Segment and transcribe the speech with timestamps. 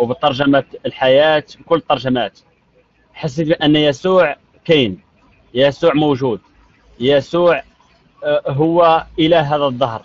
[0.00, 2.38] وبترجمة الحياة بكل الترجمات
[3.14, 5.00] حسيت بأن يسوع كاين
[5.54, 6.40] يسوع موجود
[7.00, 7.62] يسوع
[8.24, 10.02] آه، هو إله هذا الظهر.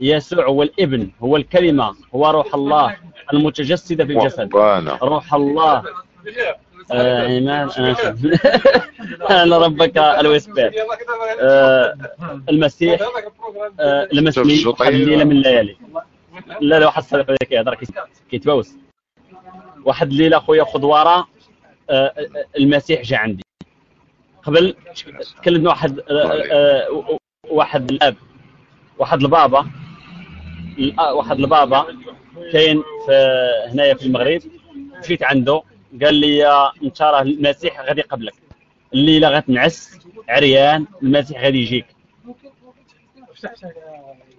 [0.00, 2.96] يسوع هو الإبن هو الكلمة هو روح الله
[3.32, 4.54] المتجسدة في الجسد.
[5.02, 5.84] روح الله.
[6.92, 7.26] آه
[9.42, 10.72] أنا ربك الويسبير
[11.40, 11.96] آه
[12.50, 13.00] المسيح
[13.80, 14.08] آه
[14.80, 15.76] واحد الليلة من الليالي
[16.60, 17.76] لا لا واحد هذاك يهضر
[18.30, 18.74] كيتبوس
[19.84, 21.26] واحد الليلة خويا خضواره
[21.90, 22.14] آه
[22.58, 23.42] المسيح جا عندي.
[24.42, 24.74] قبل
[25.42, 27.18] تكلمنا واحد آه آه
[27.50, 28.16] واحد الأب
[28.98, 29.66] واحد البابا
[31.14, 31.86] واحد البابا
[32.52, 33.12] كاين في
[33.72, 34.40] هنايا في المغرب
[35.00, 35.62] مشيت عنده
[36.02, 36.46] قال لي
[36.84, 38.34] انت راه المسيح غادي قبلك
[38.94, 41.86] الليلة غتنعس عريان المسيح غادي يجيك.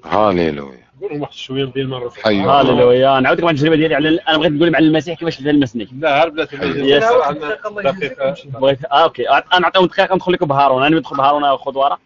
[0.05, 4.51] هاليلويا قول واحد شوية ديال المره هاليلويا نعاود لك واحد التجربه ديالي على أنا بغيت
[4.51, 6.57] نقول مع المسيح كيفاش لمسني لا بلاتي
[8.45, 9.29] بغيت آه OK.
[9.29, 10.84] أنا نعطيهم دقيقة ندخل لكم بهارون.
[10.84, 11.98] أنا ندخل بهارون خذ ورا.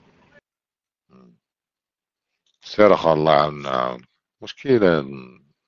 [2.62, 3.98] سير اخا الله عنا
[4.42, 5.00] مشكلة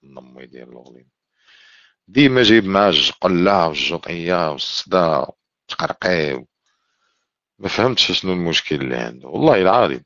[0.03, 1.07] النمي ديال الاغلين
[2.07, 5.27] ديما جايب معاه القلة والجوطية والصدا
[5.67, 6.45] تقرقي
[7.59, 9.27] ما فهمتش شنو المشكل اللي عنده.
[9.27, 10.03] والله العظيم.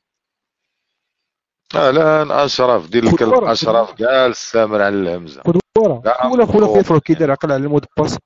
[1.76, 5.42] أهلا أشرف دير الكلب أشرف جالس سامر على الهمزة.
[5.42, 8.18] قدوره سول اخويا فيفرو كي داير عقل على ال mot de passe.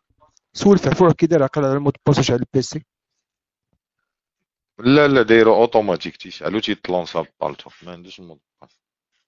[0.53, 2.85] سول فيفرو كي داير عقل على ال mot de passe واش على ال PC
[4.79, 8.79] لا لا دايرو أوتوماتيك تيشعلو تيطلونسا بالطالتو ما عندوش ال mot de passe.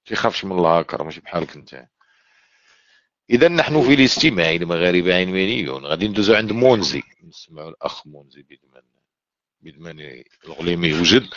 [0.06, 1.88] تيخافش من الهاكر ماشي بحالك أنت.
[3.30, 7.04] إذا نحن في الاستماع المغاربه علمانيون غادي ندوزو عند مونزي.
[7.23, 8.82] نسمعوا الأخ مونزي بدمن
[9.61, 11.27] بدمن الغليمي يوجد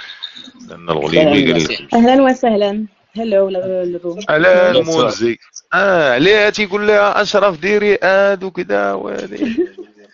[0.68, 2.86] لأن الغليمي قال لك أهلا وسهلا.
[3.16, 3.48] هلو
[4.30, 5.38] أهلا مونزي
[5.74, 9.56] آه علاه تيقول لها أشرف ديري آد وكذا وهذه؟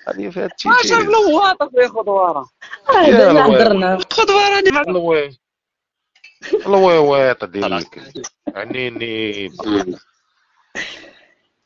[0.08, 2.50] هذه فيها التيتي اشرف لواطه في خضواره
[2.88, 5.32] هذا هضرنا خضواره
[6.66, 8.02] الويويط ديالك
[8.54, 9.50] عنيني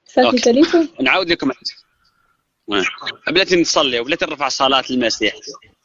[0.07, 1.51] صافي ساليتو نعاود لكم.
[3.29, 5.35] بلاتي نصلي وبلاتي نرفع صلاة المسيح.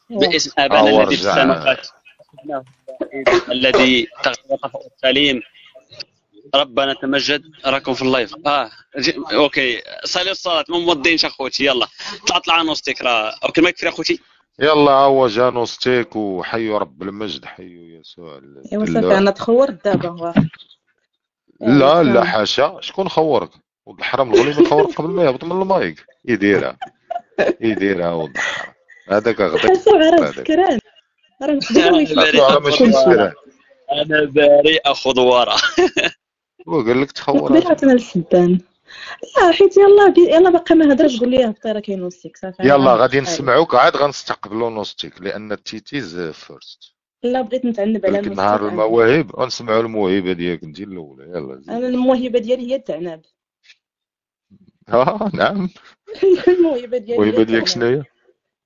[0.10, 1.88] باسم ابانا الذي في السماوات
[3.50, 5.42] الذي تغفر السليم.
[6.56, 7.44] ربنا تمجد.
[7.66, 8.36] راكم في ال live.
[8.48, 8.70] آه
[9.34, 9.82] OK.
[10.04, 10.66] صلي الصلاة.
[10.70, 11.66] ما موضينش أخوتي.
[11.66, 11.88] يلا.
[12.28, 14.20] طلع طلع نوستيك راه OK ما يكفي أخوتي.
[14.60, 17.46] يلا هو جا نوستيك وحيوا رب المجد.
[17.46, 18.42] حيوا يسوع
[18.72, 20.34] ايوا صافي أنا تخورت دابا
[21.62, 22.78] لا لا حاشا.
[22.82, 23.50] شكون خورك؟
[23.86, 26.06] ولد الحرام الغليظ يخور قبل ما يهبط من المايك.
[26.26, 26.78] يديرها.
[27.62, 28.75] يديرها ولد الحرام
[29.08, 30.80] هذاك غدا راه سكران
[31.42, 33.34] راه
[33.92, 35.56] أنا بريء أخذ ورا.
[36.68, 37.50] وقال لك تخور.
[37.50, 38.60] قبيله أنا السبان
[39.38, 42.64] لا حيت يلا يلا باقي ما هضرش قول لي الطيره كاين نوستيك صافي.
[42.64, 48.68] يلا غادي نسمعوك عاد غنستقبلوا نوستيك لأن ال ladies first لا بغيت نتعنب على نهار
[48.68, 53.22] المواهب ونسمعوا الموهبه ديالك انت الأولى يلا أنا الموهبه ديالي هي التعناب.
[54.90, 55.70] آه نعم.
[56.48, 58.04] الموهبه ديالي الموهبه ديالك شنو هي؟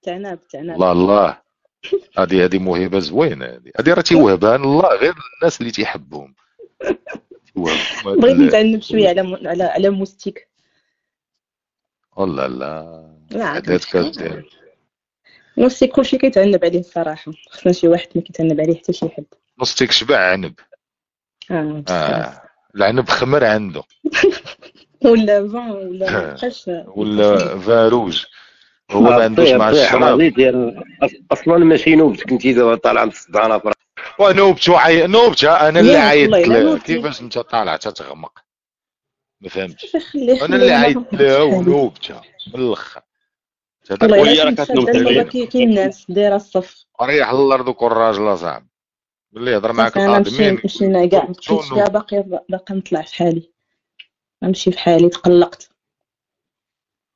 [0.02, 1.42] تعناب تعناب الله الله.
[2.18, 3.72] هذه هذه موهبة زوينة هذه.
[3.80, 6.36] هذه راه تيوهبها الله غير الناس اللي تيحبهم.
[8.06, 10.50] بغيت نتعنب شوية على على على موستيك.
[12.18, 14.44] والله لا لا
[15.58, 17.32] نفسي كلشي كيتعنب عليه الصراحة.
[17.50, 19.26] خصنا شي واحد ما كيتعنب عليه حتى شي حد
[19.60, 20.54] نصتيك شبع عنب.
[21.52, 22.42] آه, آه.
[22.76, 23.84] العنب خمر عنده.
[25.06, 28.26] ولا فان ولا بقاش ولا فاروج.
[28.92, 30.22] هو ما عندوش مع الشراب.
[30.22, 30.84] ديال
[31.32, 33.74] أصلا ماشي نوبتك أنت دابا طالعه مصدعه فرا
[34.20, 38.40] ونوبت وعي نوبت أنا اللي عيطت كيفاش أنت طالعه تتغمق
[39.42, 39.96] ما فهمتش.
[40.16, 42.22] أنا اللي عيطت لها ونوبتها
[42.54, 43.02] من الأخر.
[44.02, 46.86] وهي راه كتنوب كاين الناس دايرة الصف.
[47.02, 48.68] ريح الأرض وكون راجل صاحب
[49.36, 51.28] اللي يهضر معاك الادمين مشينا كاع.
[51.30, 53.52] مشيت باقي باقي نطلع في حالي.
[54.44, 55.69] نمشي في حالي تقلقت.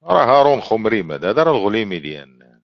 [0.03, 2.60] راه هارون خمري هذا راه الغليمي ديالنا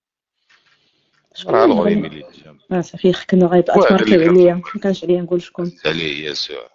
[1.45, 2.25] راه الغليمي اللي
[2.71, 5.71] آه صافي كانوا غايب اتماركي عليا ما كانش عليا نقول شكون.
[5.85, 6.69] عليه يسوع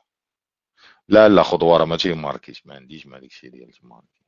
[1.09, 4.25] لا لا خضوره ما تيماركيش ما عنديش ما داكشي ديال تماركي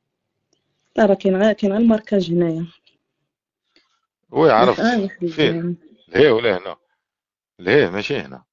[0.96, 2.66] لا راه كاين غير كاين غير ال marquage هنايا.
[4.31, 4.81] oui عرفت.
[5.25, 5.76] فين؟
[6.08, 6.76] لهيه ولا هنا؟
[7.58, 8.44] لهيه ماشي هنا.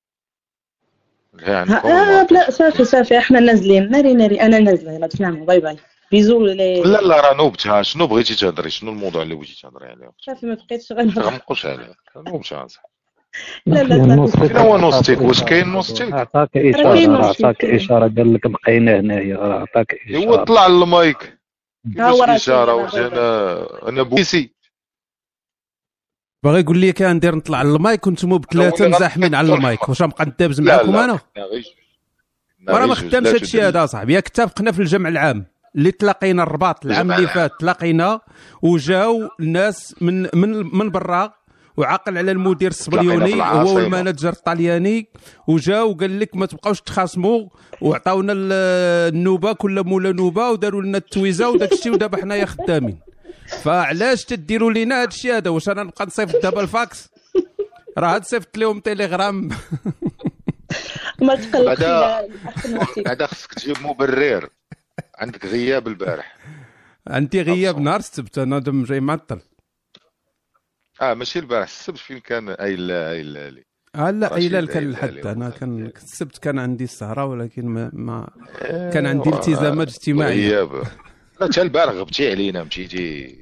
[1.33, 3.89] لهيه عندكم آه لا صافي صافي إحنا نازلين.
[3.89, 4.91] ناري ناري أنا نازلة.
[4.91, 5.77] يلا تسلموا bye bye.
[6.13, 10.11] bisous لي لا لا راه نوبتها شنو بغيتي تهضري شنو الموضوع اللي بغيتي تهضري عليه
[10.19, 12.67] صافي ما بقيتش غنهضر تغمقوش عليه نوبتها
[13.65, 18.99] لا لا فين هو نوستيك واش كاين نوستيك عطاك اشاره عطاك اشاره قال لك بقينا
[18.99, 21.39] هنايا راه عطاك اشاره هو طلع للمايك
[21.97, 23.07] راه اشاره دابا.
[23.07, 24.53] أنا أنا بويسي
[26.43, 29.53] باغي يقول لي كان ندير نطلع للمايك وأنتم بثلاثه مزاحمين على.
[29.53, 31.19] المايك واش غنبقى ندابز لا معاكم لا أنا
[32.59, 33.61] لا وأنا ما خدامش لا هادشي.
[33.61, 37.27] هذا صاحبي ياك تابقنا في الجمع العام اللي تلاقينا الرباط العام اللي.
[37.27, 38.19] فات تلاقينا
[38.61, 41.33] وجاو الناس من من من برا
[41.77, 42.91] وعاقل على المدير في
[43.71, 43.75] هو.
[43.75, 45.07] وال manager الطلياني
[45.47, 47.47] وجاو وقال لك ما تبقاوش تخاصموا
[47.81, 52.99] وعطاونا ال- النوبه كل مولا نوبه وداروا لنا التويزه وداك الشيء ودابا حنايا خدامين
[53.63, 57.09] فعلاش تديروا لينا هذا الشيء هذا واش أنا نبقى نصيفط دابا الفاكس
[57.97, 59.49] راه هاد صيفط لهم تيليغرام
[61.21, 61.83] ما تقلقش.
[63.07, 64.49] هذا خصك تجيب مبرر
[65.19, 66.37] عندك غياب البارح.
[67.07, 67.79] عندي غياب.
[67.79, 69.39] نهار السبت أنا دم جاي معطل.
[71.01, 71.67] آه ماشي البارح.
[71.67, 73.63] السبت فين كان؟ أي لا أي لا لي
[73.95, 75.85] آه لا رشيد ايلال كان الحد أنا كان.
[75.85, 78.29] السبت كان عندي السهرة ولكن ما, ما
[78.93, 80.83] كان عندي التزامات اجتماعيه غياب
[81.41, 83.37] لا حتى البارح غبتي علينا مشيتي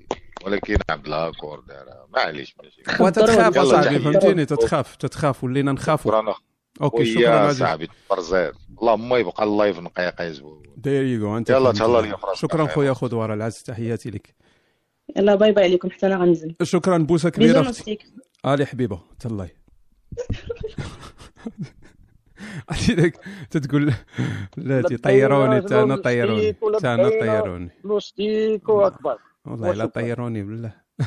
[0.46, 3.04] ولكن عبد الله كور دار معليش ماشي.
[3.04, 4.00] وتتخاف أصاحبي.
[4.00, 6.34] فهمتيني تتخاف تتخاف ولينا نخافوا.
[6.82, 7.60] OK شكرا عزيز.
[7.60, 11.72] صاحبي plaisir اللهم يبقى اللايف نقيق يزبو داير يو أنت يلا.
[11.72, 12.36] تهلا لي أخرى.
[12.36, 14.36] شكرا خويا خضوره العز تحياتي لك.
[15.18, 18.06] يلا باي باي عليكم حتى أنا غنزل شكرا بوسه كبيره أختي وستيك
[18.46, 19.56] آلي حبيبه تلاي
[22.70, 23.18] عرفتي داك
[23.52, 23.94] تتقول
[24.58, 27.70] لا طيروني تا أنا طيروني تا أنا طيروني.
[27.84, 30.02] لوستيكو اكبر والله لا وشكرا.
[30.02, 30.74] طيروني بالله.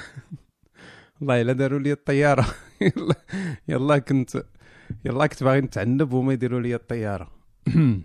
[1.20, 2.46] والله الا داروا لي الطيارة.
[2.96, 3.14] يلا
[3.68, 4.42] يلا كنت
[5.04, 7.30] يلا كنت باغي نتعنب وما يديروا لي الطيارة.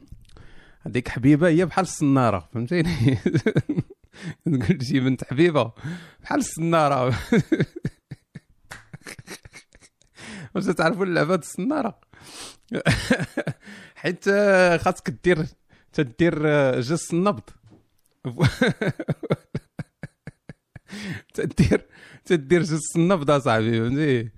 [0.86, 3.18] هذيك حبيبة هي بحال الصنارة فهمتيني؟
[4.62, 5.71] تقول شي بنت حبيبة
[6.24, 7.06] بحال الصنارة.
[10.56, 12.00] واش تعرفوا اللعبة د الصنارة؟
[14.01, 15.45] حيت آه، خاصك دير
[15.94, 17.50] تدير آه، جس النبض.
[21.33, 21.85] تدير
[22.25, 24.30] تدير جس النبض اصاحبي فهمتي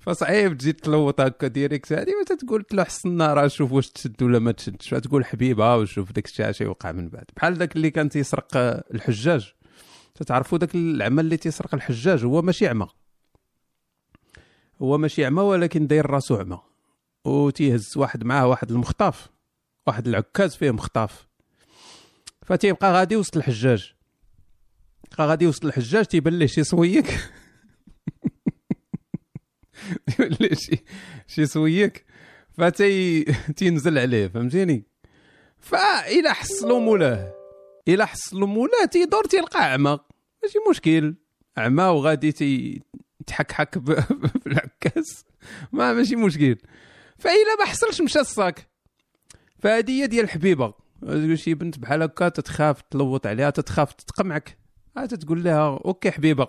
[0.00, 1.92] فصعيب تجي تلوط هكا direct.
[1.92, 6.12] هادي ما تقول له حسنا راه شوف واش تشد ولا ما تشدش تقول حبيبة وشوف
[6.12, 7.24] داك الشيء اش يوقع من بعد.
[7.36, 8.56] بحال داك اللي كان تيسرق
[8.94, 9.52] الحجاج.
[10.14, 12.86] تتعرفوا داك العمى اللي تيسرق الحجاج هو ماشي عمى.
[14.82, 16.58] هو ماشي عمى ولكن داير راسو عمى.
[17.24, 19.28] وتيهز واحد معاه واحد المخطاف.
[19.86, 21.26] واحد العكاز فيه مخطاف.
[22.46, 23.94] فتيبقى غادي وسط الحجاج.
[25.18, 27.18] بقى غادي وسط الحجاج تيبان ليه شي صويك.
[30.62, 30.84] شي
[31.26, 32.04] شي صويك؟
[32.58, 33.24] فتي
[33.56, 34.84] تينزل عليه فهمتيني؟
[35.58, 37.34] فإلا حصلوا مولاة
[37.88, 39.98] إلا حصلوا مولاة تيدور تيلقى أعمى.
[40.42, 41.14] ماشي مشكل.
[41.58, 42.82] أعمى وغادي تي
[43.26, 43.78] تحكحك
[44.42, 45.24] في العكاز
[45.72, 46.56] ما ماشي مشكل.
[47.18, 48.68] فإلا ما حصلش مشى الصاك.
[49.58, 50.74] فهذه هي ديال الحبيبة.
[51.02, 54.58] تقول شي بنت بحال هكا تتخاف تلوط عليها تتخاف تتقمعك.
[55.20, 56.48] تقول لها OK حبيبة.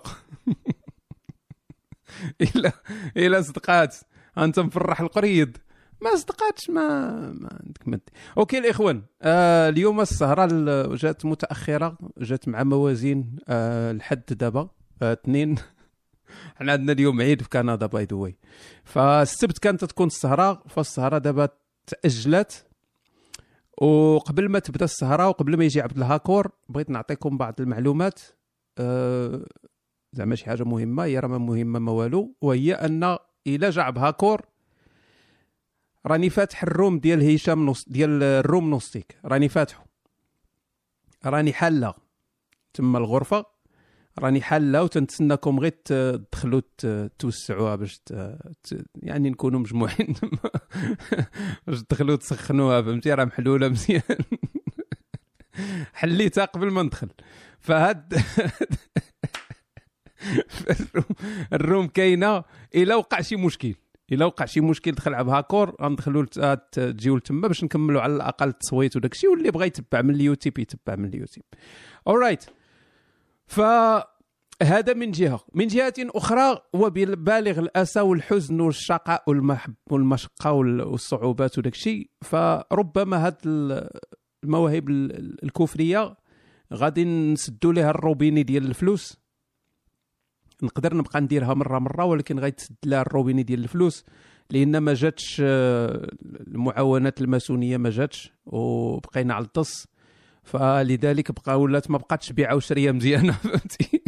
[2.56, 2.72] الا
[3.16, 3.96] إلا صدقات
[4.38, 5.56] أنت مفرح القريض.
[6.02, 7.48] ما صدقاتش ما ما
[7.86, 8.02] عندك.
[8.38, 14.68] OK الإخوان آه اليوم السهرة ال- جات متأخرة جات مع موازين آه الحد دابا
[15.02, 15.54] آه اثنين.
[16.56, 18.36] حنا عندنا اليوم عيد في كندا by the way
[18.84, 21.48] فالسبت كانت تكون السهرة فالسهرة دابا
[21.86, 22.66] تأجلت.
[23.82, 28.20] وقبل ما تبدأ السهرة وقبل ما يجي عبد الهاكور بغيت نعطيكم بعض المعلومات.
[28.78, 29.46] آه،
[30.12, 34.42] زعما شي حاجة مهمة هي راه مهمة ما والو وهي أن الا جا عبد الهاكور
[36.06, 39.18] راني فاتح ال room ديال هشام نص ديال ال room نوستيك.
[39.24, 39.86] راني فاتحه
[41.26, 41.94] راني حاله
[42.74, 43.44] تما الغرفة
[44.18, 46.60] راني حاله وتنتسناكم غير تدخلوا
[47.18, 47.98] توسعوها باش.
[47.98, 48.14] ت...
[48.94, 50.14] يعني نكونوا مجموعين.
[51.66, 54.02] باش تدخلوا تسخنوها فهمتي؟ راه محلولة مزيان.
[55.94, 57.08] حليتها قبل ما ندخل.
[57.60, 58.14] فهاد
[61.52, 63.74] الروم, كاينة إلا وقع شي مشكل.
[64.12, 68.48] إلا وقع شي مشكل دخل على هاكور غندخلوا لت- تجيو لتما باش نكملوا على الأقل
[68.48, 71.44] التصويت وداك الشيء واللي بغى يتبع من اليوتيوب يتبع من اليوتيوب.
[72.08, 72.44] اورايت
[73.46, 75.40] فهذا من جهة.
[75.54, 83.36] من جهة أخرى وبالغ الأسى والحزن والشقاء والمحب والمشقة وال- والصعوبات وداك الشيء فربما هاد
[83.46, 83.90] ال-
[84.44, 86.16] المواهب ال- الكفرية
[86.74, 89.19] غادي نسدوا لها الروبيني ديال الفلوس.
[90.64, 94.04] نقدر نبقى نديرها مرة مرة ولكن غيتسد لها الروبيني ديال الفلوس.
[94.50, 96.10] لأن ما جاتش آه،
[96.46, 99.86] المعاونات الماسونية ما جاتش وبقينا على الطس.
[100.42, 104.02] فلذلك بقى ولات ما بقاتش بيعة وشرية مزيانة فهمتي؟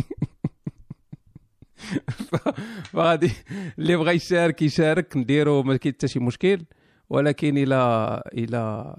[2.93, 3.33] فغادي
[3.79, 6.65] اللي بغى يشارك يشارك نديرو ما كاين حتى شي مشكل.
[7.13, 8.95] ولكن إلى إلى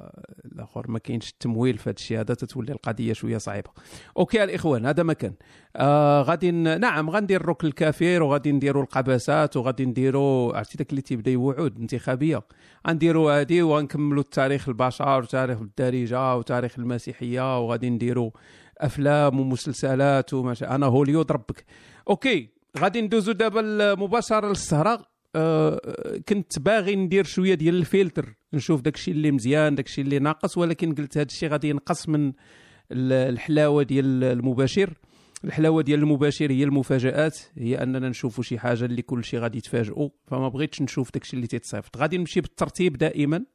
[0.46, 2.20] الأخر ما كاينش التمويل في هذا الشيء.
[2.20, 3.70] هذا تتولي القضية شوية صعيبة.
[4.17, 5.34] أوكي الإخوان هذا ما كان.
[5.75, 11.38] آه غادي نعم غندير الركن الكافر وغادي نديروا القباسات وغادي نديروا عرفتي داك اللي تيبدا
[11.38, 12.41] وعود انتخابية.
[12.88, 18.32] غنديروا هذه وغنكملوا التاريخ البشر وتاريخ الدارجة وتاريخ المسيحية وغادي نديروا
[18.77, 21.65] أفلام ومسلسلات وما أنا هوليود ربك.
[22.10, 25.80] OK غادي ندوزو دابا مباشره للسهره آه،
[26.30, 31.18] كنت باغي ندير شوية ديال الفلتر نشوف داكشي اللي مزيان داكشي اللي ناقص ولكن قلت
[31.18, 32.28] هذا الشيء غادي ينقص من
[32.92, 34.94] ال- الحلاوة ديال المباشر.
[35.44, 40.10] الحلاوة ديال المباشر هي المفاجآت هي أننا نشوفوا شي حاجة اللي كل شيء غادي يتفاجئوا
[40.28, 41.98] فما بغيتش نشوف داكشي اللي تيتصيفط.
[41.98, 43.46] غادي نمشي بالترتيب دائما.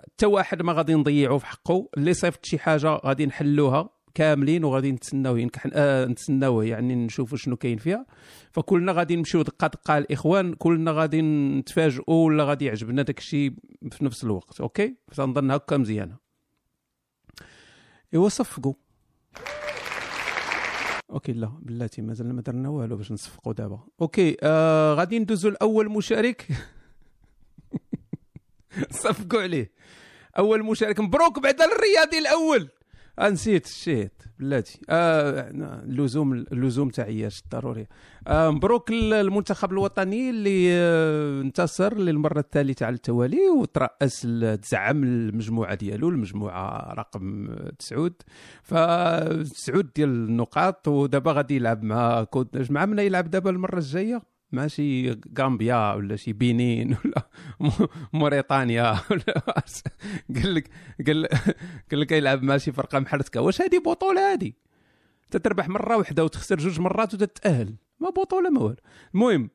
[0.00, 3.90] حتى واحد ما غادي نضيعوا في حقه اللي صيفط شي حاجة غادي نحلوها.
[4.14, 6.64] كاملين وغادي نتسناو ينكح آه نتسناوه.
[6.64, 8.06] يعني نشوفوا شنو كاين فيها.
[8.50, 10.54] فكلنا غادي نمشيو دقه دقه الإخوان.
[10.54, 13.52] كلنا غادي نتفاجئوا ولا غادي يعجبنا داك الشيء
[13.90, 14.60] في نفس الوقت.
[14.60, 16.16] OK؟ تنظن هكا مزيانة.
[18.14, 18.74] إيوا صفقوا.
[21.10, 23.80] OK لا بلاتي مازال ما درنا والو باش نصفقوا دابا.
[24.00, 26.46] OK آه غادي ندوزو لأول مشارك.
[28.90, 29.72] صفقوا عليه.
[30.38, 32.68] أول مشارك مبروك بعد الرياضي الأول.
[33.20, 34.80] نسيت shit بلاتي.
[34.90, 35.50] آه
[35.84, 37.86] اللزوم اللزوم تعياش ضروري.
[38.26, 44.20] آه مبروك المنتخب الوطني اللي آه انتصر للمرة الثالثه على التوالي وترأس
[44.62, 48.14] تزعم المجموعة ديالو المجموعة رقم تسعود.
[48.62, 54.66] فتسعود ديال النقاط ودابا غادي يلعب مع كود مع من يلعب دابا المرة الجاية؟ مع
[54.66, 57.28] شي غامبيا ولا شي بنين ولا
[58.12, 59.62] موريتانيا ولا
[60.36, 60.70] قال لك
[61.06, 61.26] قال
[61.90, 63.40] قال لك يلعب مع شي فرقة محرتكة.
[63.40, 64.52] واش هذه بطولة هذه؟
[65.30, 68.76] تتربح مرة واحدة وتخسر جوج مرات وتتاهل ما بطولة ما والو.
[69.14, 69.50] المهم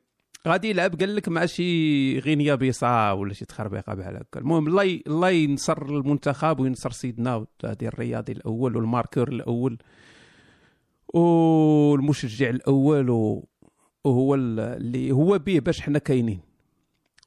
[0.47, 4.39] غادي يلعب قال لك مع شي غينيا بيصا ولا شي تخربيقة بحال هكا.
[4.39, 5.01] المهم الله.
[5.07, 9.77] الله ينصر المنتخب وينصر سيدنا هذه الرياضي الأول والماركور الأول
[11.13, 13.47] والمشجع الأول و...
[14.35, 16.39] ال- اللي هو به باش حنا كاينين.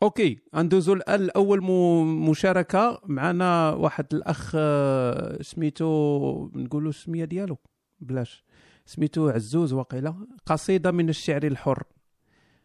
[0.03, 7.57] OK غندوزو الان لاول م- مشاركة معنا واحد الأخ آه، سميتو نقولوا السمية ديالو
[8.01, 8.45] بلاش.
[8.87, 11.83] سميتو عزوز وقيلة قصيدة من الشعر الحر.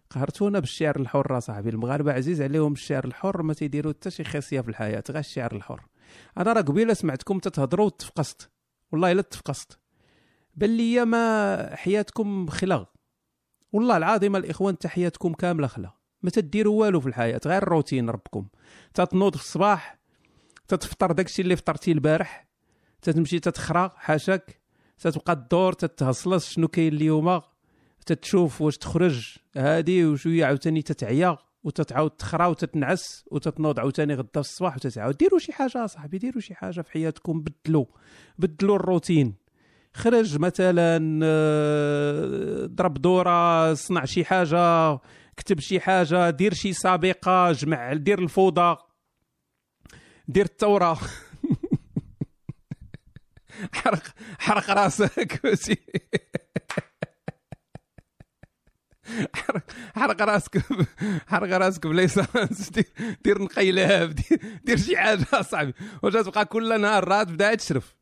[0.10, 1.70] قهرتونا بالشعر الحر صاحبي.
[1.70, 5.82] المغاربة عزيز عليهم الشعر الحر ما تيديروا حتى شي خاصية في الحياة غير الشعر الحر.
[6.38, 8.50] أنا راه قبيلة سمعتكم تتهضروا وتفقست
[8.92, 9.80] والله إلا تفقست.
[10.56, 12.84] بل ما حياتكم خلغ
[13.76, 15.92] والله العظيم الإخوان تحياتكم كاملة خلا.
[16.24, 18.48] ما تديروا والو في الحياة غير الروتين ربكم.
[18.94, 20.00] تتنوض في الصباح
[20.68, 22.48] تتفطر داكشي اللي فطرتي البارح
[23.02, 24.62] تتمشي تتخرى حاشاك
[25.00, 27.42] تتبقى تدور تتهصلص شنو كاين اليوم
[28.06, 34.76] تتشوف واش تخرج هادي وشوية عاوتاني تتعيا وتتعاود تخرى وتتنعس وتتنوض عاوتاني غدا في الصباح
[34.76, 35.18] وتتعاود.
[35.18, 37.86] ديروا شي حاجة صاحبي ديروا شي حاجة في حياتكم بدلوا
[38.40, 39.45] بدلوا الروتين.
[39.96, 45.00] خرج مثلا آه، ضرب دورة صنع شي حاجة
[45.38, 48.78] كتب شي حاجة دير شي سابقة جمع دير الفوضى
[50.28, 51.00] دير الثورة.
[53.74, 54.04] حرق
[54.40, 55.42] حرق راسك
[59.96, 60.58] حرق راسك
[61.28, 62.86] حرق راسك ب l'essence دير
[63.24, 64.16] دير انقلاب
[64.64, 65.74] دير, شي حاجة اصاحبي
[66.04, 67.96] واش تبقى كل نهار راه تبدا تشرف.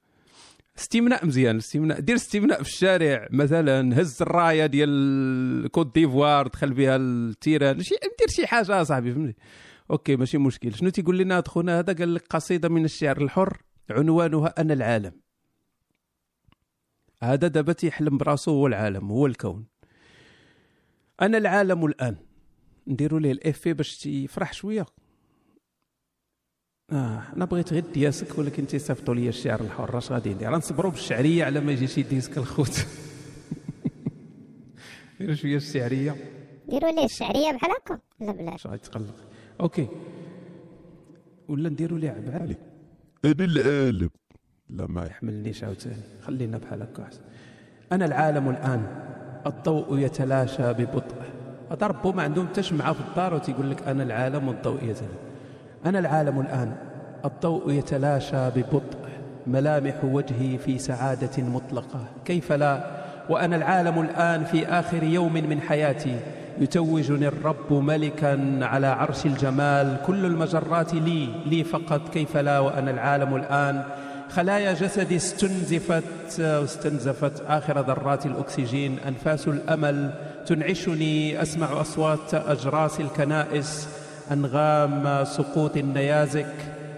[0.77, 1.99] استمناء مزيان استمناء.
[1.99, 8.27] دير استمناء في الشارع مثلا هز الراية ديال كوت ديفوار دخل بها التيران شي دير
[8.27, 9.35] شي حاجة صاحبي فهمتي
[9.91, 10.73] OK ماشي مشكل.
[10.73, 15.13] شنو تيقول لنا خونا هذا؟ قال لك قصيدة من الشعر الحر عنوانها أنا العالم.
[17.23, 19.65] هذا دابا تيحلم براسو هو العالم هو الكون.
[21.21, 22.15] أنا العالم الآن.
[22.87, 24.85] نديروا ليه الافي باش تيفرح شوية.
[26.91, 31.45] آه أنا بغيت غير دياسك ولكن تيصيفطوا لي الشعر الحر اش غادي ندير غنصبروا بالشعرية
[31.45, 32.85] على ما يجي شي ديسك الخوت.
[35.19, 36.15] ديروا شوية الشعرية.
[36.69, 38.53] ديروا ليه الشعرية بحال هكا؟ لا بلاش.
[38.53, 39.15] اش غادي تقلق.
[39.61, 39.87] أوكي.
[41.47, 42.55] ولا نديروا ليه عبعالي
[43.25, 44.09] أنا العالم.
[44.69, 46.03] لا ما يحملنيش عاوتاني.
[46.21, 47.21] خلينا بحال هكا أحسن.
[47.91, 49.03] أنا العالم الآن.
[49.45, 51.15] الضوء يتلاشى ببطء.
[51.71, 55.32] هذا ربو ما عندهم حتى شمعة في الدار وتيقول لك أنا العالم والضوء يتلاشى.
[55.85, 56.71] أنا العالم الآن.
[57.25, 58.97] الضوء يتلاشى ببطء
[59.47, 61.99] ملامح وجهي في سعادة مطلقة.
[62.25, 62.83] كيف لا؟
[63.29, 66.19] وأنا العالم الآن في آخر يوم من حياتي.
[66.59, 69.97] يتوجني الرب ملكا على عرش الجمال.
[70.05, 72.09] كل المجرات لي لي فقط.
[72.09, 73.83] كيف لا؟ وأنا العالم الآن.
[74.29, 78.99] خلايا جسدي استنزفت واستنزفت آخر ذرات الأكسجين.
[79.07, 80.13] أنفاس الأمل
[80.45, 81.41] تنعشني.
[81.41, 84.02] أسمع أصوات أجراس الكنائس.
[84.33, 86.55] أنغام سقوط النيازك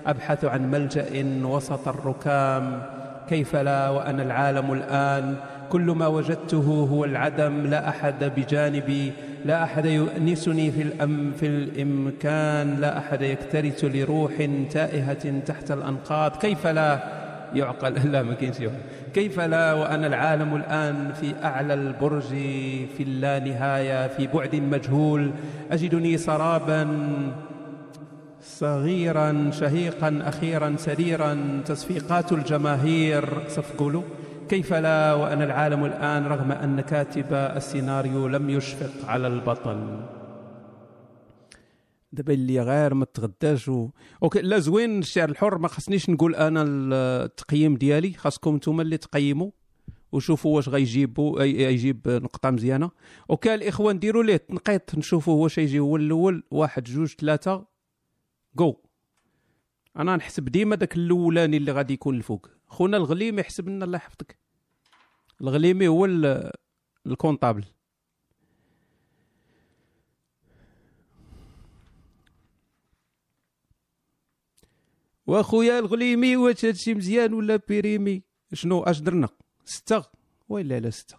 [0.07, 1.05] أبحث عن ملجأ
[1.43, 2.81] وسط الركام.
[3.29, 5.35] كيف لا وأنا العالم الآن؟
[5.69, 9.11] كل ما وجدته هو العدم لا أحد بجانبي
[9.45, 14.33] لا أحد يؤنسني في, الأم في الإمكان لا أحد يكترث لروح
[14.71, 16.35] تائهة تحت الأنقاض.
[16.35, 16.99] كيف لا؟
[17.53, 17.93] يعقل.
[18.11, 18.59] لا ما كاينش
[19.15, 22.27] كيف لا وأنا العالم الآن في أعلى البرج
[22.97, 25.31] في اللانهاية في بعد مجهول
[25.71, 26.87] أجدني سرابا
[28.41, 34.03] صغيرا شهيقا أخيرا سريرا تصفيقات الجماهير صفقولوا
[34.49, 39.77] كيف لا وأنا العالم الآن رغم أن كاتب السيناريو لم يشفق على البطل
[42.11, 43.89] دابا اللي غير ما تغداش و...
[44.23, 48.13] OK لا زوين الشعر الحر ما خصنيش نقول أنا التقييم ديالي.
[48.13, 49.51] خاصكم نتوما اللي تقيموا
[50.11, 52.91] وشوفوا واش غيجيبوا يجيب نقطة مزيانة.
[53.29, 56.43] OK الاخوان ديروا ليه تنقيط نشوفوا واش يجي هو الأول.
[56.51, 57.65] واحد جوج ثلاثة
[58.55, 58.75] جو
[59.97, 62.49] أنا نحسب ديما داك الأولاني اللي غادي يكون الفوق.
[62.67, 64.37] خونا الغليمي يحسب لنا الله يحفظك.
[65.41, 66.05] الغليمي هو
[67.07, 67.65] ال comptable.
[75.27, 79.29] واخويا الغليمي واش هادشي مزيان ولا بيريمي؟ شنو اش درنا؟
[79.65, 80.03] ستة.
[80.49, 81.17] ويلا لا ستة.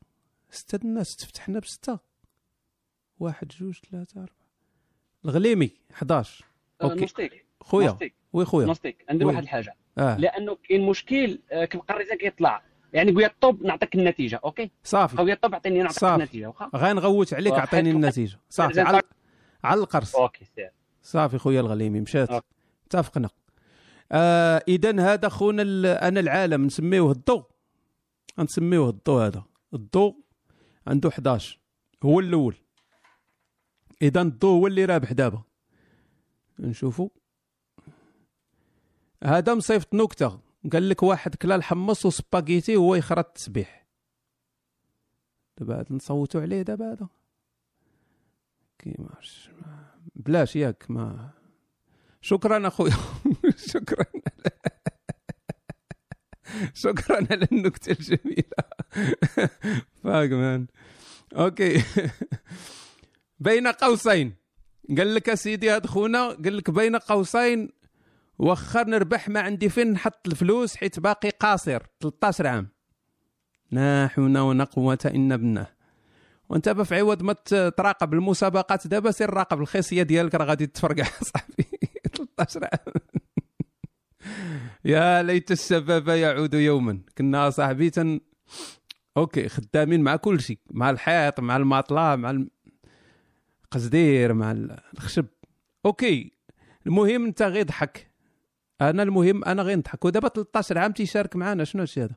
[0.51, 1.99] ستة الناس تفتحنا بستة.
[3.19, 4.47] واحد جوج ثلاثة أربعة.
[5.25, 6.45] الغليمي 11
[6.83, 7.01] أوكي.
[7.01, 7.47] نوستيك.
[7.61, 7.99] خويا.
[8.33, 8.67] وي خويا.
[8.67, 9.05] نوستيك.
[9.09, 9.77] عندي واحد الحاجة.
[9.99, 10.17] آه.
[10.19, 15.19] لأنه كاين مشكل آه، كنبقى الرزق يطلع يعني قول طوب نعطيك النتيجة أوكي؟ صافي.
[15.19, 16.15] أو طوب عطيني نعطيك صافي.
[16.23, 18.05] النتيجة واخا؟ غنغوت عليك عطيني واحد.
[18.05, 18.39] النتيجة.
[18.51, 18.81] صافي.
[18.81, 19.03] على
[19.65, 20.17] على القرص.
[20.17, 20.71] okay سير.
[21.03, 22.31] صافي خويا الغليمي مشات.
[22.31, 22.47] okay.
[22.87, 23.29] اتفقنا.
[24.13, 25.63] آه اذا هذا خونا
[26.09, 27.45] أنا العالم نسميوه الضوء.
[28.39, 29.45] نسميوه الضوء هذا.
[29.75, 30.17] الضوء
[30.87, 31.59] عنده 11
[32.05, 32.57] هو الأول.
[34.03, 35.43] اذا الضوء هو اللي رابح دابا.
[36.59, 37.09] نشوفوا.
[39.25, 40.41] هذا مصيفط نكتة.
[40.73, 43.87] قال لك واحد كلا الحمص وسباغيتي وهو يخرط التسبيح.
[45.59, 47.09] دابا نصوتوا عليه دابا هذا.
[48.99, 51.31] عرفتش ما- بلاش ياك ما
[52.21, 52.93] شكرا اخويا
[53.73, 54.05] شكرا.
[56.75, 58.57] شكرا على النكته الجميلة.
[60.05, 60.67] fuck man.
[61.37, 61.83] Okay.
[63.39, 64.35] بين قوسين.
[64.99, 67.69] قال لك اسيدي هاد خونا قال لك بين قوسين
[68.39, 72.69] وخر نربح ما عندي فين نحط الفلوس حيت باقي قاصر 13 عام.
[73.71, 75.67] لا حول ولا قوة إلا بالله.
[76.49, 77.33] وأنت في عوض ما
[77.77, 81.65] تراقب المسابقات دابا سير راقب الخصيه ديالك راه غادي تفرقع صاحبي.
[82.15, 82.95] 13 عام.
[84.85, 87.01] يا ليت الشباب يعود يوما.
[87.19, 88.21] كنا صاحبي تن
[89.17, 92.51] okay خدامين مع كل شيء مع الحيط مع الماطلة مع الم...
[93.71, 95.27] قصدير مع ال- الخشب.
[95.87, 96.33] okay
[96.87, 98.11] المهم أنت غير ضحك.
[98.81, 100.05] أنا المهم أنا غير نضحك.
[100.05, 102.17] ودابا 13 عام تيشارك معنا شنو هادشي هذا؟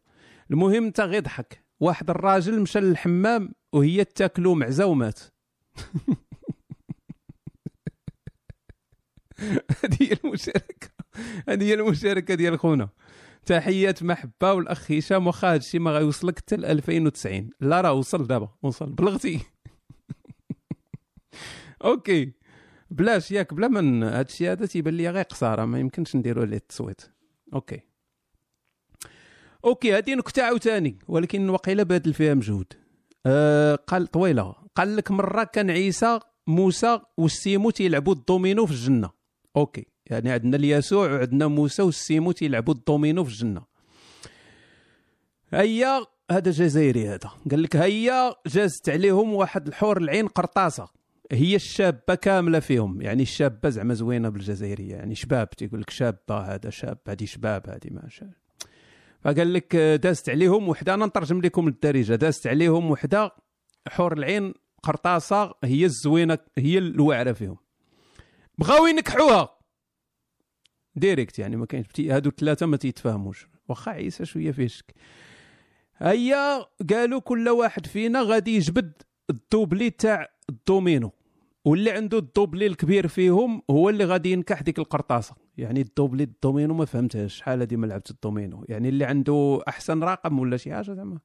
[0.52, 1.64] المهم أنت غير ضحك.
[1.80, 5.20] واحد الراجل مشى للحمام وهي تاكلو معزة ومات.
[9.84, 10.89] هذه هي المشاركة.
[11.50, 12.90] هذه هي المشاركة ديال خونا.
[13.46, 15.28] تحيات محبة والأخ هشام.
[15.28, 18.50] واخا هادشي ما غيوصلك حتى ل 2090 لا راه وصل دابا.
[18.64, 18.90] وصل.
[18.90, 19.40] بلغتي.
[21.86, 22.34] okay.
[22.92, 27.02] بلاش ياك بلا من هادشي هذا تيبان لي غير قصاره ما يمكنش نديرو عليه التصويت.
[27.54, 27.80] okay.
[29.66, 31.00] Okay هذه نكتة عاوتاني.
[31.08, 32.74] ولكن وقيلة بادل فيها مجهود.
[33.26, 34.56] آه قال طويلة.
[34.76, 39.10] قال لك مرة كان عيسى موسى والسيمو تيلعبوا الدومينو في الجنة.
[39.56, 39.86] okay.
[40.10, 43.62] يعني عندنا اليسوع وعندنا موسى والسيمو تيلعبوا الدومينو في الجنة.
[45.54, 47.32] هيا هذا جزائري هذا.
[47.52, 50.88] قال لك هيا جازت عليهم واحد الحور العين قرطاسة.
[51.32, 53.02] هي الشابة كاملة فيهم.
[53.02, 54.96] يعني الشابة زعما زوينة بالجزائرية.
[54.96, 58.30] يعني شباب تيقول لك شابة هذا شاب هذه شباب هذه ما شاء
[59.22, 60.94] فقال لك دازت عليهم وحدة.
[60.94, 62.16] أنا نترجم لكم الدارجة.
[62.16, 63.32] دازت عليهم وحدة
[63.88, 65.54] حور العين قرطاسة.
[65.64, 67.58] هي الزوينة هي الواعره فيهم.
[68.58, 69.59] بغاو ينكحوها.
[70.96, 73.48] ديريكت يعني ما كاينش هادو الثلاثه ما تيتفاهموش.
[73.70, 74.94] واخا عيسى شوية فيه شك.
[75.98, 78.94] هيا قالوا كل واحد فينا غادي يجبد
[79.30, 81.12] ال doublé تاع الدومينو.
[81.66, 85.36] واللي عنده ال doublé الكبير فيهم هو اللي غادي ينكح ديك القرطاسة.
[85.58, 87.36] يعني ال doublé الدومينو ما فهمتهاش.
[87.36, 91.20] شحال هادي ما لعبت الدومينو؟ يعني اللي عنده أحسن رقم ولا شي حاجة زعما.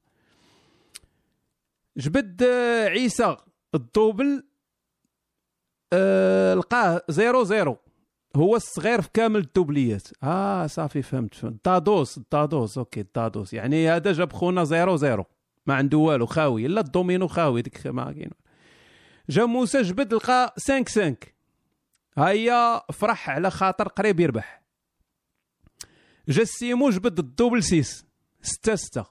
[1.97, 3.37] جبد آه، عيسى
[3.75, 4.43] ال double
[5.93, 7.77] آه لقاه zéro zéro.
[8.35, 11.65] هو الصغير في كامل الدوبليات آه صافي فهمت فهمت.
[11.65, 15.25] دادوس دادوس okay دادوس يعني هذا جاب خونا zéro zéro.
[15.65, 16.65] ما عنده والو خاوي.
[16.65, 18.29] الا الدومينو خاوي ديك ما كاين.
[19.29, 21.15] جا موسى جبد لقى 5 5
[22.17, 24.61] هيا فرح على خاطر قريب يربح.
[26.27, 28.05] جا السيمو جبد ال double six.
[28.41, 29.05] ستة ستة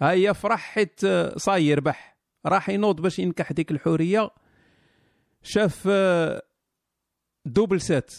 [0.00, 2.18] ها هي فرح حيت آه، صاي يربح.
[2.46, 4.30] راح ينوض باش ينكح ديك الحورية.
[5.42, 6.42] شاف آه،
[7.52, 8.14] double sept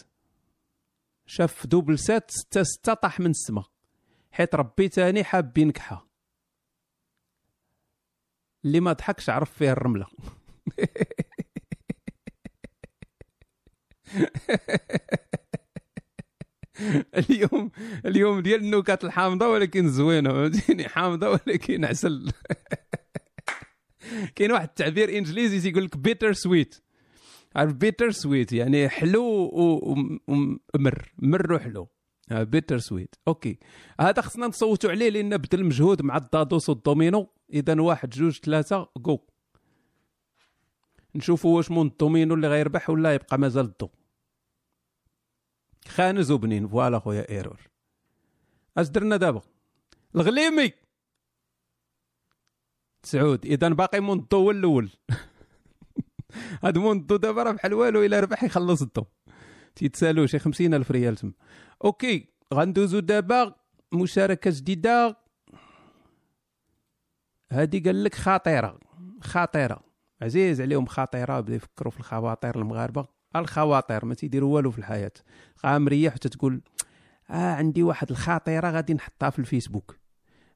[1.25, 3.63] شاف double sept ستة ستة طاح من السما.
[4.31, 6.07] حيت ربي تاني حاب ينكحها.
[8.65, 10.07] اللي ما ضحكش عرف فيه الرملة.
[17.17, 17.71] اليوم
[18.05, 20.29] اليوم ديال النكات الحامضة ولكن زوينة.
[20.29, 22.31] فهمتيني؟ حامضة ولكن عسل.
[24.35, 26.81] كاين واحد التعبير انجليزي تيقول لك bittersweet
[27.55, 29.23] عارف bittersweet يعني حلو
[30.27, 31.87] ومر مر وحلو.
[32.31, 33.59] bittersweet okay.
[34.01, 37.29] هذا خصنا نصوتوا عليه لأن بذل مجهود مع الدادوس والدومينو.
[37.53, 39.19] اذا واحد جوج ثلاثة جو
[41.15, 43.89] نشوفوا واش مول الدومينو اللي غيربح ولا يبقى مازال الضو
[45.87, 47.59] خانز وبنين voilà خويا error.
[48.77, 49.41] أش درنا دابا؟
[50.15, 50.71] الغليمي!
[53.03, 54.89] سعود اذا باقي موندو هو الأول.
[56.63, 59.05] هاد موندو دابا راه بحال والو إلا ربح يخلص الضو
[59.75, 61.31] تيتسالو شي 50 الف ريال تما
[61.83, 63.55] okay غندوزو دابا
[63.93, 65.17] مشاركة جديدة.
[67.51, 68.79] هادي قال لك خطيرة
[69.21, 69.79] خطيرة.
[70.21, 73.05] عزيز عليهم خطيرة بدا يفكروا في الخواطر المغاربة.
[73.35, 75.11] الخواطر ما تيديروا والو في الحياة.
[75.63, 76.61] قام مريح حتى تقول
[77.29, 79.95] آه عندي واحد الخاطره غادي نحطها في الفيسبوك.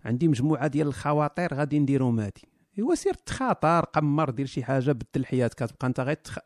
[0.06, 2.53] عندي مجموعة ديال الخواطر غادي نديرهم هادي.
[2.78, 5.60] ايوا سير تخاطر قمر دير شي حاجة بدل حياتك.
[5.60, 6.40] تبقى انت غير تخ...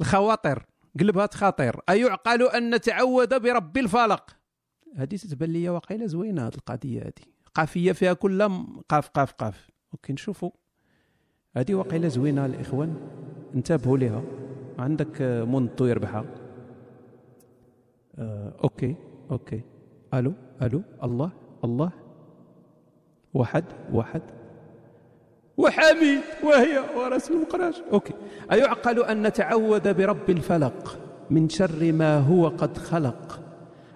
[0.00, 0.66] الخواطر.
[1.00, 4.36] قلبها تخاطر أيعقل أن نتعوذ برب الفلق.
[4.96, 8.48] هذه تتبان لي واقيلا زوينة هذه القضية هذه قافية فيها كل
[8.88, 9.70] قاف قاف قاف.
[9.92, 10.50] okay نشوفوا.
[11.56, 12.96] هذه واقيلا زوينة الاخوان
[13.54, 14.22] انتبهوا لها
[14.78, 16.24] عندك منطو يربحها.
[18.18, 18.96] آه، okay
[19.30, 19.60] okay.
[20.14, 20.82] ألو ألو.
[21.02, 21.30] الله
[21.64, 21.92] الله.
[23.34, 24.22] واحد واحد.
[25.60, 27.74] وحميد وهي ورسم المقراش.
[27.92, 28.12] أوكي.
[28.52, 30.98] أيعقل أن نتعوذ برب الفلق
[31.30, 33.40] من شر ما هو قد خلق.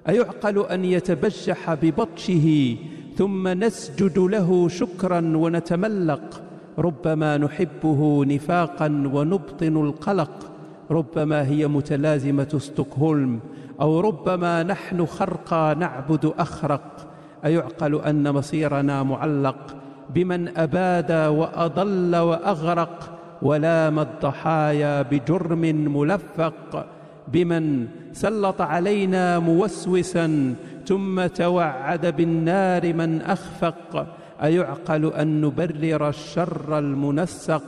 [0.08, 2.76] أيعقل أن يتبجح ببطشه
[3.16, 6.42] ثم نسجد له شكرا ونتملق.
[6.78, 10.50] ربما نحبه نفاقا ونبطن القلق.
[10.90, 13.40] ربما هي متلازمة ستوكهولم.
[13.80, 17.06] أو ربما نحن خرقى نعبد أخرق.
[17.44, 19.76] أيعقل أن مصيرنا معلق.
[20.10, 23.10] بمن أباد وأضل وأغرق
[23.42, 25.60] ولام الضحايا بجرم
[25.96, 26.86] ملفق
[27.28, 30.54] بمن سلط علينا موسوسا
[30.86, 34.06] ثم توعد بالنار من أخفق
[34.42, 37.62] أيعقل أن نبرر الشر المنسق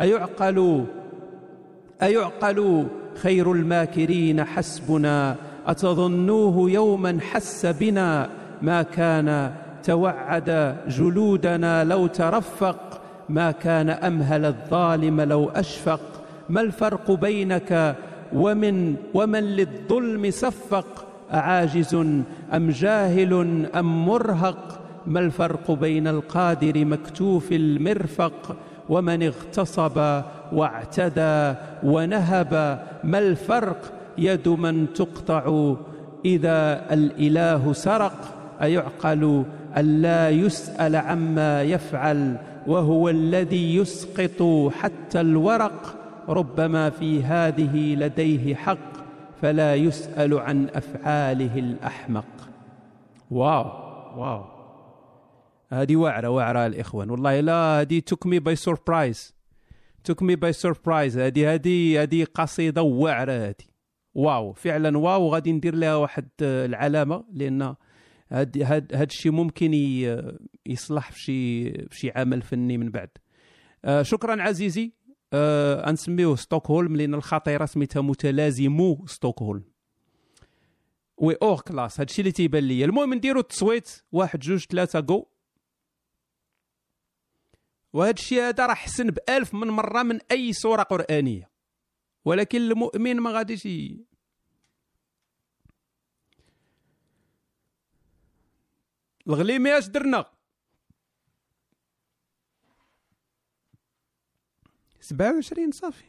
[0.00, 0.84] أيعقل
[2.02, 8.28] أيعقل خير الماكرين حسبنا أتظنوه يوما حس بنا
[8.62, 9.52] ما كان
[9.84, 16.00] توعد جلودنا لو ترفق ما كان أمهل الظالم لو أشفق.
[16.48, 17.96] ما الفرق بينك
[18.32, 20.86] ومن ومن للظلم صفق
[21.34, 21.94] أعاجز
[22.54, 23.32] أم جاهل
[23.74, 28.56] أم مرهق؟ ما الفرق بين القادر مكتوف المرفق؟
[28.88, 35.74] ومن اغتصب واعتدى ونهب؟ ما الفرق يد من تقطع
[36.24, 38.18] إذا الإله سرق؟
[38.62, 39.44] أيعقل
[39.76, 45.98] ألا يسأل عما يفعل وهو الذي يسقط حتى الورق.
[46.28, 48.92] ربما في هذه لديه حق
[49.42, 52.24] فلا يسأل عن أفعاله الأحمق.
[53.30, 53.64] wow
[54.16, 54.44] wow.
[55.72, 57.10] هذه وعرة وعرة الإخوان.
[57.10, 59.34] والله لا هذه took me by surprise
[60.04, 63.66] took me by surprise هذه هذه هذه قصيدة وعرة هذه.
[64.14, 65.28] wow فعلا wow.
[65.28, 67.74] غادي ندير لها واحد العلامة لأن
[68.32, 69.74] هاد هاد هاد الشيء ممكن
[70.66, 73.10] يصلح في شي في شي عمل فني من بعد.
[73.84, 74.92] آه شكرا عزيزي.
[75.32, 79.64] آه نسميوه ستوكهولم لأن الخطيره سميتها متلازمة ستوكهولم.
[81.16, 82.00] oui hors classe.
[82.00, 84.02] هادشي اللي تيبان لي المهم نديرو التصويت.
[84.12, 85.26] واحد جوج ثلاثة جو
[87.92, 91.50] وهذا الشيء هذا راه حسن بألف من مرة من أي سورة قرآنية.
[92.24, 93.68] ولكن المؤمن ما غاديش
[99.28, 100.24] الغليمي اش درنا.
[105.00, 106.04] سبعة وعشرين صافي.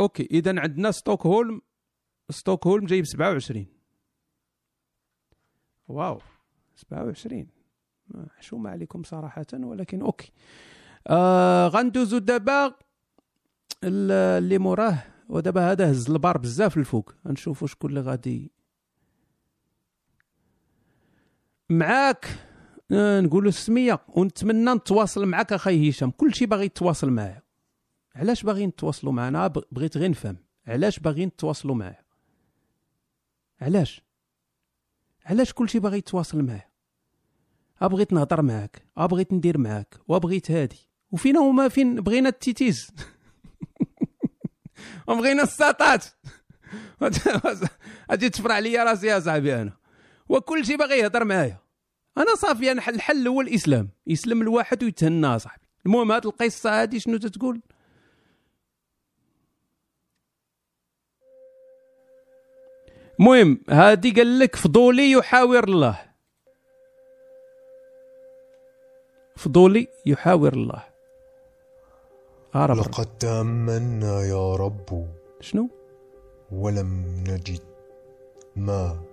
[0.00, 1.60] okay إذا عندنا ستوكهولم
[2.30, 3.66] ستوكهولم جايب سبعة وعشرين.
[5.88, 6.20] wow
[6.74, 7.48] سبعة وعشرين.
[8.36, 10.32] حشومة عليكم صراحة ولكن أوكي.
[11.06, 12.74] آه غندوزو دابا
[13.84, 17.14] اللي موراه ودابا هذا هز البار بزاف الفوق.
[17.28, 18.52] غنشوفو شكون اللي غادي
[21.70, 22.26] معاك
[22.92, 26.10] آه، نقولوا السميه ونتمنى نتواصل معاك أخي هشام.
[26.10, 27.42] كلشي باغي يتواصل معايا.
[28.14, 30.36] علاش باغيين نتواصلوا معنا بغيت غير نفهم.
[30.66, 32.04] علاش باغيين تواصلوا معايا؟
[33.60, 34.02] علاش؟
[35.26, 36.68] علاش كلشي باغي يتواصل معايا؟
[37.82, 40.88] بغيت نهضر معاك بغيت ندير معاك وبغيت هادي.
[41.10, 42.90] وفينا هما فين؟ بغينا التيتيز.
[45.08, 46.04] وبغينا الساطات.
[48.10, 49.81] أجي تفرع ليا راسي يا صاحبي أنا.
[50.32, 51.58] وكل شيء باغي يهضر معايا.
[52.18, 53.88] أنا صافي أنا الحل هو الإسلام.
[54.06, 55.66] يسلم الواحد ويتهنى صاحبي.
[55.86, 57.60] المهم هاد القصة هادي شنو تتقول؟
[63.20, 66.00] المهم هادي قال لك فضولي يحاور الله.
[69.36, 70.82] فضولي يحاور الله.
[72.54, 72.76] عرب.
[72.76, 75.08] لقد تأمنا يا رب.
[75.40, 75.68] شنو؟
[76.52, 77.62] ولم نجد
[78.56, 79.11] ما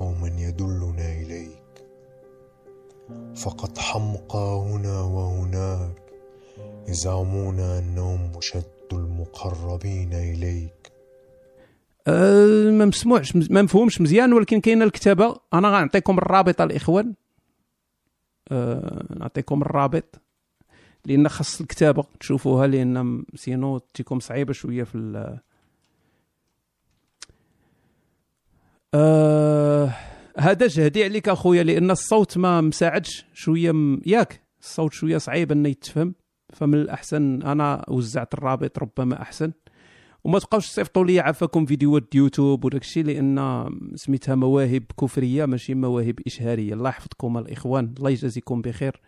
[0.00, 1.60] أو من يدلنا إليك.
[3.36, 6.02] فقد حمقى هنا وهناك
[6.88, 10.92] يزعمون أنهم مشد المقربين إليك.
[12.06, 15.36] أه ما مسموعش ما مفهومش مزيان ولكن كاينة الكتابة.
[15.54, 17.14] أنا غنعطيكم الرابط الإخوان.
[18.52, 20.20] أه نعطيكم الرابط.
[21.04, 25.38] لأن خاص الكتابة تشوفوها لأن سينو تيكم صعيبة شوية في ال
[28.94, 29.92] آه
[30.38, 33.26] هذا جهدي عليك أخويا لأن الصوت ما مساعدش.
[33.34, 34.00] شوية م...
[34.06, 36.14] ياك الصوت شوية صعيب أنه يتفهم.
[36.52, 39.52] فمن الأحسن أنا وزعت الرابط ربما أحسن.
[40.24, 46.14] وما تبقاوش تصيفطوا لي عفاكم فيديوهات يوتيوب وداك الشيء لأن سميتها مواهب كفرية ماشي مواهب
[46.26, 46.74] إشهارية.
[46.74, 49.00] الله يحفظكم الإخوان الله يجازيكم بخير.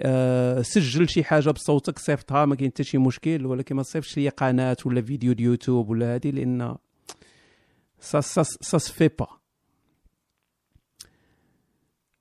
[0.00, 4.28] أه سجل شي حاجة بصوتك صيفطها ما كاين حتى شي مشكل ولكن ما تصيفطش لي
[4.28, 6.76] قناة ولا فيديو يوتيوب ولا هذه لأن
[8.10, 9.26] سا سا سا سفي با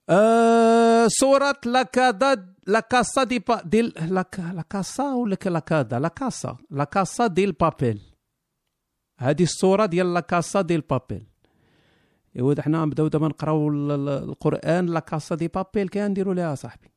[0.10, 3.88] أه صورة لاكادا لاكاسا دي با ديل
[4.54, 8.02] لاكاسا ولا لاكادا لاكاسا La Casa del Papel
[9.20, 11.28] هذه الصورة ديال لاكاسا ديل بابيل
[12.36, 16.92] ايوا حنا نبداو دابا نقراو القران La Casa de Papel كي نديرو ليها صاحبي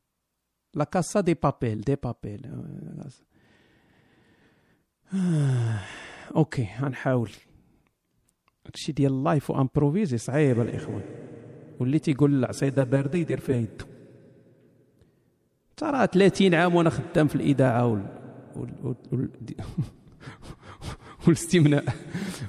[0.73, 2.41] La Casa de Papel de Papel
[6.35, 7.31] okay غنحاول
[8.69, 11.01] هادشي ديال ال live و improviser صعيب الإخوان.
[11.79, 13.85] واللي تيقول العصيده بارده يدير فيها يدو.
[15.77, 18.05] ترى 30 عام وأنا خدام في الإذاعة وال...
[18.55, 18.97] وال...
[19.11, 19.29] وال...
[21.27, 21.83] والاستمناء.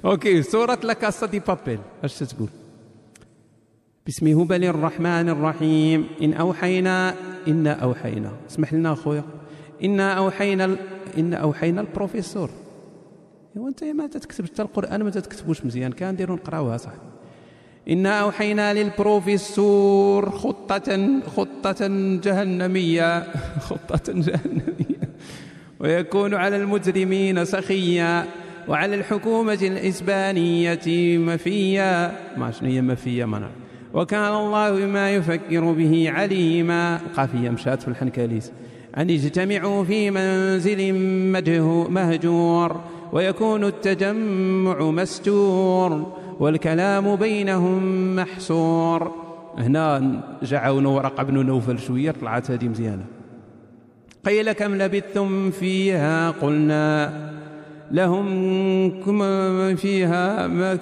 [0.04, 1.78] okay سورة La de Papel.
[2.04, 2.48] أش تقول؟
[4.06, 6.06] بسم هبل الرحمن الرحيم.
[6.22, 7.14] إن أوحينا
[7.48, 8.32] إنا أوحينا.
[8.50, 9.24] اسمح لنا أخويا.
[9.84, 10.76] إنا أوحينا ال...
[11.18, 12.50] إنا أوحينا البروفيسور.
[13.56, 15.92] ايوا أنت ما تكتب حتى القرآن ما تكتبوش مزيان.
[15.92, 16.92] كان نديرو نقراوها صح.
[17.88, 21.86] إنا أوحينا للبروفيسور خطة خطة
[22.24, 23.32] جهنمية
[23.68, 25.10] خطة جهنمية.
[25.80, 28.26] ويكون على المجرمين سخيا
[28.68, 30.80] وعلى الحكومة الإسبانية
[31.18, 32.16] مفيا.
[32.36, 33.52] ما شنو هي مفيا ما نعرف.
[33.94, 36.96] وكان الله بما يفكر به عليما.
[36.96, 38.52] القافية مشات في الحنكاليس
[38.98, 40.92] أن يجتمعوا في منزل
[41.90, 42.80] مهجور.
[43.12, 49.12] ويكون التجمع مستور والكلام بينهم محصور.
[49.58, 53.04] هنا جعون ورقة بن نوفل شوية طلعت هذه مزيانة.
[54.26, 57.12] قيل كم لبثتم فيها؟ قلنا
[57.90, 58.26] لهم
[59.00, 60.76] كم فيها ما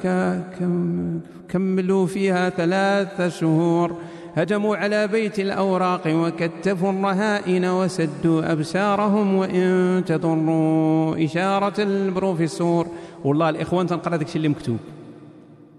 [0.59, 3.97] كم كملوا فيها ثلاث شهور.
[4.38, 12.87] هجموا على بيت الأوراق وكتفوا الرهائن وسدوا أبصارهم وإن تضروا إشارة البروفيسور.
[13.24, 14.79] والله الإخوان تنقرأ داك اللي مكتوب.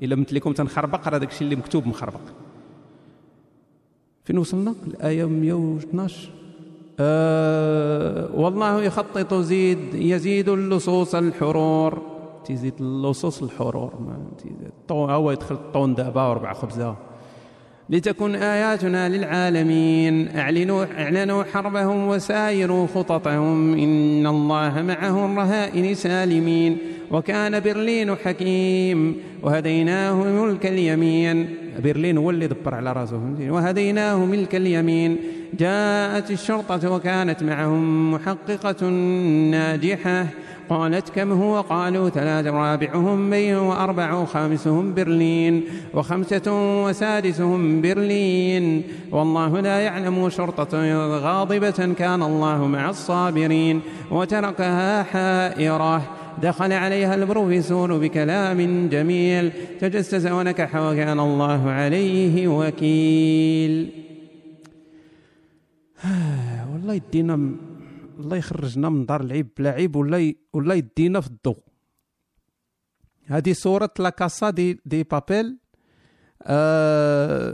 [0.04, 2.20] إلا مثل لكم تنخربق قرا داك اللي مكتوب مخربق.
[4.24, 6.30] فين وصلنا؟ الآية 112
[7.00, 12.02] آه والله يخطط زيد يزيد اللصوص الحرور.
[12.46, 13.94] تيزيد اللصوص الحرور
[14.92, 17.09] هو يدخل الطون دابا وربع خبزة.
[17.90, 20.38] لتكن آياتنا للعالمين.
[20.38, 23.74] أعلنوا, أعلنوا حربهم وسايروا خططهم.
[23.74, 26.78] إن الله معهم الرهائن سالمين.
[27.12, 29.16] وكان برلين حكيم.
[29.44, 31.48] وهديناه ملك اليمين.
[31.84, 33.36] برلين هو اللي دبر على راسه.
[33.50, 35.18] وهديناه ملك اليمين.
[35.60, 38.90] جاءت الشرطة وكانت معهم محققة
[39.52, 40.26] ناجحة.
[40.70, 46.42] قالت كم هو؟ قالوا ثلاث رابعهم بين وأربع خامسهم برلين وخمسة
[46.86, 48.84] وسادسهم برلين.
[49.12, 56.02] والله لا يعلم شرطة غاضبة كان الله مع الصابرين وتركها حائرة.
[56.42, 59.52] دخل عليها البروفيسور بكلام جميل.
[59.80, 63.90] تجسس ونكح وكان الله عليه وكيل.
[66.74, 67.69] والله يدينا.
[68.20, 70.38] الله يخرجنا من دار العيب بلا عيب ولا ي...
[70.54, 71.64] ولا يدينا في الضوء.
[73.26, 75.58] هذه صورة لاكاسا دي دي بابيل.
[76.44, 77.52] أه...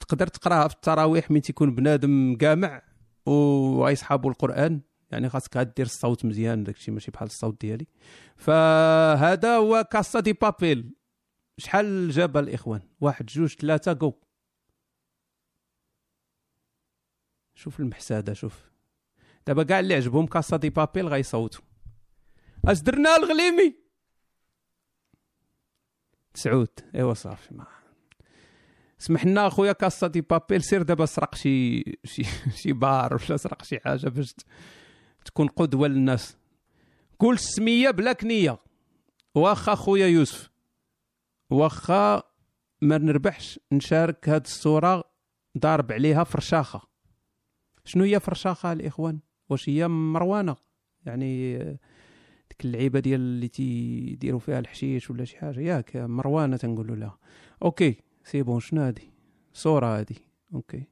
[0.00, 2.82] تقدر تقراها في التراويح من تيكون بنادم قامع
[3.26, 4.80] وغيصحابوا القرآن.
[5.10, 7.86] يعني خاصك دير الصوت مزيان داكشي ماشي بحال الصوت ديالي.
[8.36, 10.94] فهذا هو كاسا دي بابيل.
[11.58, 14.12] شحال جابها الإخوان؟ واحد جوج ثلاثة جو
[17.54, 18.68] شوف المحسادة شوف.
[19.48, 21.60] دابا كاع اللي عجبهم كاسا دي بابيل غيصوتوا
[22.64, 23.76] أش درنا الغليمي؟
[26.34, 26.68] سعود.
[26.94, 27.66] إيوا صافي ما
[28.98, 32.22] سمح لنا أخويا كاسا دي بابيل سير دابا سرق شي شي
[32.56, 34.34] شي بار ولا سرق شي حاجة باش
[35.24, 36.36] تكون قدوة للناس.
[37.18, 38.58] قول السميه بلا كنية.
[39.34, 40.50] واخا خويا يوسف.
[41.50, 42.22] واخا
[42.82, 45.04] ما نربحش نشارك هاد الصورة
[45.58, 46.88] ضارب عليها فرشاخة.
[47.84, 50.56] شنو هي فرشاخة الإخوان؟ واش هي مروانة.
[51.06, 51.58] يعني
[52.50, 57.18] ديك اللعيبة ديال اللي تيديروا فيها الحشيش ولا شي حاجة ياك مروانة تنقولوا لها.
[57.62, 59.10] okay c'est bon شنو هادي؟
[59.52, 60.16] صورة هادي.
[60.54, 60.82] okay.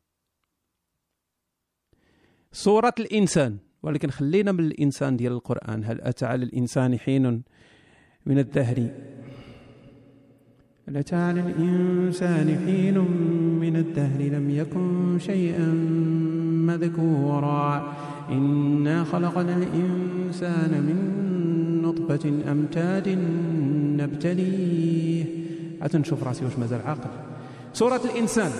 [2.53, 3.59] صورة الإنسان.
[3.83, 5.85] ولكن خلينا من الإنسان ديال القرآن.
[5.85, 7.43] هل أتى على الإنسان حين
[8.27, 8.91] من الدهر؟
[10.89, 12.99] هل أتى على الإنسان حين
[13.61, 15.67] من الدهر؟ لم يكن شيئا
[16.67, 17.97] مذكورا.
[18.31, 20.97] إنا خلقنا الإنسان من
[21.83, 23.19] نطفة أمتاد
[23.97, 25.25] نبتليه.
[25.83, 27.11] حتى نشوف راسي واش مازال عاقل.
[27.73, 28.51] سورة الإنسان.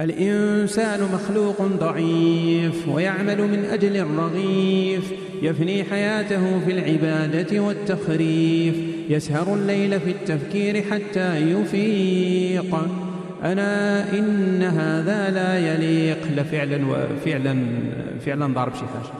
[0.00, 8.74] الإنسان مخلوق ضعيف ويعمل من أجل الرغيف يفني حياته في العبادة والتخريف.
[9.08, 12.76] يسهر الليل في التفكير حتى يفيق.
[13.44, 17.56] أنا إن هذا لا يليق لفعلا وفعلا
[18.26, 19.12] فعلا ضارب شي حاجة.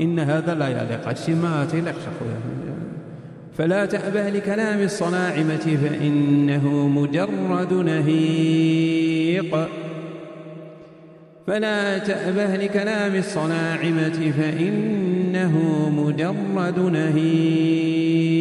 [0.00, 1.08] إن هذا لا يليق.
[1.08, 2.36] هادشي ما تيليقش أخويا
[3.58, 9.68] فلا تأبه لكلام الصناعمة فإنه مجرد نهيق.
[11.46, 15.54] فلا تأبه لكلام الصناعمة فإنه
[15.90, 18.32] مجرد نهيق.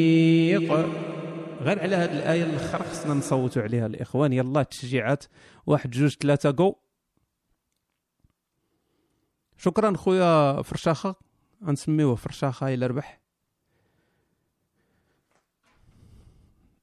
[1.62, 4.34] غير على هذه الآية الأخرى خصنا نصوتوا عليها الإخوان.
[4.34, 5.24] يلا تشجيعات.
[5.66, 6.76] واحد جوج ثلاثة جو
[9.58, 11.16] شكرا خويا فرشاخة.
[11.64, 13.22] غنسميوه فرشاخة إلا ربح.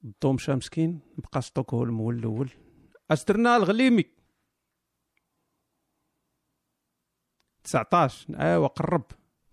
[0.05, 1.01] الضو مشى مسكين.
[1.19, 2.51] بقى ستوكهولم هو الأول.
[3.11, 4.05] اش درنا الغليمي.
[7.65, 9.05] 19 أيوا قرب.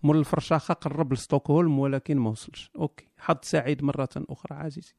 [0.06, 2.70] مول الفرشاخه قرب لستوكهولم ولكن ما وصلش.
[2.76, 3.08] أوكي.
[3.18, 4.92] حظ سعيد مرة أخرى عزيزي.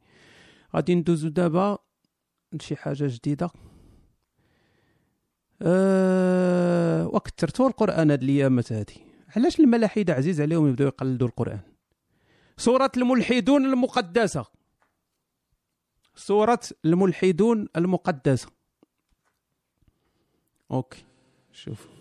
[0.76, 1.78] غادي ندوزو دابا
[2.54, 3.50] لشي حاجة جديدة.
[5.62, 9.02] أه وكثرتوا القرآن هاد الأيامات هادي.
[9.36, 11.60] علاش الملاحدة عزيز عليهم يبداو يقلدوا القرآن؟
[12.58, 14.46] سورة الملحدون المقدسة.
[16.16, 18.50] سورة الملحدون المقدسة.
[20.72, 21.04] أوكي.
[21.52, 21.97] شوفوا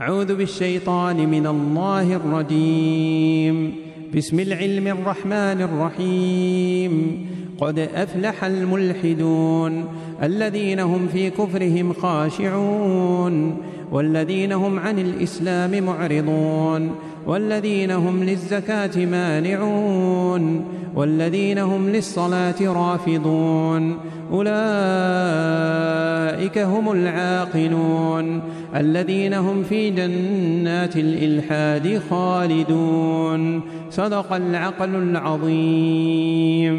[0.00, 3.74] أعوذ بالشيطان من الله الرجيم.
[4.16, 7.26] بسم العلم الرحمن الرحيم.
[7.58, 9.84] قد أفلح الملحدون
[10.22, 13.62] الذين هم في كفرهم خاشعون.
[13.92, 16.94] والذين هم عن الإسلام معرضون
[17.26, 23.98] والذين هم للزكاة مانعون والذين هم للصلاة رافضون.
[24.30, 24.54] أولئك
[26.58, 28.42] هم العاقلون
[28.76, 33.62] الذين هم في جنات الإلحاد خالدون.
[33.90, 36.74] صدق العقل العظيم.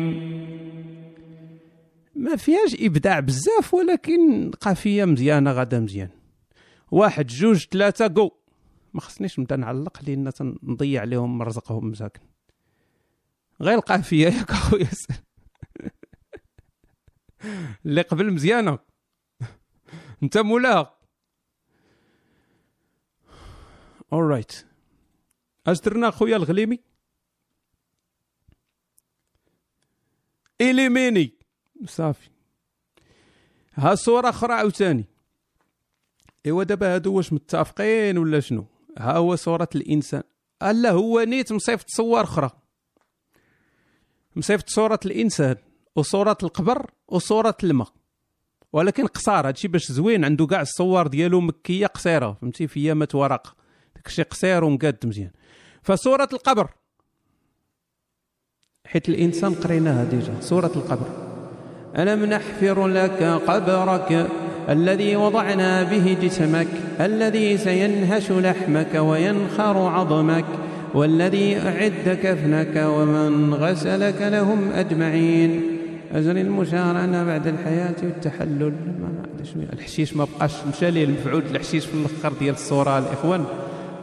[2.15, 6.09] ما فيهاش إبداع بزاف ولكن قافية مزيانة غدا مزيان.
[6.95, 8.31] واحد جوج ثلاثة جو
[8.93, 10.31] ما خصنيش نبدأ نعلق لأن
[10.63, 12.21] نضيع عليهم رزقهم مساكن.
[13.61, 14.89] غير القافية ياك اخويا
[17.85, 18.79] اللي قبل مزيانة.
[20.23, 20.99] أنت مولاها
[24.13, 24.65] alright
[25.67, 26.79] اش درنا خويا الغليمي.
[30.61, 31.33] إليميني
[31.85, 32.29] صافي.
[33.73, 35.14] ها صورة أخرى عاوتاني.
[36.47, 38.65] إوا دابا هادو واش متفقين ولا شنو؟
[38.97, 40.23] ها هو صورة الإنسان.
[40.63, 42.49] ألا هو نيت مصيفط صور أخرى.
[44.35, 45.55] مصيفط صورة الإنسان
[45.95, 47.87] وصورة القبر وصورة الماء.
[48.73, 53.55] ولكن قصار هادشي باش زوين عنده كاع الصور ديالو مكية قصيرة فهمتي؟ في يامة ورق.
[53.95, 55.31] داكشي قصير ومقاد مزيان.
[55.83, 56.69] فصورة القبر.
[58.85, 61.07] حيت الإنسان قريناها déjà سوره القبر.
[61.95, 66.67] ألم نحفر لك قبرك؟ الذي وضعنا به جسمك
[66.99, 70.45] الذي سينهش لحمك وينخر عظمك
[70.93, 75.61] والذي أعد كفنك ومن غسلك لهم أجمعين.
[76.13, 78.73] أجر المشارنة بعد الحياة والتحلل.
[79.55, 83.45] ما الحشيش ما بقاش مشى المفعول الحشيش في الآخر ديال الصورة الإخوان.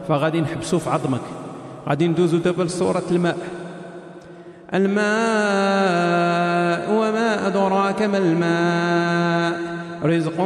[0.07, 1.21] فغادي نحبسوا في عظمك.
[1.89, 3.37] غادي ندوزو دابا لصورة الماء.
[4.73, 5.03] الماء
[6.91, 9.72] وما أدراك ما الماء؟
[10.03, 10.41] رزق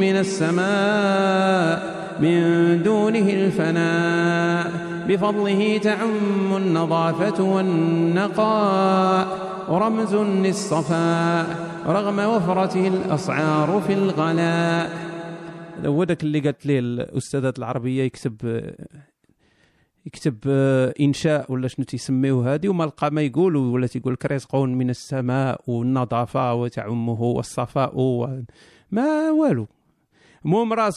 [0.00, 2.38] من السماء من
[2.82, 4.88] دونه الفناء.
[5.08, 9.28] بفضله تعم النظافة والنقاء
[9.68, 11.46] ورمز للصفاء
[11.86, 14.90] رغم وفرته الأسعار في الغلاء.
[15.82, 18.62] ذاك اللي قالت ليه الأستاذة العربية يكتب
[20.06, 20.38] يكتب
[21.00, 25.60] إنشاء ولا شنو تيسميوه هذه وما لقى ما يقول ولا تيقول لك رزق من السماء
[25.66, 28.28] والنظافة وتعمه والصفاء و...
[28.90, 29.66] ما والو.
[30.44, 30.90] المهم راه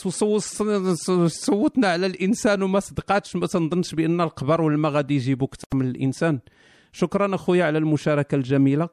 [1.28, 6.40] صوتنا على الإنسان وما صدقاتش ما تنظنش بأن القبر والماء غادي يجيبوا أكثر من الإنسان.
[6.92, 8.90] شكرا أخويا على المشاركة الجميلة.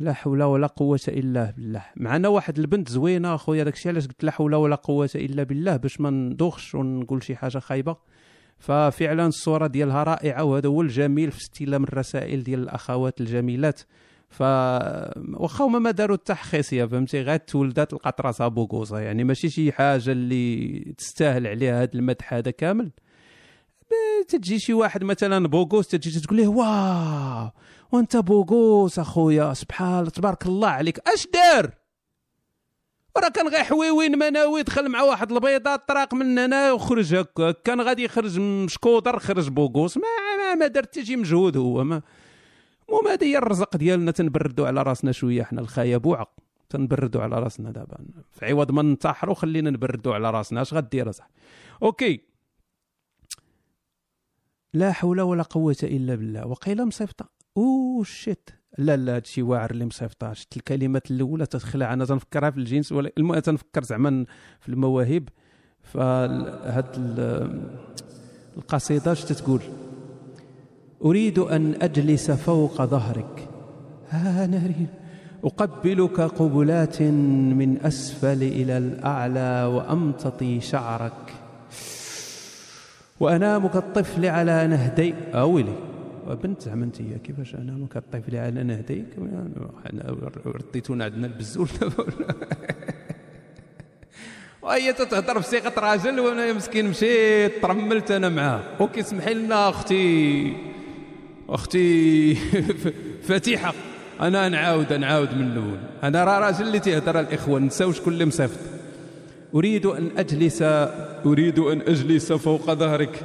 [0.00, 1.84] لا حول ولا قوة إلا بالله.
[1.96, 6.00] معنا واحد البنت زوينة أخويا داكشي علاش قلت لا حول ولا قوة إلا بالله باش
[6.00, 7.96] ما ندوخش ونقول شي حاجة خايبة.
[8.58, 13.80] ففعلا الصورة ديالها رائعة وهذا هو الجميل في استلام الرسائل ديال الأخوات الجميلات.
[14.28, 19.48] ف واخا هما ما داروا التحخيص يا فهمتي؟ غير تولدات لقات راسها بوكوزا يعني ماشي
[19.50, 22.90] شي حاجة اللي تستاهل عليها هذا المدح هذا كامل.
[24.28, 27.50] تجي شي واحد مثلا بوغوس تجي تقول له واو
[27.92, 31.70] وأنت بوغوس أخويا سبحان الله تبارك الله عليك أش دار؟
[33.18, 37.80] راه كان غير حويوين مناوي دخل مع واحد البيضة طراق من هنا وخرج هكا كان
[37.80, 40.02] غادي يخرج مشكودر خرج بوغوس ما
[40.38, 42.02] ما, ما دار حتى شي مجهود هو ما
[42.88, 46.30] المهم هذه هي الرزق ديالنا تنبردوا على راسنا شوية حنا الخايا بوعق
[46.68, 47.98] تنبردوا على راسنا دابا.
[48.32, 50.62] في عوض ما ننتحروا خلينا نبردوا على راسنا.
[50.62, 51.28] اش غدير صح
[51.82, 52.20] okay.
[54.74, 56.46] لا حول ولا قوة إلا بالله.
[56.46, 57.28] وقيل مصيفطة.
[57.56, 60.32] oh shit لا لا هادشي واعر اللي مصيفطة.
[60.32, 64.26] شفت الكلمات الأولى تتخلع أنا تنفكرها في الجنس ولا المهم تنفكر زعما
[64.60, 65.28] في المواهب.
[65.80, 66.86] فهاد
[68.56, 69.60] القصيدة اش تتقول؟
[71.04, 73.48] أريد أن أجلس فوق ظهرك.
[74.10, 74.86] ها ناري.
[75.44, 81.32] أقبلك قبلات من أسفل إلى الأعلى وأمتطي شعرك.
[83.20, 85.74] وأنام كالطفل على نهدي أولي
[86.42, 89.06] بنت زعما انت كيفاش انام كالطفل على نهديك؟
[90.46, 91.68] رديتونا عندنا البزول
[94.62, 98.62] وهي تتهضر بصيغه راجل وأنا مسكين مشيت ترملت أنا معاه.
[98.80, 100.75] أوكي اسمحي لنا أختي.
[101.48, 102.34] أختي
[103.28, 103.74] فتيحة
[104.20, 105.78] أنا نعاود نعاود من الأول.
[106.02, 108.60] أنا راه راجل اللي تيهضر الإخوة نساو شكون اللي مصيفط
[109.54, 110.62] أريد أن اجلس
[111.26, 113.24] أريد أن أجلس فوق ظهرك.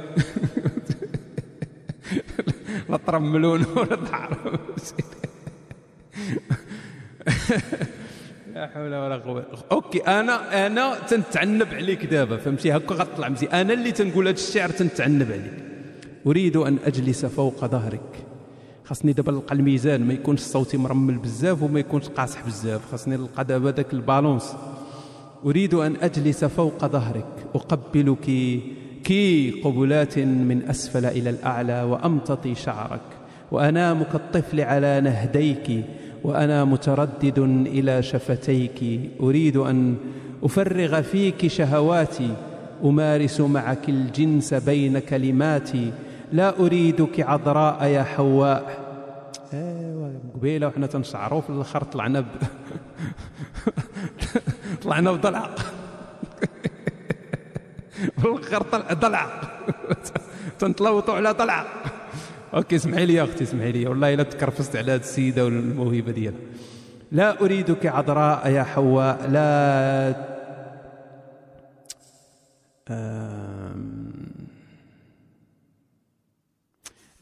[2.88, 3.96] لا ترملون ولا
[8.54, 9.46] لا حول ولا قوة.
[9.72, 14.68] okay أنا أنا تنتعنب عليك دابا فهمتي؟ هكا غطلع مزيان أنا اللي تنقول هذا الشعر
[14.68, 15.71] تنتعنب عليك.
[16.26, 18.24] أريد أن أجلس فوق ظهرك.
[18.84, 22.90] خاصني دابا نلقى الميزان ما يكونش صوتي مرمل بزاف وما يكونش قاصح بزاف.
[22.90, 24.54] خاصني نلقى دابا داك ال balance.
[25.46, 27.26] أريد أن أجلس فوق ظهرك.
[27.54, 28.24] أقبلك
[29.04, 33.00] كي قبلات من أسفل إلى الأعلى وأمتطي شعرك.
[33.52, 35.84] وأنام كالطفل على نهديك.
[36.24, 39.00] وأنا متردد إلى شفتيك.
[39.20, 39.96] أريد أن
[40.42, 42.34] أفرغ فيك شهواتي.
[42.84, 45.92] أمارس معك الجنس بين كلماتي.
[46.32, 48.78] لا أريدك عذراء يا حواء.
[49.54, 52.26] ايوا قبيلة وحنا تنشعروا في الآخر طلعنا ب...
[54.82, 55.48] طلعنا بضلع
[58.18, 59.26] في الآخر طلع ضلع
[60.58, 61.64] تنطلوطوا على ضلع
[62.54, 63.86] أوكي اسمحي لي يا أختي اسمحي لي.
[63.86, 66.38] والله الا تكرفست على هذه السيده والموهبة ديالها.
[67.12, 69.28] لا أريدك عذراء يا حواء.
[69.30, 70.14] لا.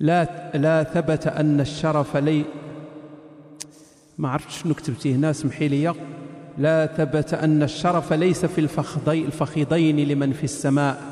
[0.01, 2.45] لا لا ثبت أن الشرف لي
[4.19, 5.95] ما عرفت شنو كتبتي هنا اسمحي لي.
[6.59, 11.03] لا ثبت أن الشرف ليس في الفخذي الفخذين لمن في السماء.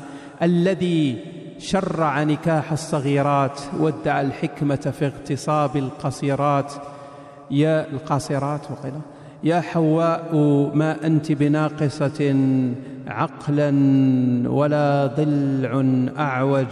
[0.41, 1.17] الذي
[1.59, 6.73] شرع نكاح الصغيرات وادعى الحكمة في اغتصاب القصيرات.
[7.51, 8.93] يا القاصرات وقيل.
[9.43, 10.35] يا حواء
[10.73, 12.35] ما أنت بناقصة
[13.07, 13.69] عقلا
[14.49, 15.85] ولا ضلع
[16.17, 16.67] أعوج.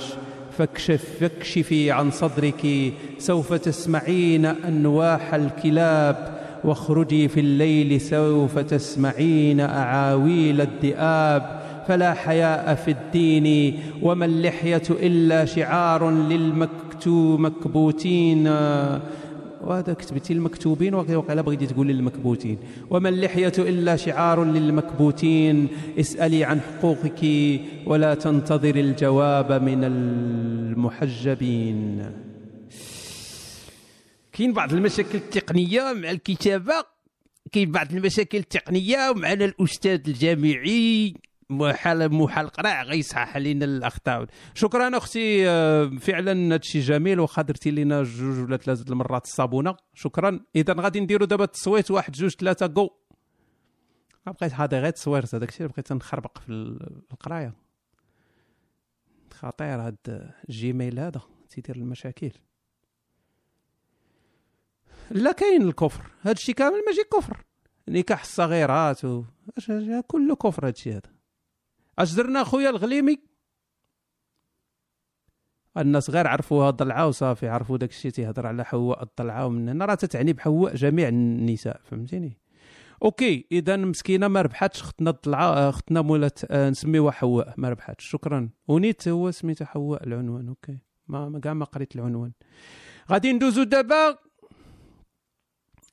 [0.58, 6.38] فاكشف فاكشفي عن صدرك سوف تسمعين أنواح الكلاب.
[6.64, 16.12] واخرجي في الليل سوف تسمعين أعاويل الذئاب فلا حياء في الدين وما اللحية إلا شعار
[16.12, 18.48] للمكتو مكبوتين.
[19.62, 22.58] وهذا كتبتي المكتوبين وقيلا بغيتي تقولي المكبوتين
[22.90, 25.68] وما اللحية إلا شعار للمكبوتين.
[26.00, 27.24] اسألي عن حقوقك
[27.86, 29.84] ولا تنتظر الجواب من
[30.74, 32.12] المحجبين.
[34.34, 36.74] كاين بعض المشاكل التقنية مع الكتابة
[37.52, 41.14] كاين بعض المشاكل التقنية ومعنا الأستاذ الجامعي.
[41.50, 44.26] محال محال قراع غيصحح لنا الأخطاء.
[44.54, 49.76] شكرا أختي آه، فعلا هادشي جميل واخا درتي لنا جوج ولا ثلاثة المرات الصابونة.
[49.94, 50.40] شكرا.
[50.56, 52.90] اذا غادي نديروا دابا التصويت واحد جوج ثلاثة جو
[54.28, 56.50] بقيت هذا غير تصويرت هذاك الشيء بقيت نخربق في
[57.12, 57.54] القراية.
[59.34, 59.98] خطير هاد
[60.50, 62.32] ال Gmail هذا تيدير المشاكل.
[65.12, 66.12] لا كاين الكفر.
[66.22, 67.44] هذا الشيء كامل ماشي كفر.
[67.88, 69.24] نكاح الصغيرات و...
[70.08, 71.17] كله كفر هذا الشيء هذا.
[72.00, 73.22] اش درنا خويا الغليمي؟
[75.78, 79.96] الناس غير عرفوها الضلعه وصافي عرفوا داك الشيء تيهضر على حواء الضلعه ومن هنا راه
[79.96, 82.38] تتعني بحواء جميع النساء فهمتيني؟
[83.04, 88.50] okay إذا مسكينة ما ربحاتش اختنا الضلعه اختنا مولات آه نسميوها حواء ما ربحاتش شكرا.
[88.68, 90.78] ونيت هو سميتها حواء العنوان okay.
[91.08, 92.32] ما كاع ما قريت العنوان.
[93.12, 94.18] غادي ندوزو دابا.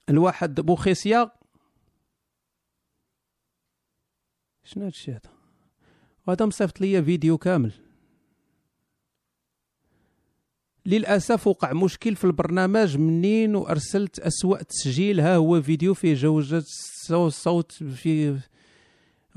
[0.09, 1.31] الواحد بوخيسيا.
[4.65, 5.34] شنو هادشي هذا؟
[6.27, 7.73] وهذا مصيفط لي فيديو كامل.
[10.87, 15.21] للأسف وقع مشكل في البرنامج منين وأرسلت أسوأ تسجيل.
[15.21, 16.65] ها هو فيديو فيه جوجة
[17.29, 18.39] صوت في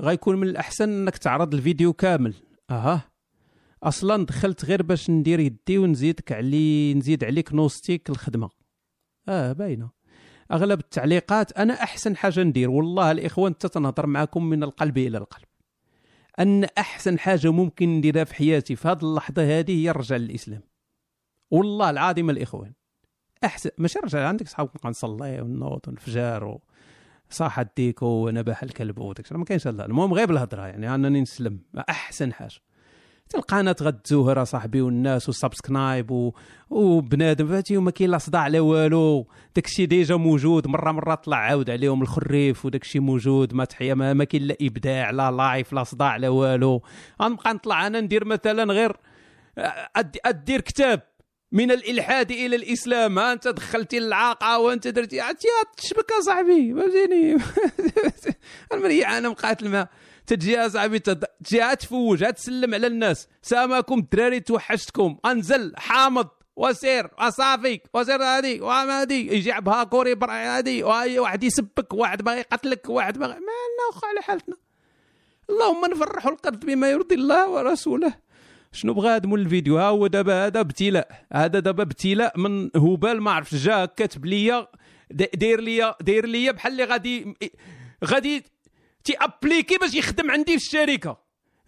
[0.00, 2.34] غيكون من الأحسن إنك تعرض الفيديو كامل.
[2.70, 3.10] أها.
[3.82, 8.50] أصلا دخلت غير باش ندير يدي ونزيدك علي نزيد عليك نوستيك الخدمة.
[9.28, 9.90] آه باينة.
[10.52, 12.70] أغلب التعليقات أنا أحسن حاجة ندير.
[12.70, 15.44] والله الإخوان تتنهضر معكم من القلب إلى القلب.
[16.38, 20.60] أن أحسن حاجة ممكن نديرها في حياتي في هذه اللحظة هذه هي الرجع للاسلام
[21.50, 22.72] والله العظيم الإخوان
[23.44, 26.62] أحسن ماشي رجع عندك صحاب نبقى نصلي ونوض ونفجر و
[27.30, 32.60] صاح الديكو ونبح الكلب وداك ما كاينش المهم غير بالهضرة يعني أنني نسلم أحسن حاجة.
[33.34, 36.32] القناه غتزوهر صاحبي والناس و subscribe.
[36.70, 39.26] وبنادم فهمتي وما كاين لا صداع لا والو.
[39.56, 44.24] داكشي déjà موجود مرة مرة طلع عاود عليهم الخريف وداكشي موجود ما تحيا ما, ما
[44.24, 46.82] كاين لا إبداع لا live لا صداع لا والو.
[47.22, 48.96] غنبقى نطلع أنا ندير مثلا غير
[50.26, 51.02] أدير كتاب
[51.52, 53.18] من الإلحاد إلى الإسلام.
[53.18, 55.20] ها أنت دخلتي العاقه وأنت درتي
[55.76, 57.36] تشبك صاحبي فهمتيني؟
[58.72, 59.88] المريعه أنا مقاتل معاه
[60.28, 63.28] تجي اصاحبي تجي تفوج تسلم على الناس.
[63.42, 65.18] سامكم الدراري توحشتكم.
[65.26, 72.38] أنزل حامض وسير وصافي وسير هادي وهادي يجي عبها كوري هادي واحد يسبك واحد باغي
[72.38, 74.56] يقتلك واحد باغي ما لنا على حالتنا.
[75.50, 78.14] اللهم نفرحوا القلب بما يرضي الله ورسوله.
[78.72, 81.24] شنو بغى هذا مول الفيديو؟ ها هو دابا هذا ابتلاء.
[81.32, 83.54] هذا دابا ابتلاء من هبال ما عرفتش.
[83.54, 84.68] جا كاتب ليا
[85.10, 87.34] داير ليا داير ليا بحال اللي غادي
[88.04, 88.44] غادي
[89.08, 91.18] تي appliquer باش يخدم عندي في الشركة.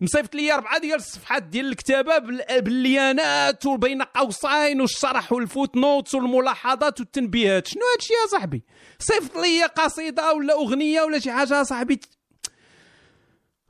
[0.00, 2.18] مصيفط لي اربعه ديال الصفحات ديال الكتابة
[2.58, 7.66] بالليانات وبين قوسين والشرح وال footnotes والملاحظات والتنبيهات.
[7.66, 8.62] شنو هادشي يا صاحبي؟
[8.98, 12.00] صيفط لي قصيدة ولا أغنية ولا شي حاجة يا صاحبي.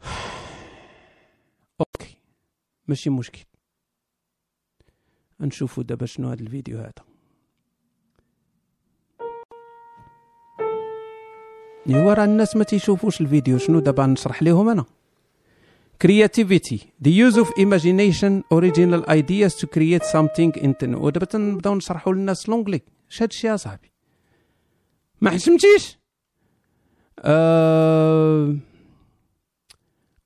[1.81, 2.17] OK
[2.89, 3.45] ماشي مشكل.
[5.41, 7.10] نشوفوا دابا شنو هذا الفيديو هذا.
[11.89, 14.85] ايوا راه الناس ما تيشوفوش الفيديو شنو دابا نشرح لهم أنا؟
[16.07, 16.79] Creativity.
[17.05, 22.81] The use of imagination original ideas to create something in ودابا تنبداو نشرحوا للناس l'anglais.
[23.11, 23.93] اش هادشي يا صاحبي.
[25.21, 25.99] ما حشمتيش؟
[27.19, 28.57] أه...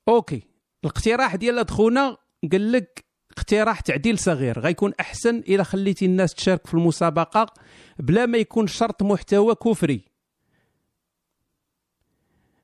[0.07, 0.41] OK.
[0.83, 2.17] الاقتراح ديال اخونا
[2.51, 3.05] قال لك
[3.37, 4.59] اقتراح تعديل صغير.
[4.59, 7.53] غيكون أحسن اذا خليتي الناس تشارك في المسابقة
[7.99, 10.14] بلا ما يكون شرط محتوى كفري.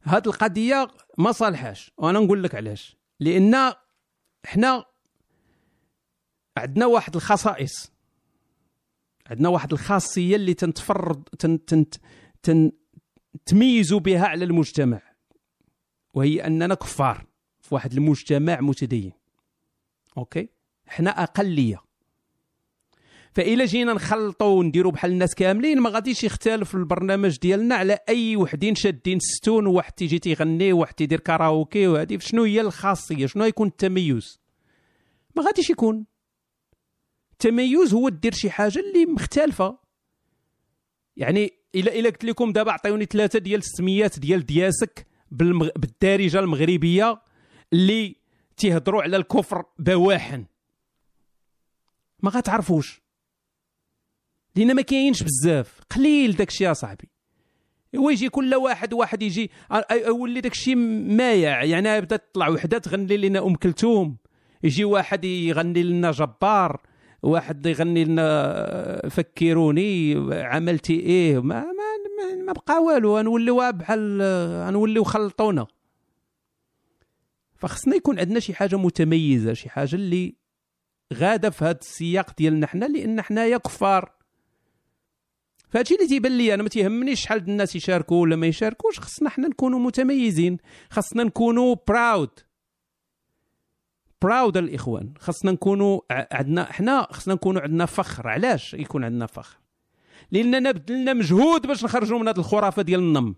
[0.03, 0.87] هاد القضية
[1.17, 2.97] ما صالحاش وأنا نقول لك علاش.
[3.19, 3.73] لأن
[4.45, 4.85] إحنا
[6.57, 7.91] عندنا واحد الخصائص.
[9.27, 11.85] عندنا واحد الخاصية اللي تنتفرد تن تن
[12.43, 12.71] تن
[13.45, 15.01] تميزوا بها على المجتمع.
[16.13, 17.25] وهي أننا كفار
[17.61, 19.11] في واحد المجتمع متدين.
[20.17, 20.49] OK؟
[20.87, 21.81] إحنا أقلية.
[23.33, 28.75] فإلا جينا نخلطوا ونديروا بحال الناس كاملين ما غاديش يختلف البرنامج ديالنا على أي وحدين
[28.75, 34.39] شادين ستون وواحد تيجي تيغني وواحد تيدير كاراوكي وهذه شنو هي الخاصية؟ شنو يكون التميز؟
[35.35, 36.05] ما غاديش يكون.
[37.31, 39.77] التميز هو دير شي حاجة اللي مختلفة.
[41.17, 45.69] يعني الا إلا قلت لكم دابا عطيوني ثلاثة ديال السميات ديال دياسك بالمغ...
[45.75, 47.21] بالدارجة المغربية
[47.73, 48.15] اللي
[48.57, 50.45] تيهضروا على الكفر بواحا
[52.23, 53.00] ما غتعرفوش.
[54.55, 55.79] لأن ما كاينش بزاف.
[55.95, 57.09] قليل داكشي يا صاحبي.
[57.95, 59.51] هو يجي كل واحد واحد يجي
[59.91, 61.63] يولي داكشي مايع.
[61.63, 64.17] يعني بدا تطلع وحدة تغني لنا أم كلثوم.
[64.63, 66.81] يجي واحد يغني لنا جبار.
[67.23, 71.41] واحد يغني لنا فكروني عملتي إيه.
[71.41, 73.17] ما ما ما, بقى والو.
[73.17, 74.21] غنوليو بحال
[74.67, 75.67] غنوليو خلطونا.
[77.55, 80.35] فخصنا يكون عندنا شي حاجة متميزة شي حاجة اللي
[81.13, 84.20] غادة في هذا السياق ديالنا حنا لأن حنايا كفار.
[85.71, 89.47] فهادشي اللي تيبان لي أنا ما تيهمنيش شحال الناس يشاركوا ولا ما يشاركوش خصنا حنا
[89.47, 90.57] نكونوا متميزين
[90.89, 92.39] خصنا نكونوا براود
[94.21, 99.57] براود الإخوان خصنا نكونوا عندنا حنا خصنا نكونوا عندنا فخر علاش يكون عندنا فخر؟
[100.31, 103.35] لأننا بدلنا مجهود باش نخرجوا من هذه الخرافة ديال النم.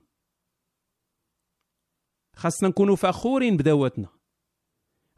[2.36, 4.07] خاصنا نكونوا فخورين بدواتنا.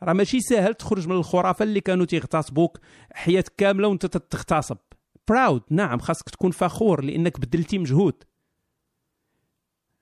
[0.04, 2.80] راه ماشي ساهل تخرج من الخرافة اللي كانوا تيغتصبوك
[3.14, 4.78] حياة كاملة وانت تغتصب.
[5.28, 8.24] براود نعم خاصك تكون فخور لأنك بدلتي مجهود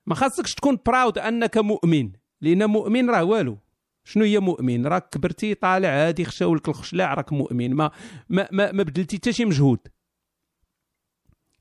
[0.06, 2.12] ما خاصكش تكون براود أنك مؤمن
[2.42, 3.58] لأن مؤمن راه والو.
[4.04, 7.74] شنو هي مؤمن؟ راك كبرتي طالع عادي خشاولك الخشلاع راك مؤمن.
[7.74, 7.92] ما
[8.30, 9.80] ما ما, ما بدلتي حتى شي مجهود.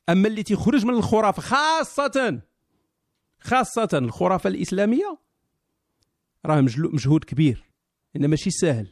[0.08, 2.40] أما اللي تيخرج من الخرافة خاصة
[3.40, 5.18] خاصة الخرافة الإسلامية
[6.46, 7.70] راه مجهود كبير.
[8.16, 8.86] إنه ماشي سهل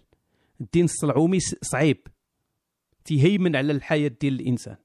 [0.60, 2.06] الدين الصلعومي صعيب.
[3.04, 4.76] تيهيمن على الحياة ديال الإنسان.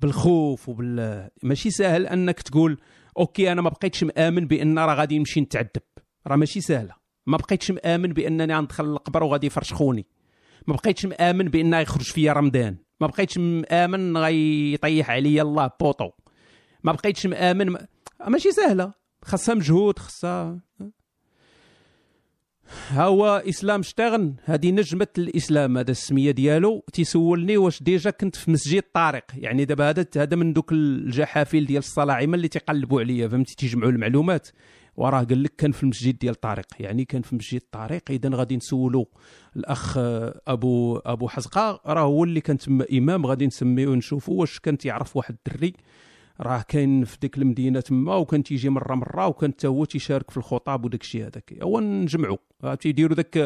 [0.00, 2.78] بالخوف وبال ماشي سهل أنك تقول
[3.18, 5.82] OK أنا ما بقيتش مآمن بأن راه غادي نمشي نتعذب.
[6.26, 6.94] راه ماشي سهلة.
[7.26, 10.06] ما بقيتش مآمن بأنني غندخل القبر وغادي يفرشخوني
[10.66, 12.76] ما بقيتش مآمن بأن يخرج فيا رمضان.
[13.00, 16.10] ما بقيتش مآمن غيطيح عليا الله بوطو.
[16.84, 17.86] ما بقيتش مآمن ما...
[18.28, 18.92] ماشي سهلة.
[19.22, 20.90] خاصها مجهود خاصها ها؟
[22.92, 26.84] هو إسلام شتغن هذه نجمة الإسلام هذا السمية ديالو.
[26.92, 29.24] تيسولني واش déjà كنت في مسجد طارق.
[29.34, 34.48] يعني دابا هذا هذا من دوك الجحافل ديال الصلاعمة اللي تيقلبوا عليا فهمتي؟ تيجمعوا المعلومات.
[34.96, 36.66] وراه قال لك كان في المسجد ديال طارق.
[36.80, 38.02] يعني كان في مسجد طارق.
[38.10, 39.04] اذا غادي نسولوا
[39.56, 39.94] الأخ
[40.48, 41.80] ابو أبو حزقة.
[41.86, 43.26] راه هو اللي كان تما إمام.
[43.26, 45.72] غادي نسميو نشوفوا واش كان تيعرف واحد الدري.
[46.40, 50.36] راه كاين في ديك المدينة تما وكان تيجي مرة مرة وكان حتى هو تيشارك في
[50.36, 51.58] الخطاب وداك الشيء هذاك.
[51.62, 52.36] هو نجمعوا
[52.80, 53.38] تيديروا داك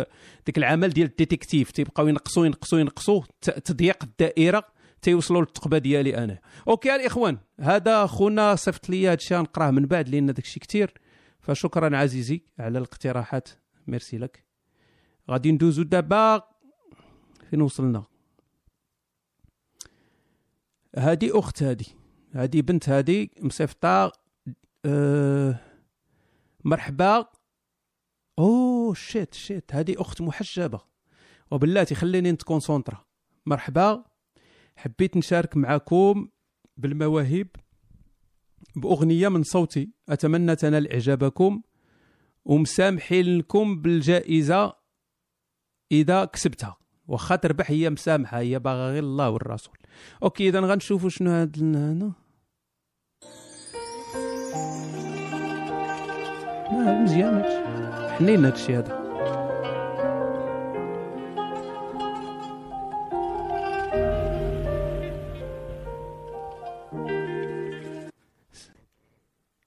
[0.47, 4.64] داك العمل ديال ال détective تيبقاو ينقصوا ينقصوا ينقصوا تضييق الدائرة
[5.03, 6.38] تيوصلوا للثقبه ديالي أنا.
[6.68, 10.95] OK الاخوان هذا خونا صيفط لي هذا الشيء نقراه من بعد لأن داك الشيء كثير
[11.41, 13.49] فشكرا عزيزي على الاقتراحات.
[13.86, 14.45] ميرسي لك.
[15.30, 16.43] غادي ندوزو دابا
[17.51, 18.05] فين وصلنا؟
[20.97, 22.00] هادي أخت هادي.
[22.35, 24.12] هادي بنت هادي مصيفطه
[24.85, 25.61] أه
[26.64, 27.26] مرحبا.
[28.39, 29.75] أوه shit shit.
[29.74, 30.81] هادي أخت محجبة.
[31.51, 33.05] وبلاتي خليني نت concentrer
[33.47, 34.05] مرحبا.
[34.76, 36.28] حبيت نشارك معكم
[36.76, 37.47] بالمواهب.
[38.76, 39.93] بأغنية من صوتي.
[40.09, 41.62] أتمنى تنال إعجابكم.
[42.45, 44.72] ومسامحين لكم بالجائزة
[45.93, 46.76] إذا كسبتها.
[47.07, 48.39] واخا تربح هي مسامحة.
[48.39, 49.78] هي باغا غير الله والرسول.
[50.22, 52.12] أوكي إذا غنشوفوا شنو هاد هنا
[56.73, 57.45] مزيان
[58.18, 59.01] حنين هادشي هذا.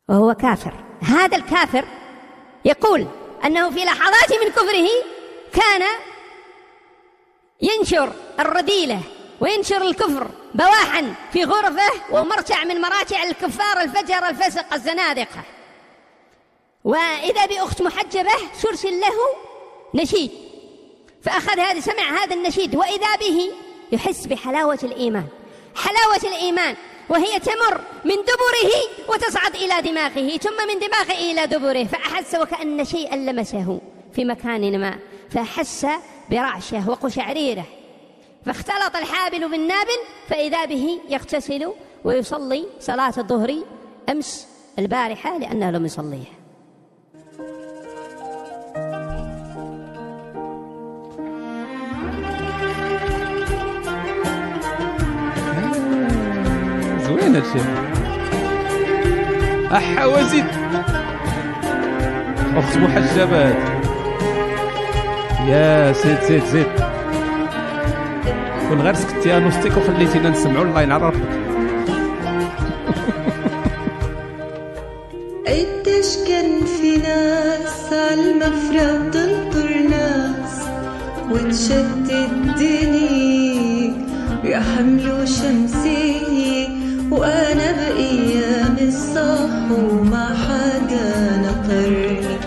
[0.09, 0.73] وهو كافر.
[1.01, 1.85] هذا الكافر
[2.65, 3.07] يقول
[3.45, 4.89] أنه في لحظات من كفره
[5.53, 5.81] كان
[7.61, 8.99] ينشر الرذيلة
[9.39, 15.43] وينشر الكفر بواحا في غرفه ومرتع من مراتع الكفار الفجر الفسق الزنادقة.
[16.83, 18.31] وإذا بأخت محجبة
[18.61, 19.13] ترسل له
[19.93, 20.31] نشيد
[21.21, 23.51] فأخذ هذا سمع هذا النشيد وإذا به
[23.91, 25.25] يحس بحلاوة الإيمان
[25.75, 26.75] حلاوة الإيمان
[27.09, 28.73] وهي تمر من دبره
[29.09, 33.81] وتصعد إلى دماغه ثم من دماغه إلى دبره فأحس وكأن شيئا لمسه
[34.13, 35.87] في مكان ما فأحس
[36.31, 37.65] برعشة وقشعريره
[38.45, 41.73] فاختلط الحابل بالنابل فإذا به يغتسل
[42.03, 43.55] ويصلي صلاة الظهر
[44.09, 44.47] أمس
[44.79, 46.32] البارحة لأنه لم يصليها.
[57.23, 57.59] زوين هادشي
[59.71, 60.45] احا وزيد
[62.55, 63.55] اخت محجبات
[65.47, 66.67] يا زيد زيد زيد.
[68.69, 71.29] كون غير سكتي انوستيك وخليتينا نسمعوا الله ينعر ربك
[75.47, 80.61] قديش كان في ناس عالمفرق تنطر ناس
[81.31, 83.03] وتشتتني
[84.43, 86.82] يحملوا شمسي.
[87.13, 92.37] وأنا بأيام الصح وما حدا نطرني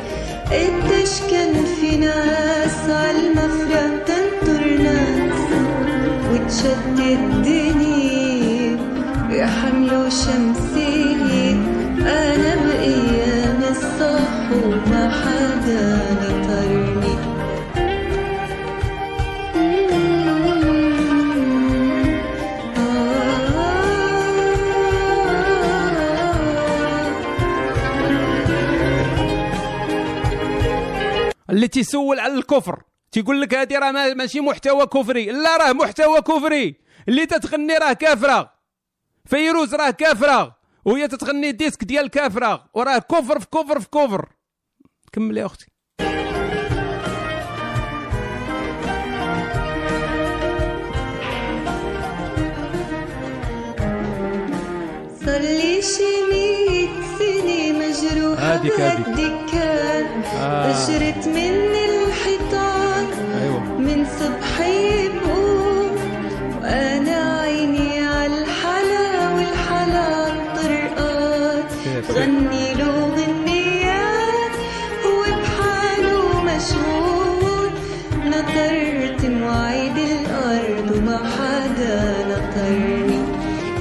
[0.50, 5.40] قديش كان في ناس عالمفرق تنطر ناس
[6.32, 7.76] وتشتتني
[9.30, 10.55] يحملوا شمسي
[31.66, 32.82] اللي تيسول على الكفر.
[33.12, 35.24] تيقول لك هذه راه ما- ماشي محتوى كفري.
[35.26, 36.76] لا راه محتوى كفري.
[37.08, 38.52] اللي تتغني راه كافره
[39.24, 44.28] فيروز راه كافره وهي تتغني disque ديال كافره وراه كفر في كفر في كفر.
[45.12, 45.66] كمل يا أختي.
[55.24, 56.88] صار لي شي مية
[57.18, 59.45] سنة مجروحة هاديك- هاديك.
[60.41, 60.70] آه.
[60.70, 61.55] أجرت من
[61.89, 63.07] الحيطان
[63.43, 63.61] أيوه.
[63.78, 65.97] من صبحي بقوم
[66.62, 70.09] وأنا عيني عالحلا والحلا
[70.57, 71.70] طرقات.
[72.16, 74.55] غني له غنيات
[75.05, 77.70] هو بحاله مشغول
[78.26, 81.99] نطرت مواعيد الأرض وما حدا
[82.30, 83.20] نطرني.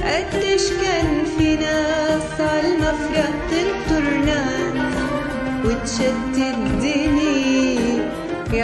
[0.04, 4.96] قديش كان في ناس عالمفرق تنطر ناس
[5.64, 6.45] وتشتتني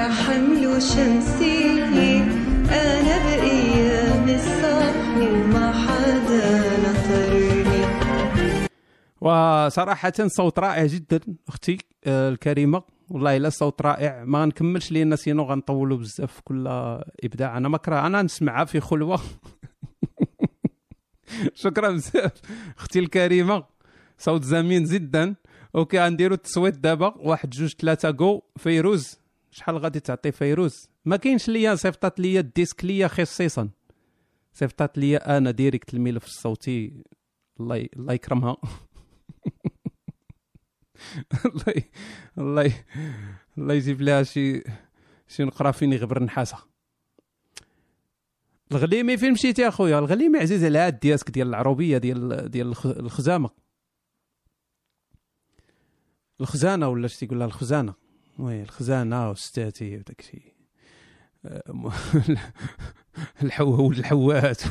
[0.09, 1.83] حمل شمسي
[2.71, 7.83] أنا بأيام الصح وما حدا نطرني.
[9.21, 12.83] وصراحة صوت رائع جدا أختي آه، الكريمة.
[13.11, 14.25] والله إلا صوت رائع.
[14.25, 16.67] ما غنكملش لأن سينو غنطولوا بزاف كل
[17.25, 17.57] إبداع.
[17.57, 19.21] أنا مكره أنا نسمعها في خلوة.
[21.55, 22.33] شكرا بزاف.
[22.79, 23.65] أختي الكريمة
[24.19, 25.35] صوت زوين جدا.
[25.75, 27.15] OK غنديروا التصويت دابا.
[27.17, 28.43] واحد جوج ثلاثة جو.
[28.57, 29.22] فيروز.
[29.55, 33.69] شحال غادي تعطي فيروز ما كاينش ليا صيفطات ليا ال disque ليا خصيصا
[34.53, 37.05] صيفطات ليا أنا direct الملف الصوتي.
[37.61, 38.57] الله ي- الله يكرمها.
[41.47, 41.91] الله ي-
[42.39, 42.85] الله ي-
[43.59, 44.63] الله يجيب لها شي
[45.29, 46.59] شي نقرا فين يغبر نحاسه
[48.73, 53.51] الغليمي فين مشيتي اخويا الغليمي عزيز على هاد الدياسك ديال العروبية ديال ديال الخ- الخزامه
[56.41, 57.95] الخزانة ولا شتي تقول لها الخزانة؟
[58.39, 60.53] وي الخزانة وستاتي وداك الشيء.
[61.45, 61.91] آه، م-
[63.43, 64.61] الحو الحوات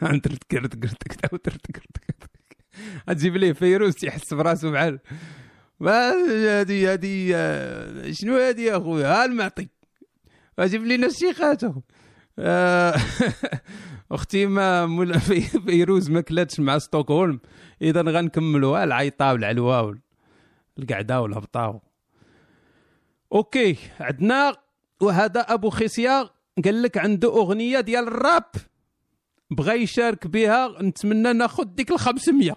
[0.00, 1.96] ترد كرت كرت كرت كرت
[3.06, 4.98] تجيب ليه فيروز تيحس براسو بحال
[5.82, 9.68] هادي هادي آه، شنو هادي يا خويا ها المعطي.
[10.58, 11.60] أجيب لينا الشيخات.
[12.38, 12.96] آه،
[14.12, 17.40] أختي ما مول- في- فيروز ما كلاتش مع ستوكهولم.
[17.82, 19.98] إذا غنكملوها العيطة والعلوة
[20.78, 21.80] والقعده والهبطة.
[23.32, 24.56] أوكي عندنا
[25.00, 26.30] وهذا أبو خصيه
[26.64, 28.44] قال لك عنده أغنية ديال الراب.
[29.50, 32.56] بغى يشارك بها نتمنى ناخذ ديك ال 500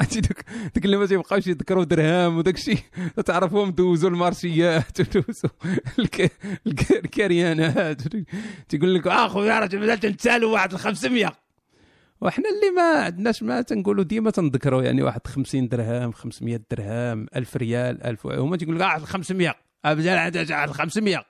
[0.00, 0.38] عرفتي دوك
[0.74, 2.78] دوك اللي ما تيبقاوش يذكروا درهم وداك الشيء.
[3.26, 5.50] تعرفهم دوزوا المارشيات ودوزوا
[5.98, 6.32] الك-
[6.66, 8.02] الك- الكريانات.
[8.68, 11.32] تيقول لك اخويا راه مازال تنتسالوا واحد ال 500
[12.22, 17.56] وحنا اللي ما عندناش ما تنقولوا ديما تنذكروا يعني واحد 50 درهم 500 درهم 1000
[17.56, 19.54] ريال 1000 هما تيقول لك واحد 500
[19.84, 21.24] ابدا واحد 500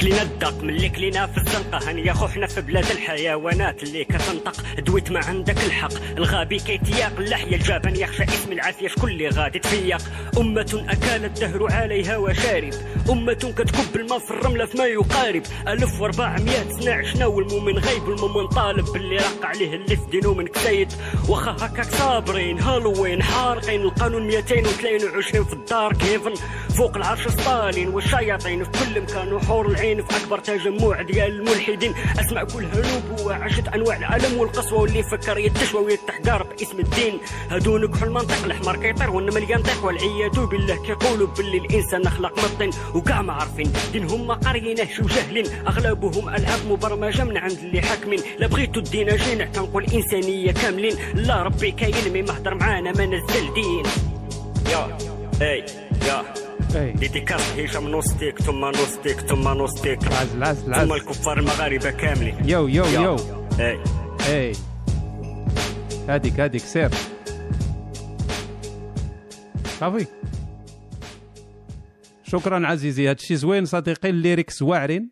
[0.00, 1.88] كلينا الدق ملي كلينا في الزنقة.
[1.88, 4.54] هاني يا خو حنا في بلاد الحيوانات اللي كتنطق.
[4.78, 5.92] دويت ما عندك الحق.
[6.16, 7.12] الغابي كيتياق.
[7.18, 8.88] اللحية الجبان يخشى اسم العافية.
[8.88, 9.98] شكون اللي غادي تفيق؟
[10.38, 12.74] أمة أكل الدهر عليها وشارب.
[13.10, 15.42] أمة كتكب الماء في الرملة فيما يقارب.
[15.68, 20.92] 1400 سنة عشنا والمؤمن غايب المؤمن طالب باللي رق عليه اللي في دينه من كسيد.
[21.28, 23.82] واخا هكاك صابرين هالوين حارقين.
[23.82, 26.34] القانون 223 في الدار كيفن.
[26.76, 28.64] فوق العرش ستالين والشياطين.
[28.64, 29.87] في كل مكان وحور العين.
[29.96, 31.94] في أكبر تجمع ديال الملحدين.
[32.20, 37.18] أسمع كل هنوب وعشت أنواع الألم والقسوة واللي فكر يتشوى ويتحقار باسم الدين.
[37.50, 43.22] هادو نكحوا المنطق الحمار كيطير والنمل ينطق والعياذ بالله كيقولوا باللي الإنسان خلق مطن وكاع
[43.22, 48.20] ما عارفين دينهم ما قاريينهش وجاهلين أغلبهم ألعاب مبرمجة من عند اللي حاكمين.
[48.38, 50.96] لا بغيتو الدين جينا تنقول إنسانية كاملين.
[51.14, 53.82] لا ربي كاين مي ما هضر معانا ما نزل دين.
[54.70, 54.98] يا
[55.42, 55.64] إي
[56.06, 56.47] يا.
[56.74, 62.84] ديديكاس هشام نوستيك ثم نوستيك ثم نوستيك العز العز ثم الكفار المغاربه كاملين يو يو.
[62.84, 63.16] يو
[63.60, 63.78] اي
[64.28, 64.52] اي
[66.08, 66.90] هاديك هاديك سير
[69.80, 70.06] صافي
[72.22, 75.10] شكرا عزيزي هادشي زوين صديقي الليريكس واعرين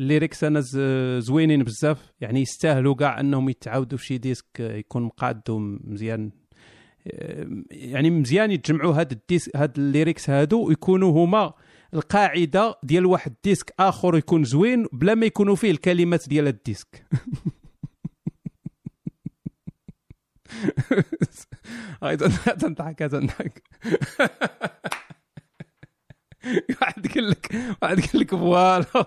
[0.00, 0.60] الليريكس أنا
[1.20, 6.39] زوينين بزاف يعني يستاهلوا كاع انهم يتعاودوا في شي ديسك يكون مقاد ومزيان آه،
[7.70, 11.52] يعني مزيان يتجمعوا هاد ال disque هاد ال lyrics هادو ويكونوا هما
[11.94, 17.04] القاعدة ديال واحد الديسك آخر يكون زوين بلا ما يكونوا فيه الكلمات ديال ال disque.
[22.60, 23.62] تنضحك تنضحك
[26.80, 29.06] واحد قال لك واحد قال لك voilà.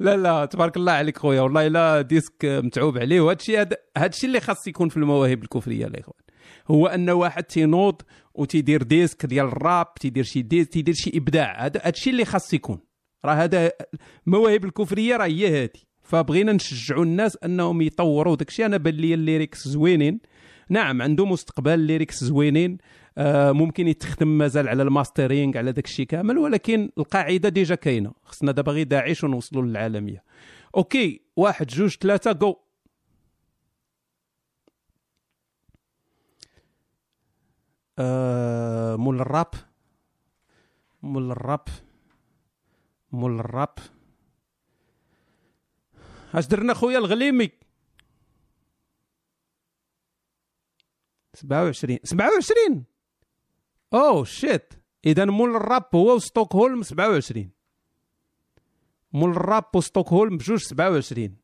[0.00, 1.40] لا لا تبارك الله عليك خويا.
[1.40, 3.20] والله لا disque متعوب عليه.
[3.20, 6.22] وهذا الشيء هذا الشيء اللي خاص يكون في المواهب الكفريه الاخوان
[6.68, 8.02] هو أن واحد تينوض
[8.34, 11.66] وتيدير disque ديال الراب تيدير شي disque تيدير شي إبداع.
[11.66, 12.78] هذا الشيء اللي خاص يكون.
[13.24, 13.72] راه هذا
[14.26, 19.14] المواهب الكفريه راه هي هذه فبغينا نشجعوا الناس أنهم يطوروا داك الشيء أنا بان لي
[19.14, 20.20] ال lyrics زوينين.
[20.68, 22.78] نعم عنده مستقبل ال lyrics زوينين.
[23.52, 28.12] ممكن يتخدم مازال على ال mastering على داك الشيء كامل ولكن القاعدة déjà كاينة.
[28.24, 30.24] خصنا دابا غير داعش ونوصلوا للعالمية.
[30.76, 32.56] OK واحد جوج ثلاثة جو
[37.98, 39.54] آه مول الراب.
[41.02, 41.64] مول الراب.
[43.12, 43.74] مول الراب.
[46.34, 47.50] اش درنا خويا؟ الغليمي.
[51.34, 52.84] 27 27
[53.94, 54.74] اوه شيت
[55.06, 57.50] اذا مول الراب هو وستوكهولم 27
[59.12, 61.36] مول الراب وستوكهولم بجوج 27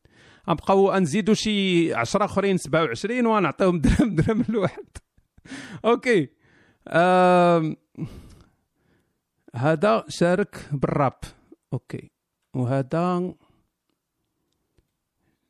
[0.49, 4.97] غنبقاو نزيدو شي 10 آخرين 27 ونعطيهم درهم درهم لواحد
[5.85, 6.29] OK.
[6.87, 7.77] آم.
[9.55, 11.19] هذا شارك بالراب.
[11.73, 12.11] OK.
[12.53, 13.33] وهذا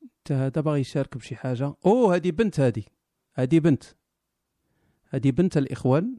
[0.02, 1.74] حتى هذا باغي يشارك بشي حاجة.
[1.86, 2.84] أوه هذه بنت هذه.
[3.34, 3.84] هذه بنت.
[5.10, 6.18] هذه بنت الإخوان.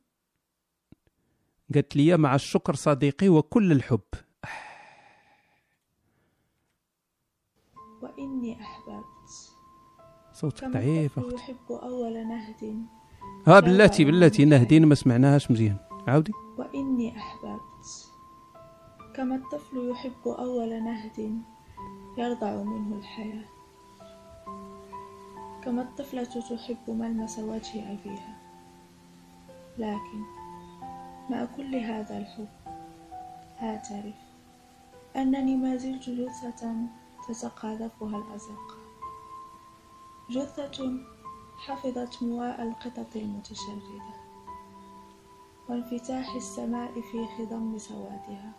[1.74, 4.00] قالت لي مع الشكر صديقي وكل الحب.
[8.02, 9.54] وإني أحببت.
[10.32, 11.52] صوتك ضعيف الطفل أختي.
[11.52, 12.86] يحب أول نهد.
[13.46, 15.76] ها بلاتي بلاتي نهدين ما سمعناهاش مزيان.
[16.08, 16.32] عاودي.
[16.58, 18.12] وإني أحببت.
[19.14, 21.42] كما الطفل يحب أول نهد
[22.18, 23.44] يرضع منه الحياة.
[25.64, 28.40] كما الطفلة تحب ملمس وجه أبيها.
[29.78, 30.39] لكن
[31.30, 32.48] مع كل هذا الحب.
[33.62, 34.14] أعترف
[35.16, 36.74] أنني ما زلت جثة
[37.28, 38.76] تتقاذفها الأزقة
[40.30, 40.90] جثة
[41.66, 44.02] حفظت مواء القطط المتشردة
[45.68, 48.52] وانفتاح السماء في خضم سوادها.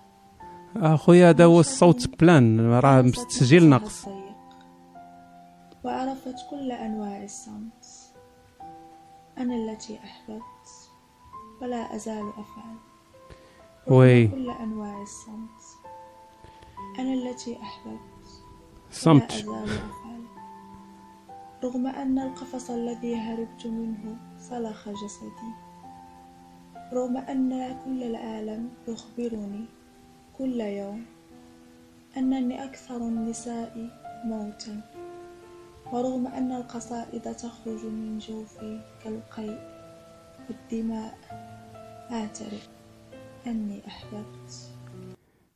[0.76, 3.02] أخويا هذا هو الصوت بلان راه
[3.70, 4.36] ناقص الضيق
[5.84, 8.14] وعرفت كل أنواع الصمت.
[9.38, 10.51] أنا التي أحببت
[11.62, 12.76] ولا أزال أفعل.
[13.88, 14.28] وي.
[14.28, 15.62] كل أنواع الصمت.
[17.00, 18.28] أنا التي أحببت.
[18.92, 19.32] صمت.
[19.48, 20.22] ولا أزال أفعل.
[21.64, 25.52] رغم أن القفص الذي هربت منه سلخ جسدي.
[26.94, 29.66] رغم أن كل العالم يخبرني
[30.38, 31.06] كل يوم
[32.18, 33.90] أنني أكثر النساء
[34.26, 34.82] موتا.
[35.94, 39.60] ورغم أن القصائد تخرج من جوفي كالقيء
[40.50, 41.18] والدماء.
[42.12, 42.70] أعترف
[43.48, 44.72] أني أحببت.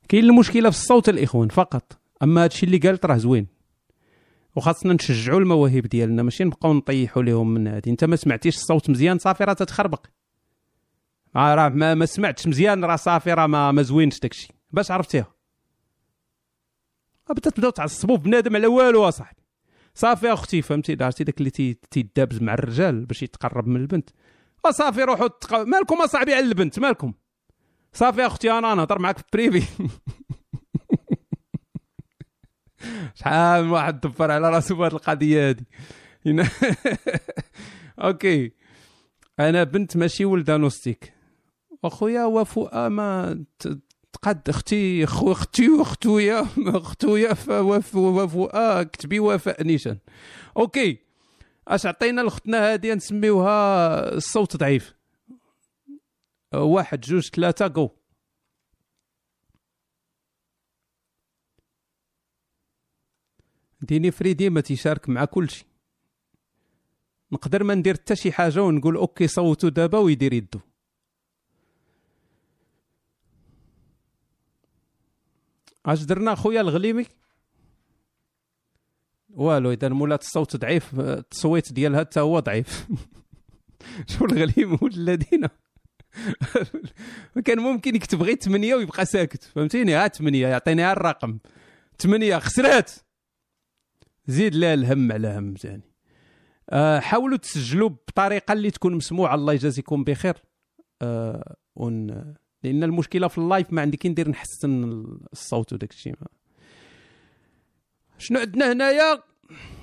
[0.10, 3.48] كاين المشكلة في الصوت الإخوان فقط أما هادشي اللي قالت راه زوين.
[4.56, 7.90] وخاصنا نشجعوا المواهب ديالنا ماشي نبقاو نطيحوا لهم من هادي.
[7.90, 10.06] أنت ما سمعتيش الصوت مزيان؟ صافي راه تتخربق.
[11.36, 14.48] آه راه ما, ما سمعتش مزيان راه صافي راه ما, ما زوينش داكشي.
[14.72, 15.28] باش عرفتيها.
[17.30, 19.42] بدا تبداو تعصبوا بنادم على والو اصاحبي
[19.96, 24.10] صافي أختي فهمتي؟ عرفتي داك اللي تي- تيدابز مع الرجال باش يتقرب من البنت.
[24.66, 25.54] وصافي روحوا تق...
[25.62, 27.14] مالكم اصاحبي على البنت مالكم.
[27.94, 29.64] صافي أختي أنا نهضر معاك في بريفي
[33.16, 35.64] شحال من واحد دبر على راسو بهذه القضية هذه
[38.04, 38.52] أوكي.
[39.40, 41.14] أنا بنت ماشي ولده نوستيك
[41.84, 43.80] وأخويا وفاء ما ت-
[44.14, 47.36] تقد أختي خو أختي واختويا أختويا
[47.96, 49.98] وفاء كتبي وفاء نيشان
[50.58, 51.05] أوكي.
[51.68, 54.96] اش عطينا لاختنا هذه نسميوها الصوت ضعيف.
[56.54, 57.90] واحد جوج ثلاثة جو
[63.82, 65.68] ديني فريدي ما تيشارك مع كل شيء
[67.32, 70.60] نقدر ما ندير حتى شي حاجة ونقول أوكي صوتوا دابا ويدير يدو.
[75.86, 77.06] اش درنا خويا الغليمي؟
[79.36, 82.88] والو إذا مولات الصوت ضعيف التصويت ديالها حتى هو ضعيف.
[84.18, 85.48] شو الغليم الذين
[87.46, 91.38] كان ممكن يكتب غير 8 ويبقى ساكت فهمتيني؟ ها 8 يعطيني ها الرقم.
[92.00, 92.92] 8 خسرات!
[94.28, 95.84] زيد لا الهم على هم ثاني
[96.70, 99.36] أه حاولوا تسجلوا بطريقة اللي تكون مسموعة.
[99.36, 100.36] الله يجازيكم بخير.
[101.76, 102.08] ون...
[102.64, 104.84] لأن المشكلة في ال live ما عندي كي ندير نحسن
[105.34, 106.16] الصوت وداك الشيء
[108.18, 109.24] شنو عندنا هنايا؟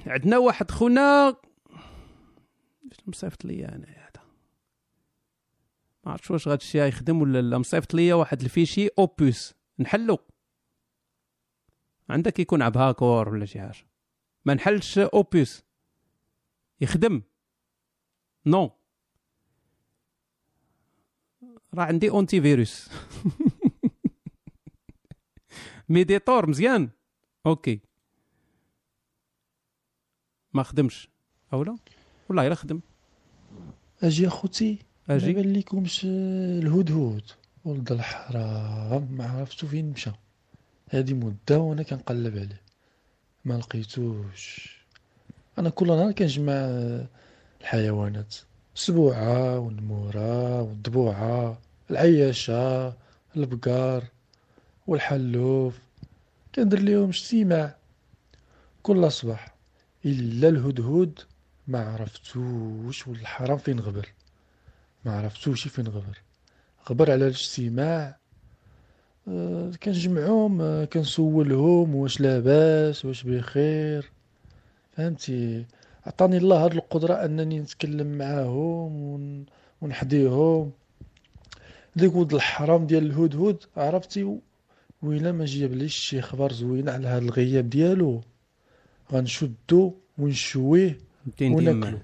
[0.07, 1.37] عندنا واحد خونا.
[3.07, 4.23] مصيفط لي أنا هذا؟
[6.05, 7.59] ما عرفتش واش غاد الشيء يخدم ولا لا.
[7.59, 10.19] مصيفط لي واحد ال fichier opus نحلو.
[12.11, 13.87] عندك يكون un hackeur ولا شي حاجة.
[14.45, 15.63] ما نحلش opus
[16.81, 17.23] يخدم.
[18.47, 18.71] non
[21.75, 22.89] راه عندي antivirus
[25.89, 26.91] ميديتور مزيان.
[27.47, 27.81] OK.
[30.55, 31.09] ما خدمش.
[31.53, 31.77] أولا؟
[32.29, 32.81] والله إلا خدم.
[34.03, 34.79] أجي أخوتي
[35.11, 35.35] أجي.
[35.35, 37.23] ما لكمش الهدهد.
[37.65, 40.11] ولد الحرام ما عرفتو فين مشى.
[40.91, 42.61] هادي مدة وأنا كنقلب عليه.
[43.45, 44.77] ما لقيتوش.
[45.59, 46.53] أنا كل نهار كنجمع
[47.61, 48.35] الحيوانات.
[48.75, 51.59] السبوعه والنموره والضبوعه
[51.91, 52.95] العياشة
[53.37, 54.05] البقار
[54.87, 55.79] والحلوف.
[56.55, 57.77] كندير ليهم اجتماع.
[58.83, 59.52] كل صباح
[60.05, 61.19] إلا الهدهد
[61.69, 64.09] ما عرفتوش والحرام فين غبر.
[65.05, 66.23] ما عرفتوش فين غبر.
[66.91, 68.19] غبر على الاجتماع.
[69.29, 74.11] آه، كنجمعهم آه، كنسولهم واش لاباس واش بخير.
[74.93, 75.67] فهمتي؟
[76.07, 79.47] عطاني الله هاد القدرة أنني نتكلم معاهم ون...
[79.83, 80.73] ونحديهم.
[81.97, 84.39] ديك ولد الحرام ديال الهدهد عرفتي؟
[85.03, 88.21] ويلا ما جابليش شي خبر زوين على هاد الغياب ديالو.
[89.13, 90.99] غنشدو ونشويه
[91.43, 91.99] وناكلو.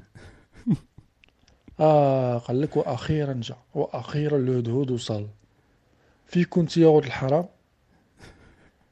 [1.81, 5.27] آه قال لك وأخيرا جا وأخيرا الهدهد وصل.
[6.27, 7.47] في كنت يا ولد الحرام؟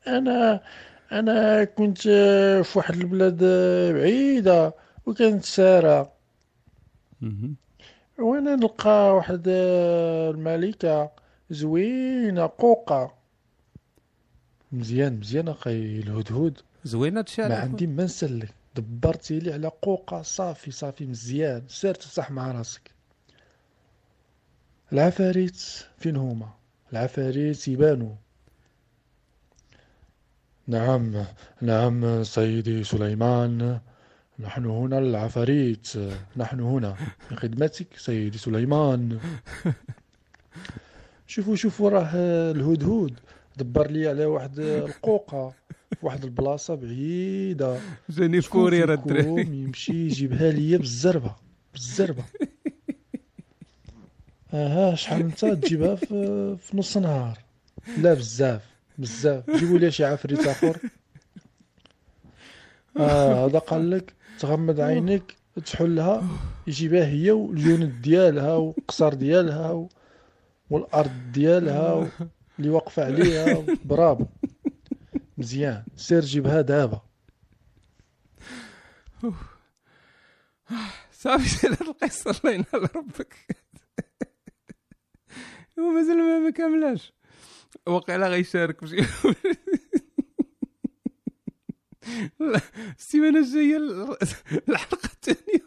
[0.07, 0.63] أنا
[1.13, 2.01] أنا كنت
[2.65, 3.45] في واحد البلاد
[3.95, 4.75] بعيدة
[5.07, 6.13] وكانت سارة.
[8.19, 11.11] وأنا نلقى واحد الملكة
[11.51, 13.15] زوينة قوقة.
[14.73, 18.55] مزيان مزيان أخي الهدهد زوينة هادشي ما عندي ما نسلك.
[18.77, 21.63] دبرتي لي على قوقة صافي صافي مزيان.
[21.69, 22.91] سير ترتاح مع راسك.
[24.93, 25.61] العفاريت
[25.99, 26.51] فين هما؟
[26.93, 28.15] العفاريت يبانوا.
[30.67, 31.25] نعم
[31.61, 33.81] نعم سيدي سليمان.
[34.39, 35.89] نحن هنا العفاريت
[36.37, 36.97] نحن هنا.
[37.31, 39.21] بخدمتك سيدي سليمان.
[41.27, 42.11] شوفوا شوفوا راه
[42.51, 43.19] الهدهد
[43.57, 45.53] دبر لي على واحد القوقة.
[45.91, 47.79] في واحد البلاصة بعيدة.
[48.11, 49.43] جاني كورير فيكم الدراري.
[49.43, 51.35] يمشي يجيبها ليا بالزربة؟
[51.73, 52.25] بالزربة.
[54.55, 57.39] أها شحال انت تجيبها في, في نص نهار؟
[57.99, 58.63] لا بزاف.
[58.99, 59.51] بزاف.
[59.51, 60.79] جيبوا لي شي عفريت آخر.
[62.99, 66.25] آه هذا قال لك تغمض عينيك تحلها
[66.67, 69.89] يجيبها هي والجنود ديالها والقصر ديالها
[70.71, 72.09] والأرض ديالها
[72.59, 74.25] اللي واقفة عليها برافو
[75.39, 75.85] مزيان.
[75.97, 77.03] سير جيبها دابا.
[81.13, 83.35] صافي سير القصة الله ينال ربك
[85.79, 87.13] ومازال ما ما كاملاش.
[87.87, 88.97] وقيلا غيشارك بشي.
[92.99, 94.17] السيمانة الجاية ال-
[94.69, 95.67] الحلقة الثانية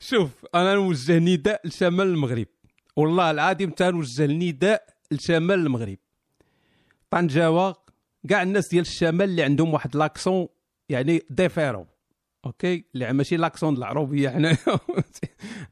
[0.00, 2.46] شوف أنا نوجه نداء لشمال المغرب.
[2.96, 5.98] والله العظيم تنوجه النداء لشمال المغرب.
[7.10, 7.76] طنجاوه
[8.28, 10.48] كاع الناس ديال الشمال اللي عندهم واحد l'accent
[10.88, 11.86] يعني différent
[12.46, 14.56] OK؟ اللي ماشي l'accent العروبية حنايا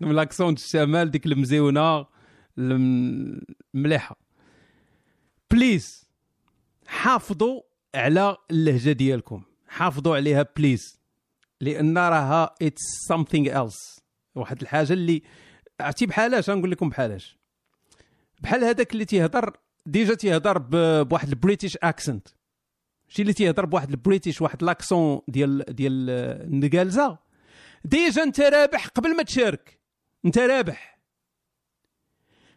[0.01, 2.07] l'accent الشمال ديك المزيونة
[2.59, 3.41] الم-
[3.75, 4.17] المليحه
[5.51, 6.05] please
[6.87, 7.61] حافظوا
[7.95, 9.43] على اللهجة ديالكم.
[9.69, 11.01] حافظوا عليها please
[11.61, 14.01] لأن راها it's something else.
[14.35, 15.23] واحد الحاجة اللي
[15.81, 17.39] عرفتي بحالاش غنقول لكم بحالاش
[18.41, 19.57] بحال هذاك اللي تيهضر
[19.87, 20.59] déjà تيهضر
[21.03, 22.29] بواحد ال British accent.
[23.09, 27.19] شي اللي تيهضر بواحد ال British واحد l'accent ديال ديال النقالزة.
[27.85, 29.81] déjà انت رابح قبل ما تشارك.
[30.25, 30.99] انت رابح.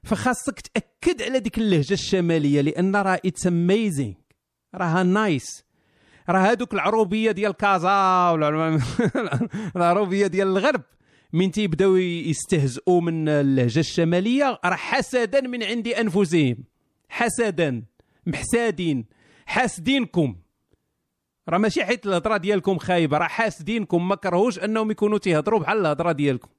[0.03, 4.13] فخاصك تأكد على ديك اللهجة الشمالية لأن راه it's amazing
[4.75, 5.63] راها nice
[6.29, 8.31] راه هادوك العروبية ديال كازا
[9.75, 10.81] العروبية ديال الغرب.
[11.33, 16.57] من تيبداو يستهزئوا من اللهجة الشمالية راه حسدا من عند أنفسهم.
[17.09, 17.83] حسدا
[18.25, 19.05] محسادين
[19.45, 20.35] حاسدينكم
[21.49, 26.11] راه ماشي حيت الهضرة ديالكم خايبة راه حاسدينكم ما كرهوش أنهم يكونوا تيهضروا بحال الهضرة
[26.11, 26.49] ديالكم.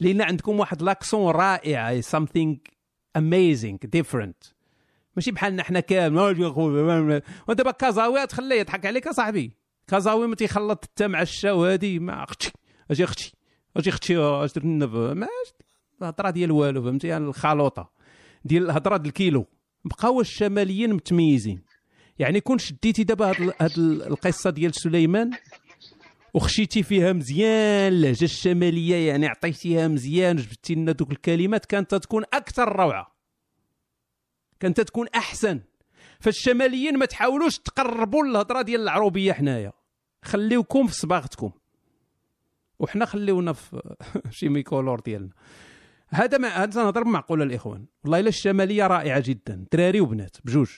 [0.00, 2.56] لأن عندكم واحد لاكسون رائع something
[3.18, 4.52] amazing different.
[5.16, 7.22] ماشي بحالنا حنا كامل.
[7.48, 9.52] ودابا كازاوي تخليه يضحك عليك اصاحبي
[9.88, 12.52] كازاوي ما تيخلط حتى مع الشاو هادي ما أختي
[12.90, 13.32] أجي أختي
[13.76, 15.28] أجي أختي اش ما
[16.02, 17.90] الهضرة ديال والو فهمتي؟ يعني الخلوطة
[18.44, 19.46] ديال الهضرة ديال الكيلو.
[19.86, 21.62] بقاو الشماليين متميزين.
[22.18, 25.30] يعني كون شديتي دابا هاد, القصة ديال سليمان
[26.34, 32.76] وخشيتي فيها مزيان اللهجة الشمالية يعني عطيتيها مزيان جبتي لنا دوك الكلمات كانت تكون أكثر
[32.76, 33.16] روعة.
[34.60, 35.60] كانت تكون أحسن.
[36.20, 39.72] فالشماليين ما تحاولوش تقربوا الهضره ديال العروبية حنايا.
[40.22, 41.50] خليوكم في صباغتكم.
[42.78, 43.80] وحنا خليونا في
[44.36, 45.30] شي ميكولور ديالنا.
[46.10, 47.86] هذا ما هذا نهضر معقوله الإخوان.
[48.04, 49.64] والله إلا الشمالية رائعة جدا.
[49.72, 50.70] دراري وبنات بجوج.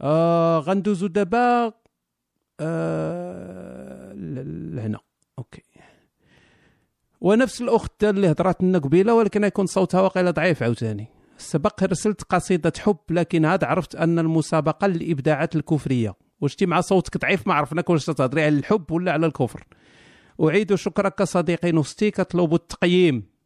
[0.00, 1.72] آه غندوزو دابا
[2.60, 4.98] آه لهنا
[5.38, 5.62] OK.
[7.20, 11.08] ونفس الأخت اللي هضرات لنا قبيلة ولكن يكون صوتها واقيلا ضعيف عاوتاني.
[11.38, 16.14] سبق رسلت قصيدة حب لكن عاد عرفت أن المسابقة للإبداعات الكفرية.
[16.40, 19.64] وشتي مع صوتك ضعيف ما عرفناك واش تهضري على الحب ولا على الكفر.
[20.40, 23.38] أعيد شكرك صديقي نوستي كطلب التقييم.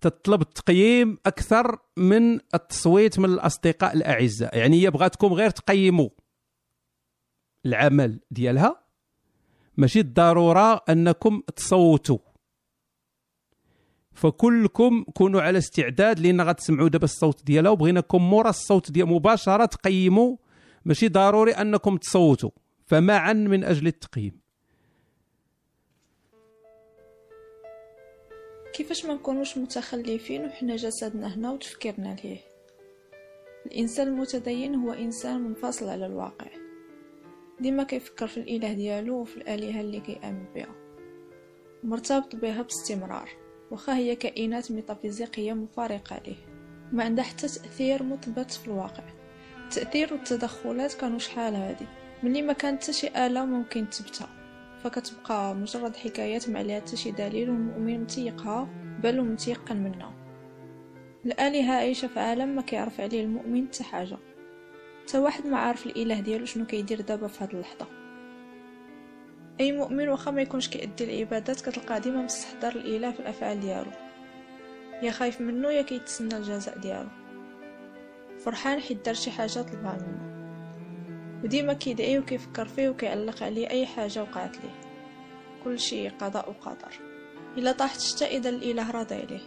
[0.00, 6.08] تطلب التقييم أكثر من التصويت من الأصدقاء الأعزاء يعني هي بغاتكم غير تقيموا
[7.66, 8.82] العمل ديالها.
[9.76, 12.18] ماشي الضرورة أنكم تصوتوا.
[14.12, 20.36] فكلكم كونوا على استعداد لأن غتسمعوا دابا الصوت ديالها وبغيناكم مورا الصوت ديال مباشرة تقيموا.
[20.84, 22.50] ماشي ضروري أنكم تصوتوا.
[22.86, 24.45] فمعا من أجل التقييم.
[28.76, 32.38] كيفاش ما نكونوش متخلفين وحنا جسدنا هنا وتفكيرنا ليه؟
[33.66, 36.46] الإنسان المتدين هو إنسان منفصل على الواقع.
[37.60, 40.74] ديما كيفكر في الإله ديالو وفي الآلهة اللي كيأمن بها.
[41.84, 43.30] مرتبط بها باستمرار.
[43.70, 46.46] وخا هي كائنات ميتافيزيقية مفارقة ليه.
[46.92, 49.04] ما عندها حتى تأثير مثبت في الواقع.
[49.64, 51.86] التأثير والتدخلات كانوا شحال هادي؟
[52.22, 54.35] ملي ما كانت شي آلة ممكن تثبتها
[54.84, 58.68] فكتبقى مجرد حكايات ما عليها حتى شي دليل والمؤمن متيقها
[59.02, 60.12] بل متيقن منها
[61.26, 64.16] الآلهة عايشة في عالم ما كيعرف عليه المؤمن حتى حاجة.
[65.02, 67.86] حتى واحد ما عارف الإله ديالو شنو كيدير دابا في هاد اللحظة.
[69.60, 73.90] أي مؤمن واخا ما يكونش كيأدي العبادات كتلقاه ديما مستحضر الإله في الأفعال ديالو.
[75.02, 77.08] يا خايف منه يا كيتسنى الجزاء ديالو.
[78.38, 80.35] فرحان حيت دار شي حاجة طلبها منه
[81.44, 84.80] وديما كيدعي وكيفكر فيه وكيعلق عليه أي حاجة وقعت ليه.
[85.64, 87.00] كل شيء قضاء وقدر.
[87.58, 89.46] إلا طاحت الشتا إذا الإله راضي عليه.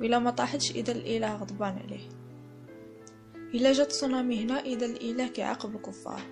[0.00, 2.08] وإلا ما طاحتش إذا الإله غضبان عليه.
[3.54, 6.22] إلا جات تسونامي هنا إذا الإله كيعاقب الكفار.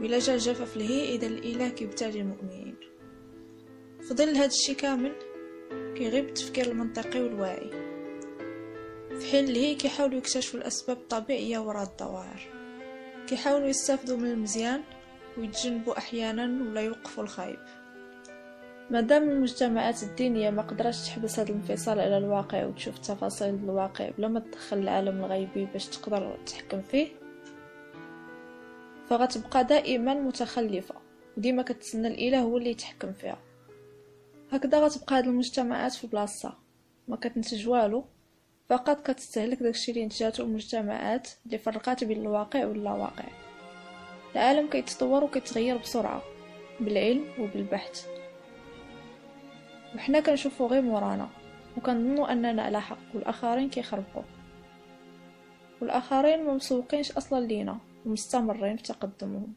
[0.00, 2.76] وإلا جا الجفاف لهي إذا الإله كيبتلي المؤمنين.
[4.00, 5.12] في ظل هذا الشي كامل
[5.96, 7.70] كيغيب التفكير المنطقي والواعي.
[9.20, 12.59] في حين لهي كيحاولوا يكتشفوا الأسباب الطبيعية وراء الظواهر
[13.30, 14.82] كيحاولوا يستافدوا من المزيان
[15.38, 17.58] ويتجنبوا أحيانا ولا يوقفوا الخايب.
[18.90, 24.40] مادام المجتمعات الدينية ما قدرتش تحبس هذا الانفصال على الواقع وتشوف تفاصيل الواقع بلا ما
[24.40, 27.08] تدخل العالم الغيبي باش تقدر تحكم فيه
[29.08, 30.94] فغتبقى دائما متخلفة.
[31.36, 33.38] وديما كتسنى الإله هو اللي يتحكم فيها.
[34.50, 36.58] هكذا غتبقى هاد المجتمعات في بلاصتها.
[37.08, 38.04] ما كتنتج والو.
[38.70, 43.24] فقط كتستهلك داكشي اللي انتجاتو المجتمعات اللي فرقات بين الواقع واللاواقع.
[44.32, 46.22] العالم كيتطور وكيتغير بسرعة
[46.80, 48.06] بالعلم وبالبحث.
[49.94, 51.28] وحنا كنشوفو غير مورانا
[51.76, 54.22] وكنظنوا أننا على حق والآخرين كيخربقوا
[55.80, 59.52] والآخرين ممسوقينش أصلا لينا ومستمرين في تقدمهم.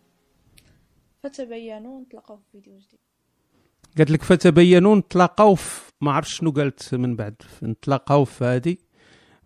[1.23, 2.99] فتبينوا نتلاقاو في فيديو جديد.
[3.98, 7.35] قالت لك فتبينوا نتلاقاو في ما عرفت شنو قالت من بعد.
[7.64, 8.77] نتلاقاو في هذه.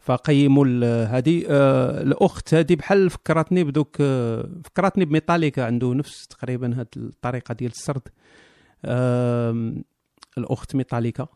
[0.08, 0.66] فقيموا
[1.06, 7.54] هذه آه الأخت هذه بحال فكرتني بدوك آه فكرتني بميتاليكا عنده نفس تقريبا هذه الطريقة
[7.54, 8.02] ديال السرد.
[10.38, 11.28] الأخت ميتاليكا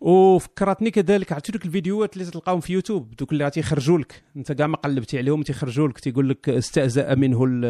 [0.00, 4.22] وفكرتني كذلك عرفتي دوك الفيديوهات اللي تلقاهم في يوتيوب؟ دوك اللي تيخرجوا لك.
[4.36, 7.68] انت كاع ما قلبتي عليهم تيخرجوا لك تيقول لك استهزأ منه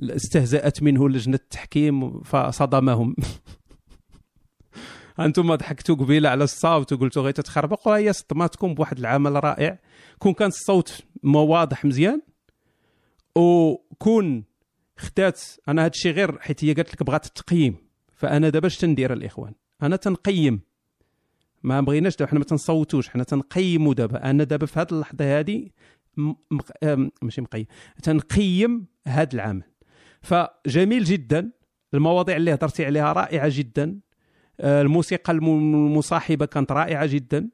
[0.00, 3.16] استهزأت منه لجنة التحكيم فصدمهم.
[5.20, 9.78] أنتم ضحكتوا قبيلة على الصوت وقلتوا غير تتخربق وهي صدماتكم بواحد العمل رائع.
[10.18, 12.22] كون كان الصوت ما واضح مزيان.
[13.36, 14.44] وكون
[14.98, 17.76] خدات أنا هذا الشيء غير حيت هي قالت لك بغات التقييم
[18.12, 20.60] فأنا دابا اش تندير الإخوان؟ أنا تنقيم.
[21.62, 24.30] ما بغيناش دابا حنا ما تنصوتوش حنا تنقيموا دابا.
[24.30, 25.68] أنا دابا في هذه اللحظة هذه
[26.16, 26.70] مق...
[27.22, 27.66] ماشي مقيم.
[28.02, 29.62] تنقيم هذا العمل.
[30.22, 31.52] فجميل جدا.
[31.94, 34.00] المواضيع اللي هضرتي عليها رائعة جدا.
[34.60, 37.48] الموسيقى الم- المصاحبة كانت رائعة جدا.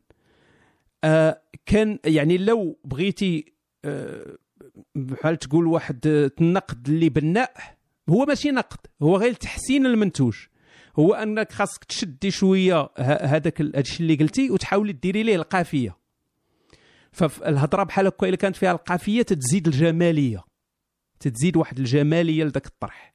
[1.05, 3.53] آه، كان يعني لو بغيتي
[3.85, 4.37] آه،
[4.95, 7.53] بحال تقول واحد آه، النقد اللي بناء
[8.09, 10.37] هو ماشي نقد هو غير تحسين المنتوج.
[10.99, 15.97] هو أنك خاصك تشدي شوية هذاك ال- هادشي اللي قلتي وتحاولي ديري ليه القافية.
[17.13, 20.45] فالهضره بحال هكا إلا كانت فيها القافية تتزيد الجمالية.
[21.21, 23.15] تتزيد واحد الجمالية لذاك الطرح.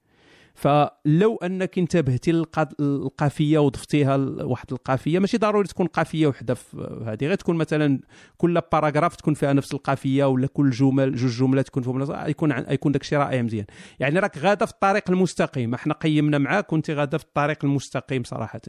[0.54, 7.04] فلو أنك انتبهتي للقا- للقافية وضفتيها ل- واحد القافية ماشي ضروري تكون قافية وحدة في
[7.06, 8.00] هذه غير تكون مثلا
[8.38, 12.92] كل باراغراف تكون فيها نفس القافية ولا كل جمل جوج جملات تكون فيهم يكون يكون
[12.92, 13.66] داك الشيء رائع مزيان.
[14.00, 15.74] يعني راك غادة في الطريق المستقيم.
[15.74, 18.62] إحنا قيمنا معاك كنت غادة في الطريق المستقيم صراحة.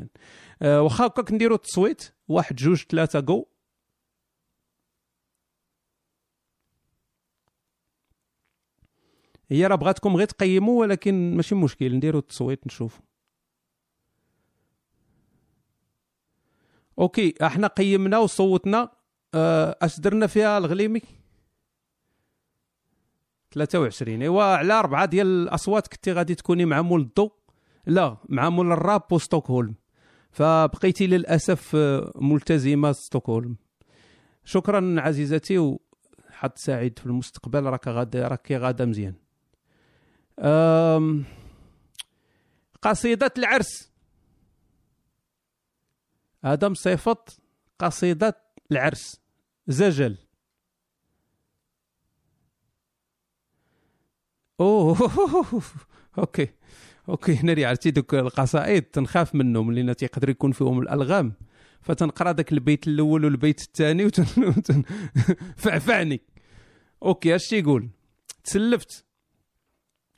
[0.63, 2.03] أه واخا هكاك نديروا التصويت.
[2.29, 3.45] واحد جوج ثلاثة جو.
[9.49, 11.95] هي راه بغاتكم غير تقيموا ولكن ماشي مشكل.
[11.95, 13.01] نديروا التصويت نشوف
[16.99, 18.91] OK أحنا قيمنا وصوتنا
[19.35, 21.01] آه، أش درنا فيها الغليمي؟
[23.53, 27.31] 23 إيوا على أربعة ديال الأصوات كنتي غادي تكوني مع مول الضو
[27.87, 29.75] لا مع مول الراب وستوكهولم.
[30.31, 33.57] فبقيتي للأسف آه، ملتزمة ستوكهولم.
[34.45, 37.65] شكرا عزيزتي وحظ سعيد في المستقبل.
[37.65, 39.15] راك غادا راكي غادا مزيان.
[42.83, 43.93] قصيدة العرس.
[46.45, 47.41] هذا مصيفط
[47.79, 48.41] قصيدة
[48.71, 49.21] العرس.
[49.67, 50.19] زجل.
[54.61, 54.97] أوه
[56.19, 56.49] OK
[57.09, 61.33] OK هنا عرفتي دوك القصائد تنخاف منهم لأن تيقدر يكون فيهم الألغام.
[61.81, 64.45] فتنقرأ داك البيت الأول والبيت الثاني وتن...
[64.57, 64.83] وتن...
[65.57, 66.21] فعفعني
[67.03, 67.89] OK اش تيقول
[68.45, 69.05] تسلفت.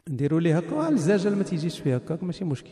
[0.08, 2.70] نديروا ليه هكا؟ الزجل ما تيجيش فيه هكاك ماشي مشكل.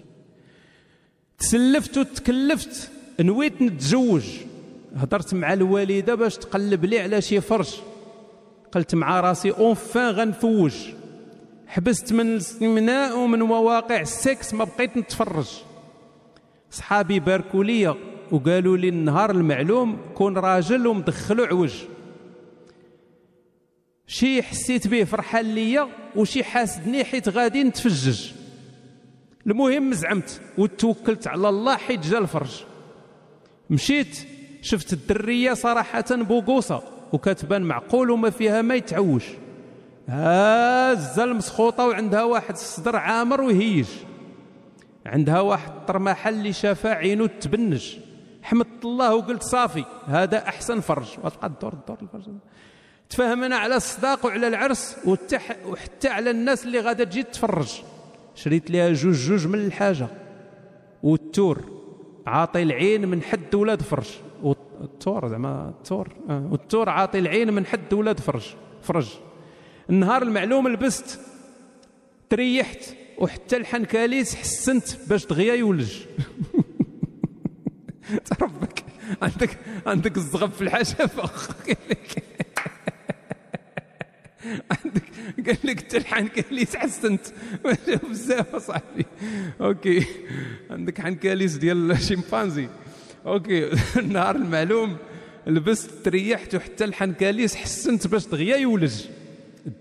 [1.38, 2.90] تسلفت وتكلفت
[3.20, 4.24] نويت نتزوج.
[4.96, 7.74] هضرت مع الوالدة باش تقلب لي على شي فرج.
[8.72, 10.74] قلت مع راسي enfin غنفوج.
[11.66, 15.48] حبست من الاستمناء ومن مواقع السكس ما بقيت نتفرج.
[16.70, 17.94] صحابي باركوا لي
[18.32, 21.74] وقالوا لي النهار المعلوم كون راجل ومدخلو عوج
[24.06, 28.32] شي حسيت به فرحان ليا وشي حاسدني حيت غادي نتفجج.
[29.46, 32.64] المهم زعمت وتوكلت على الله حيت جا الفرج.
[33.70, 34.26] مشيت
[34.62, 36.82] شفت الدرية صراحة بوقوصة
[37.12, 39.24] وكتبان معقول وما فيها ما يتعوش.
[40.08, 43.86] هازه المسخوطه وعندها واحد الصدر عامر وهيج
[45.06, 47.96] عندها واحد الطرماحة اللي شافها عينو تبنج.
[48.42, 51.08] حمدت الله وقلت صافي هذا أحسن فرج.
[51.24, 52.24] وتبقى الدور الدور الفرج.
[53.10, 54.96] تفاهمنا على الصداق وعلى العرس
[55.66, 57.82] وحتى على الناس اللي غادا تجي تتفرج
[58.34, 60.08] شريت ليها جوج جوج من الحاجة.
[61.02, 61.64] والتور.
[62.26, 64.08] عاطي العين من حد ولاد فرج.
[64.42, 66.08] والتور زعما التور.
[66.28, 66.48] آه.
[66.50, 68.46] والتور عاطي العين من حد ولاد فرج.
[68.82, 69.08] فرج.
[69.90, 71.20] النهار المعلوم لبست
[72.30, 72.80] تريحت
[73.18, 75.92] وحتى الحنكاليس حسنت باش دغيا يولج.
[78.26, 78.84] تعرفك
[79.22, 81.30] عندك عندك الزغب في الحشفه
[84.70, 85.02] عندك
[85.46, 87.20] قال لك انت الحنكاليس حسنت
[88.10, 89.06] بزاف صاحبي
[89.60, 90.06] OK.
[90.70, 92.68] عندك حنكاليس ديال الشمبانزي
[93.26, 93.70] OK.
[94.00, 94.96] النهار المعلوم.
[95.46, 99.04] لبست تريحت وحتى الحنكاليس حسنت باش دغيا يولج.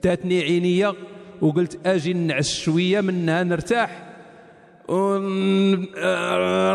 [0.04, 0.94] داتني عينيا
[1.42, 4.10] وقلت أجي نعس شوية منها نرتاح.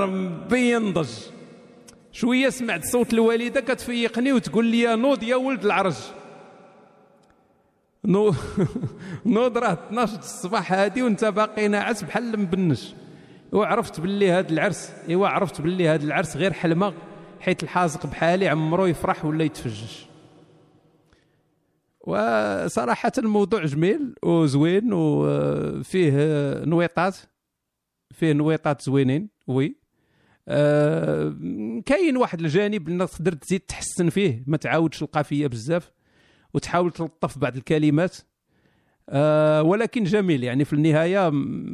[0.04, 1.08] ربي ينضج.
[2.12, 5.96] شوية سمعت صوت الوالدة كتفيقني وتقول لي نوض يا ولد العرج.
[8.04, 12.94] نوض راه 12 الصباح هادي وانت باقي ناعس بحال المبنش.
[13.52, 16.94] وعرفت باللي هذا العرس ايوا عرفت باللي هذا العرس غير حلمه
[17.40, 20.08] حيت الحازق بحالي عمرو يفرح ولا يتفجج
[22.00, 26.10] وصراحة الموضوع جميل وزوين وفيه
[26.64, 27.16] نويطات
[28.10, 29.76] فيه نويطات زوينين وي.
[30.48, 31.34] آه
[31.86, 35.90] كاين واحد الجانب انك تقدر تزيد تحسن فيه ما تعاودش القافيه بزاف.
[36.54, 38.16] وتحاول تلطف بعض الكلمات.
[39.08, 41.30] آه ولكن جميل يعني في النهاية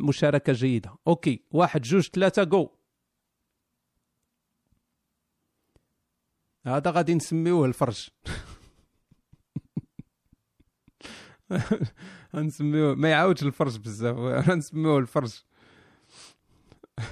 [0.08, 0.94] مشاركة جيدة.
[1.06, 2.70] OK واحد جوج ثلاثة جو
[6.66, 8.08] هذا غادي نسميوه الفرج.
[12.36, 15.42] غنسميوه ما يعاودش الفرج بزاف غنسميوه الفرج.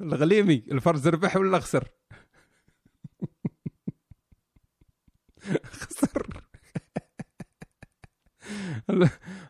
[0.00, 1.88] الغليمي الفرج ربح ولا خسر؟
[5.80, 6.26] خسر.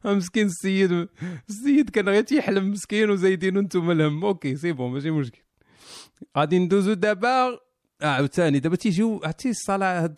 [0.05, 1.09] مسكين السيد
[1.49, 4.25] السيد كان غير تيحلم مسكين وزايدين أنتم الهم.
[4.25, 5.43] OK c'est bon ماشي مشكل.
[6.39, 7.59] غادي ندوزو دابا.
[8.03, 10.16] آه، عاوتاني دابا تيجيو عرفتي الصلاة هاد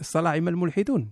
[0.00, 1.10] الصلاعمه الملحدون.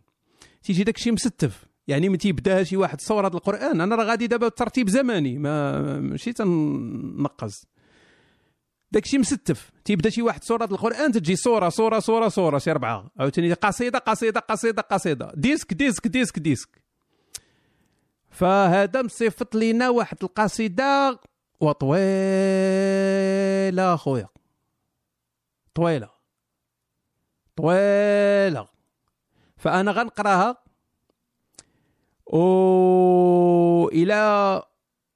[0.62, 4.48] تيجي داك الشيء مستف يعني من تيبدا شي واحد صورة القرآن أنا راه غادي دابا
[4.48, 7.66] بترتيب زمني ما ماشي تنقص.
[8.94, 9.70] داك الشيء مستف.
[9.84, 14.40] تيبدا شي واحد سوره القرآن تجي صورة صورة صورة صورة شي اربعه عاوتاني قصيدة قصيدة
[14.40, 15.32] قصيدة قصيدة.
[15.34, 16.82] disque disque disque disque.
[18.30, 21.20] فهذا مصيفط لينا واحد القصيدة
[21.60, 21.96] وطويلة
[23.96, 24.28] خويا.
[25.74, 26.10] طويلة.
[27.56, 28.68] طويلة.
[29.56, 30.64] فأنا غنقراها.
[32.26, 34.62] و إلى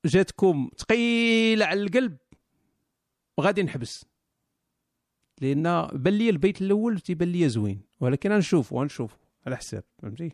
[0.05, 2.17] جاتكم ثقيلة على القلب.
[3.41, 4.05] غادي نحبس.
[5.41, 9.17] لأن بان لي البيت الأول تيبان لي زوين ولكن غنشوف غنشوف
[9.47, 10.33] على حساب فهمتي؟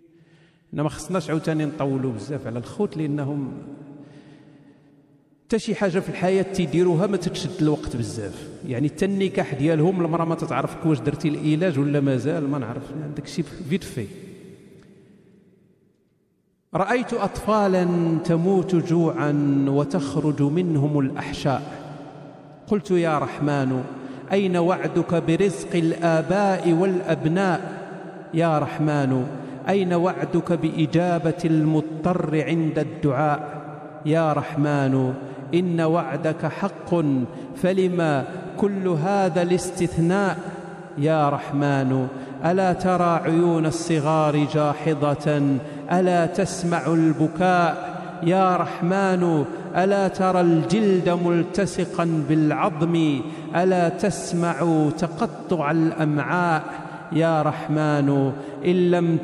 [0.73, 3.53] ما خصناش عاوتاني نطولوا بزاف على الخوت لأنهم
[5.47, 8.49] حتى شي حاجة في الحياة تيديروها ما تتشد الوقت بزاف.
[8.67, 13.25] يعني حتى النكاح ديالهم المرأة ما تتعرفك واش درتي العلاج ولا مازال ما نعرف داك
[13.25, 14.07] الشيء فيت في
[16.75, 19.33] رأيت أطفالا تموت جوعا
[19.69, 21.84] وتخرج منهم الأحشاء.
[22.69, 23.85] قلت يا رحمن
[24.33, 27.61] أين وعدك برزق الآباء والأبناء؟
[28.35, 29.27] يا رحمن
[29.69, 33.65] أين وعدك بإجابة المضطر عند الدعاء؟
[34.07, 35.15] يا رحمن
[35.55, 36.95] إن وعدك حق
[37.57, 38.25] فلما
[38.57, 40.39] كل هذا الاستثناء؟
[40.99, 42.09] يا رحمن
[42.45, 45.59] ألا ترى عيون الصغار جاحظة؟
[45.93, 49.45] ألا تسمع البكاء؟ يا رحمن
[49.77, 53.21] ألا ترى الجلد ملتصقا بالعظم؟
[53.57, 54.55] ألا تسمع
[54.99, 56.63] تقطع الأمعاء؟
[57.13, 58.33] يا رحمن
[58.67, 59.19] إن لم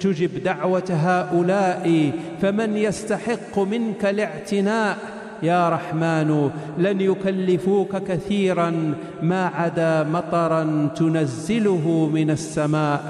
[0.00, 2.12] تجب دعوة هؤلاء
[2.42, 4.96] فمن يستحق منك الاعتناء؟
[5.42, 13.02] يا رحمن لن يكلفوك كثيرا ما عدا مطرا تنزله من السماء.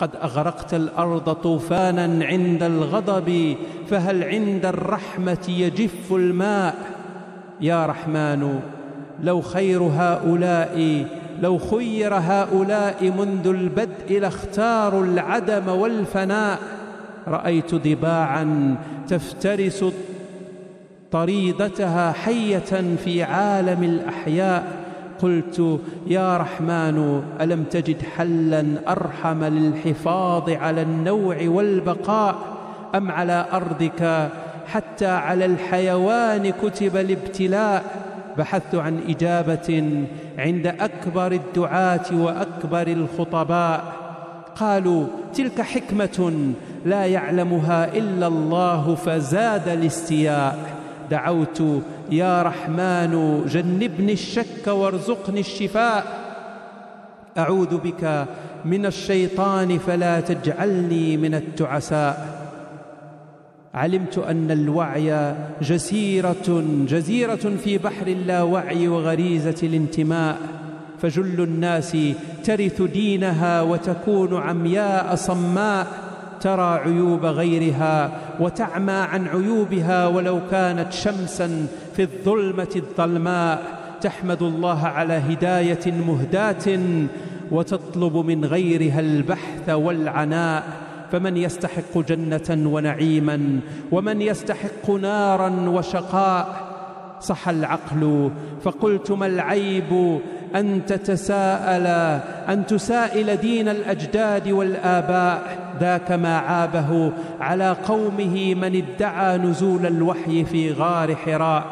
[0.00, 3.56] قد أغرقت الأرض طوفانا عند الغضب
[3.90, 6.74] فهل عند الرحمة يجف الماء؟
[7.60, 8.60] يا رحمن
[9.22, 11.06] لو خير هؤلاء
[11.40, 16.58] لو خير هؤلاء منذ البدء لاختاروا العدم والفناء.
[17.28, 18.76] رأيت ضباعا
[19.08, 19.84] تفترس
[21.12, 24.64] طريدتها حية في عالم الأحياء.
[25.22, 32.36] قلت يا رحمن ألم تجد حلا أرحم للحفاظ على النوع والبقاء؟
[32.94, 34.28] أم على أرضك؟
[34.66, 37.84] حتى على الحيوان كتب الابتلاء.
[38.38, 39.94] بحثت عن إجابة
[40.38, 43.84] عند أكبر الدعاة وأكبر الخطباء.
[44.56, 46.52] قالوا تلك حكمة
[46.86, 50.58] لا يعلمها إلا الله فزاد الاستياء.
[51.10, 51.62] دعوت
[52.10, 56.04] يا رحمن جنبني الشك وارزقني الشفاء.
[57.38, 58.26] أعوذ بك
[58.64, 62.40] من الشيطان فلا تجعلني من التعساء.
[63.74, 70.38] علمت أن الوعي جزيرة جزيرة في بحر اللاوعي وغريزة الانتماء.
[71.02, 71.96] فجل الناس
[72.44, 75.86] ترث دينها وتكون عمياء صماء.
[76.40, 78.10] ترى عيوب غيرها
[78.40, 83.62] وتعمى عن عيوبها ولو كانت شمسا في الظلمة الظلماء.
[84.00, 86.80] تحمد الله على هداية مهداة
[87.50, 90.62] وتطلب من غيرها البحث والعناء.
[91.12, 93.60] فمن يستحق جنة ونعيما
[93.92, 96.70] ومن يستحق نارا وشقاء؟
[97.20, 98.30] صح العقل.
[98.62, 100.20] فقلت ما العيب
[100.56, 101.86] أن تتساءل
[102.48, 105.58] أن تسائل دين الأجداد والآباء.
[105.80, 111.64] ذاك ما عابه على قومه من ادعى نزول الوحي في غار حراء.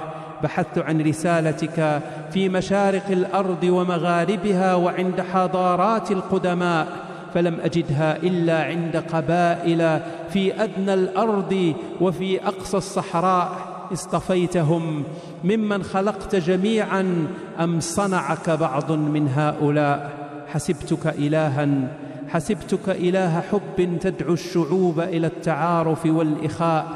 [0.43, 2.01] بحثت عن رسالتك
[2.31, 6.87] في مشارق الأرض ومغاربها وعند حضارات القدماء
[7.35, 10.01] فلم أجدها إلا عند قبائل
[10.31, 13.68] في أدنى الأرض وفي أقصى الصحراء.
[13.93, 15.03] اصطفيتهم
[15.45, 17.27] ممن خلقت جميعا
[17.61, 20.13] أم صنعك بعض من هؤلاء؟
[20.49, 21.89] حسبتك الها
[22.29, 26.87] حسبتك إله حب تدعو الشعوب إلى التعارف والإخاء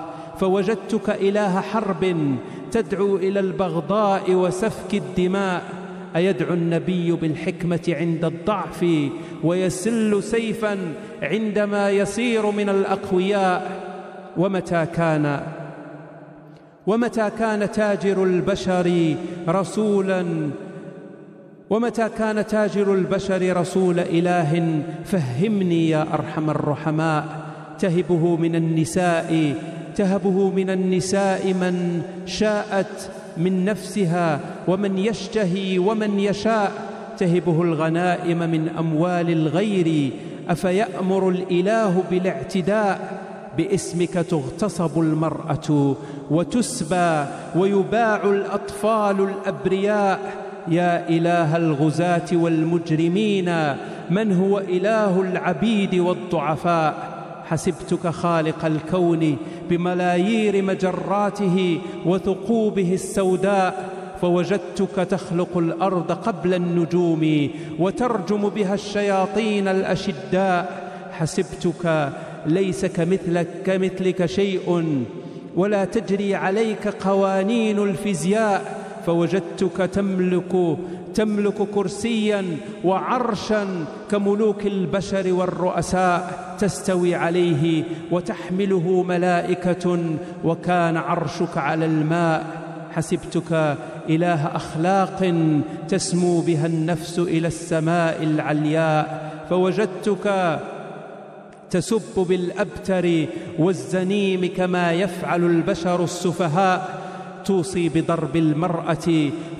[0.40, 2.36] فوجدتك إله حرب
[2.70, 5.62] تدعو إلى البغضاء وسفك الدماء.
[6.16, 8.86] أيدعو النبي بالحكمة عند الضعف
[9.44, 10.78] ويسل سيفا
[11.22, 13.82] عندما يصير من الأقوياء؟
[14.36, 15.40] ومتى كان
[16.86, 19.14] ومتى كان تاجر البشر
[19.48, 20.26] رسولا؟
[21.70, 27.24] ومتى كان تاجر البشر رسول إله؟ فهمني يا أرحم الرحماء.
[27.78, 29.54] تهبه من النساء
[29.96, 36.72] تهبه من النساء من شاءت من نفسها ومن يشتهي ومن يشاء.
[37.18, 40.10] تهبه الغنائم من أموال الغير.
[40.48, 43.21] أفيأمر الإله بالاعتداء؟
[43.56, 45.96] باسمك تغتصب المرأة
[46.30, 47.24] وتسبى
[47.56, 50.20] ويباع الأطفال الأبرياء.
[50.68, 53.74] يا إله الغزاة والمجرمين
[54.10, 56.94] من هو إله العبيد والضعفاء؟
[57.44, 59.36] حسبتك خالق الكون
[59.70, 67.48] بملايير مجراته وثقوبه السوداء فوجدتك تخلق الأرض قبل النجوم
[67.78, 70.82] وترجم بها الشياطين الأشداء.
[71.12, 72.12] حسبتك
[72.46, 74.94] ليس كمثلك كمثلك شيء
[75.56, 80.76] ولا تجري عليك قوانين الفيزياء فوجدتك تملك
[81.14, 82.44] تملك كرسيا
[82.84, 83.66] وعرشا
[84.10, 90.00] كملوك البشر والرؤساء تستوي عليه وتحمله ملائكة
[90.44, 92.46] وكان عرشك على الماء.
[92.92, 93.76] حسبتك
[94.10, 95.34] إله أخلاق
[95.88, 99.32] تسمو بها النفس إلى السماء العلياء.
[99.50, 100.26] فوجدتك
[101.72, 103.26] تسب بالأبتر
[103.58, 107.02] والزنيم كما يفعل البشر السفهاء.
[107.44, 109.08] توصي بضرب المرأة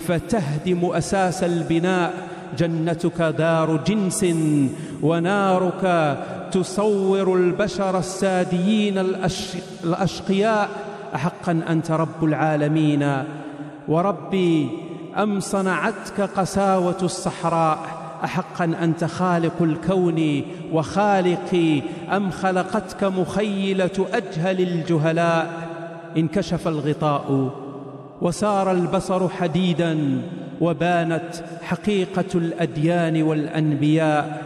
[0.07, 2.29] فتهدم أساس البناء.
[2.59, 4.27] جنتك دار جنس
[5.03, 5.85] ونارك
[6.53, 8.99] تصور البشر الساديين
[9.85, 10.69] الأشقياء.
[11.15, 13.25] أحقا أنت رب العالمين.
[13.89, 14.69] وربي
[15.17, 18.02] أم صنعتك قساوة الصحراء.
[18.25, 20.43] أحقا أنت خالق الكون
[20.73, 21.83] وخالقي
[22.13, 25.51] أم خلقتك مخيلة أجهل الجهلاء؟
[26.17, 27.51] انكشف الغطاء
[28.23, 30.23] وسار البصر حديدا
[30.61, 31.31] وبانت
[31.63, 34.43] حقيقة الأديان والأنبياء.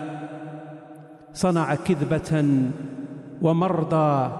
[1.34, 2.46] صنع كذبة
[3.42, 4.32] ومرضى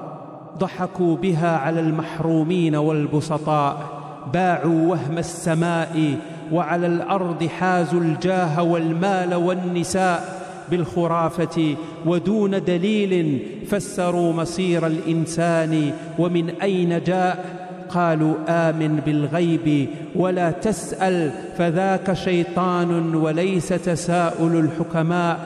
[0.58, 3.96] ضحكوا بها على المحرومين والبسطاء.
[4.32, 6.18] باعوا وهم السماء
[6.52, 17.66] وعلى الأرض حازوا الجاه والمال والنساء بالخرافة ودون دليل فسروا مصير الإنسان ومن أين جاء؟
[17.88, 25.38] قالوا آمن بالغيب ولا تسأل فذاك شيطان وليس تساؤل الحكماء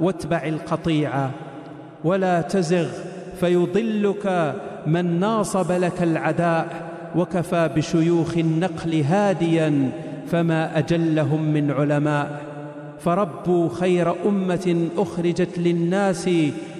[0.00, 1.30] واتبع القطيع
[2.04, 2.86] ولا تزغ
[3.40, 4.54] فيضلك
[4.86, 6.66] من ناصب لك العداء
[7.16, 9.90] وكفى بشيوخ النقل هاديا
[10.26, 12.54] فما أجلهم من علماء
[12.98, 16.30] فربوا خير أمة أخرجت للناس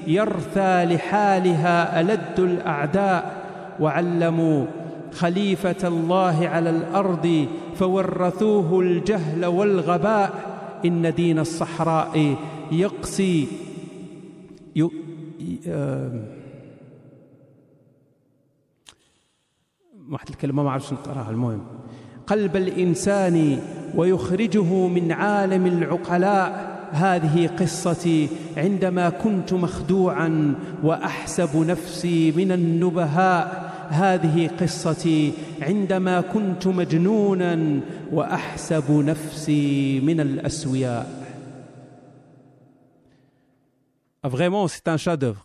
[0.07, 3.45] يرثى لحالها ألد الأعداء
[3.81, 4.67] وعلموا
[5.13, 10.55] خليفة الله على الأرض فورثوه الجهل والغباء
[10.85, 12.37] إن دين الصحراء
[12.73, 13.49] يقسي
[14.77, 14.83] ي...
[20.11, 21.61] واحد الكلمة ما عرفش نقراها المهم.
[22.27, 23.59] قلب الإنسان
[23.95, 26.75] ويخرجه من عالم العقلاء.
[26.93, 33.75] هذه قصتي عندما كنت مخدوعا وأحسب نفسي من النبهاء.
[33.89, 35.33] هذه قصتي
[35.63, 37.81] عندما كنت مجنونا
[38.13, 41.25] وأحسب نفسي من الأسوياء.
[44.25, 45.45] Vraiment, c'est un chef-d'œuvre.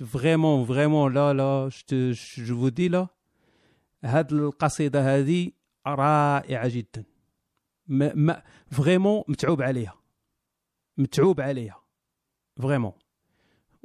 [0.00, 3.08] Vraiment, vraiment, là, là, je, te, je vous dis là,
[4.04, 5.50] هاد القصيدة هذه
[5.94, 7.04] رائعة جدا.
[7.86, 9.94] ما ما vraiment متعوب عليها.
[10.98, 11.82] متعوب عليها.
[12.60, 12.92] vraiment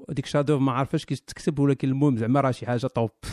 [0.10, 3.12] ديك chef-d'œuvre ما عارفاش كيف تكتب ولكن المهم زعما راه شي حاجة top.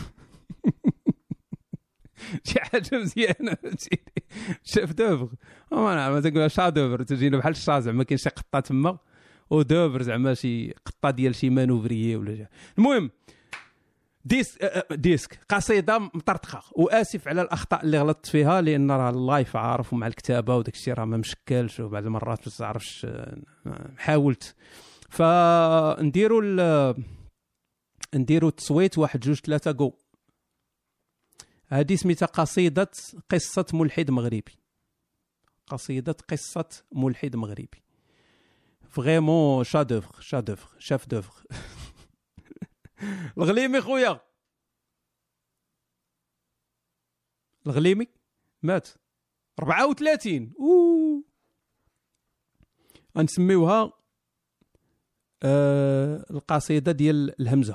[2.45, 3.57] شي حاجة مزيانة.
[4.63, 5.35] chef-d'œuvre.
[5.73, 8.99] ما نعرف تقول chef-d'œuvre تجينا بحال الشا زعما كاين شي قطة تما.
[9.51, 12.49] و d'œuvre زعما شي قطة ديال شي manœuvrier ولا.
[12.79, 13.11] المهم
[14.25, 19.20] disque آه، آه، disque قصيدة مطرطقه وآسف على الأخطاء اللي غلطت فيها لأن راه ال
[19.20, 23.39] live عارف ومع الكتابة وداك الشيء راه ما مشكلش وبعض المرات ما تعرفش آه،
[23.97, 24.55] حاولت.
[25.11, 26.95] فنديروا
[28.15, 29.93] نديروا التصويت واحد جوج ثلاثة جو
[31.67, 32.91] هذه سميتها قصيدة
[33.31, 34.53] قصة ملحد مغربي.
[35.67, 37.83] قصيدة قصة ملحد مغربي.
[38.91, 41.45] vraiment chef-d'œuvre chef-d'œuvre chef-d'œuvre
[43.39, 44.21] الغليمي خويا.
[47.67, 48.07] الغليمي
[48.63, 48.89] مات.
[49.59, 51.25] 34 أوه.
[53.19, 53.93] غنسميوها
[55.43, 57.75] آه القصيدة ديال الهمزة.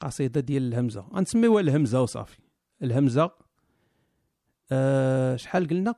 [0.00, 1.00] قصيده ديال الهمزة.
[1.00, 2.38] غنسميوها الهمزة وصافي.
[2.82, 3.30] الهمزة
[4.72, 5.94] آه شحال قلنا؟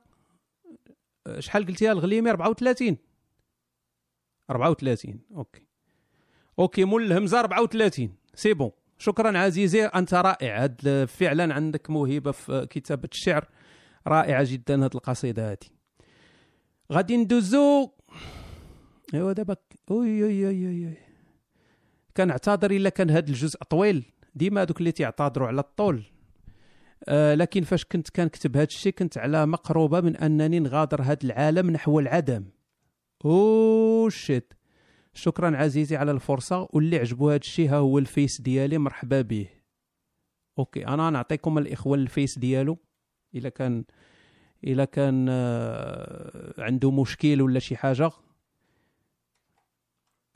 [1.27, 2.97] آه، شحال قلتيها الغليمي؟ 34
[4.49, 5.66] 34 OK.
[6.59, 8.71] OK مول الهمزه 34 c'est bon.
[8.97, 10.63] شكرا عزيزي أنت رائع.
[10.63, 13.47] هاد فعلا عندك موهبة في كتابة الشعر.
[14.07, 15.71] رائعة جدا هاد القصيدة هادي.
[16.91, 17.89] غادي ندوزو.
[19.13, 19.55] أيوا دابا.
[19.91, 20.97] أوي أوي أوي أوي
[22.17, 24.05] كنعتذر إلا كان هاد الجزء طويل.
[24.35, 26.03] ديما هادوك اللي تيعتذروا على الطول.
[27.07, 31.69] آه لكن فاش كنت كنكتب هاد الشيء كنت على مقربه من أنني نغادر هاد العالم
[31.69, 32.45] نحو العدم.
[33.25, 34.53] أو شيت.
[35.17, 39.47] شكرا عزيزي على الفرصة واللي عجبو هاد الشيء ها هو ال Face ديالي مرحبا به
[40.59, 42.77] OK أنا نعطيكم الإخوة ال Face ديالو.
[43.35, 43.83] إلا كان
[44.63, 48.11] إلا كان آه، عنده مشكل ولا شي حاجة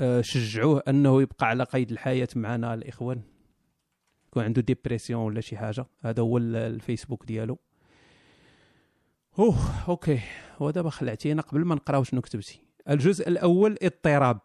[0.02, 3.22] آه، شجعوه أنه يبقى على قيد الحياة معنا الإخوان.
[4.28, 5.86] يكون عنده dépression ولا شي حاجة.
[6.02, 7.58] هذا هو ال- الفيسبوك ديالو.
[9.40, 10.20] أوه أوكي.
[10.60, 12.60] ودابا خلعتينا قبل ما نقراو شنو كتبتي
[12.90, 14.40] الجزء الأول اضطراب.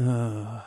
[0.00, 0.62] آه.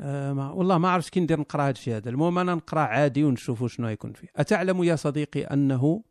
[0.00, 2.10] آه ما والله ما عرفتش كي ندير نقرأ هادشي هذا.
[2.10, 4.28] المهم أنا نقرأ عادي ونشوفوا شنو يكون فيه.
[4.36, 6.02] أتعلم يا صديقي أنه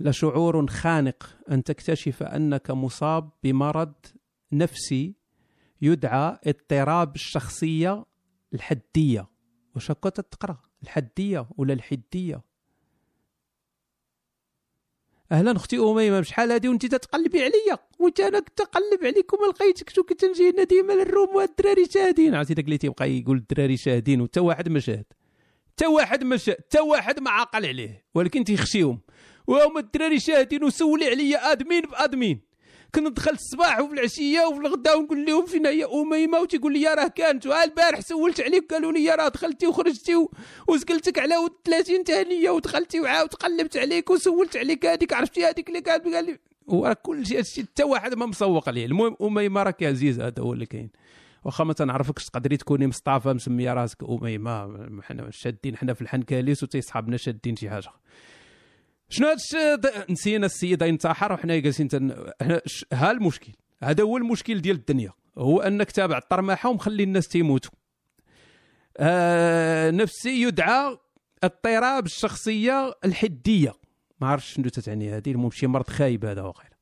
[0.00, 3.92] لشعور خانق أن تكتشف أنك مصاب بمرض
[4.52, 5.14] نفسي
[5.82, 8.04] يدعى اضطراب الشخصية
[8.54, 9.26] الحدية.
[9.74, 12.42] واش هكا تقرأ؟ الحدية ولا الحدية؟
[15.32, 17.78] أهلا أختي اميمه بشحال هادي؟ وانت تتقلبي عليا.
[17.98, 22.34] وانت أنا كنت نقلب عليك وما لقيتكش وكنت نجي هنا ديما للروم والدراري شاهدين.
[22.34, 25.04] عرفتي داك اللي تيبقى يقول الدراري شاهدين وتا واحد ما شاهد.
[25.76, 29.00] تا واحد ما شاهد تا واحد ما عاقل عليه ولكن تيخشيهم.
[29.46, 32.40] وهما الدراري شاهدين وسولي عليا آدمين بآدمين.
[32.94, 37.08] كنت ندخل الصباح وفي العشية وفي الغداء ونقول لهم فين هي اميمه وتيقول لي راه
[37.08, 40.26] كانت ها البارح سولت عليك قالوا لي راه دخلتي وخرجتي
[40.68, 45.80] وسكلتك على ود 30 ثانية ودخلتي وعاود قلبت عليك وسولت عليك هذيك عرفتي هذيك اللي
[45.80, 48.86] كانت قال لي وراه كل شيء حتى واحد ما مسوق عليه.
[48.86, 50.90] المهم اميمه راك عزيز هذا هو اللي كاين.
[51.44, 57.16] واخا ما تنعرفكش تقدري تكوني مصطفى مسمية راسك اميمه حنا شادين حنا في الحنكاليس وتيصحابنا
[57.16, 57.90] شادين شي حاجة.
[59.12, 62.32] شنو هذا الشيء نسينا السيدة ينتحر وحنا جالسين تن...
[62.92, 63.52] ها المشكل.
[63.82, 65.12] هذا هو المشكل ديال الدنيا.
[65.38, 67.70] هو أنك تابع الطرماحة ومخلي الناس تيموتوا.
[68.96, 70.98] آه نفسي يدعى
[71.44, 73.72] اضطراب الشخصية الحدية.
[74.20, 76.76] ما عرفتش شنو تتعني هذه المهم شي مرض خايب هذا وغيره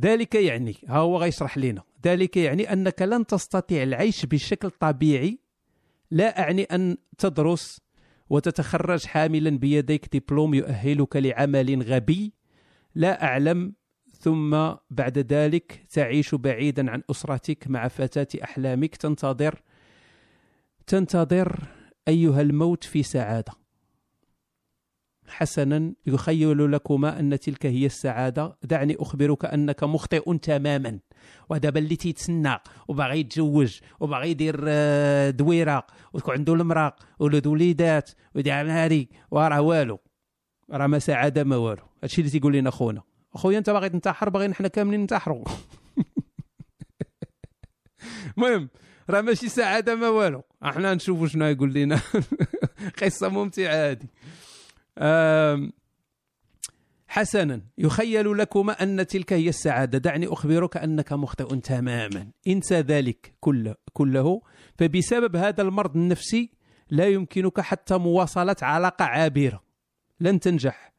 [0.00, 5.38] ذلك يعني ها هو غيشرح لنا ذلك يعني أنك لن تستطيع العيش بشكل طبيعي.
[6.10, 7.80] لا أعني أن تدرس
[8.34, 12.32] وتتخرج حاملا بيديك دبلوم يؤهلك لعمل غبي؟
[12.94, 13.74] لا أعلم.
[14.18, 14.50] ثم
[14.90, 18.96] بعد ذلك تعيش بعيدا عن أسرتك مع فتاة أحلامك.
[18.96, 19.62] تنتظر
[20.86, 21.58] تنتظر
[22.08, 23.52] أيها الموت في سعادة.
[25.28, 28.56] حسنا يخيل لكما أن تلك هي السعادة.
[28.62, 30.98] دعني أخبرك أنك مخطئ تماما.
[31.50, 38.70] ودابا اللي تيتسنى وباغي يتزوج وباغي يدير آه، دويره ويكون عنده المراق ولد وليدات ويدير
[38.70, 39.98] هذه وراه والو.
[40.70, 41.82] راه ما سعاده ما والو.
[42.02, 43.02] هادشي اللي تيقول لنا خونا.
[43.34, 45.44] أخويا أنت باغي تنتحر باغيين حنا كاملين ننتحروا.
[48.36, 48.68] المهم
[49.10, 50.42] راه ماشي سعاده ما والو.
[50.64, 52.00] إحنا نشوفوا شنو يقول لنا.
[53.02, 54.06] قصة ممتعة هذه
[57.08, 57.60] حسنا.
[57.78, 59.98] يخيل لكما أن تلك هي السعادة.
[59.98, 62.30] دعني أخبرك أنك مخطئ تماما.
[62.48, 64.42] انسى ذلك كله كله.
[64.78, 66.50] فبسبب هذا المرض النفسي
[66.90, 69.64] لا يمكنك حتى مواصلة علاقة عابرة.
[70.20, 70.94] لن تنجح.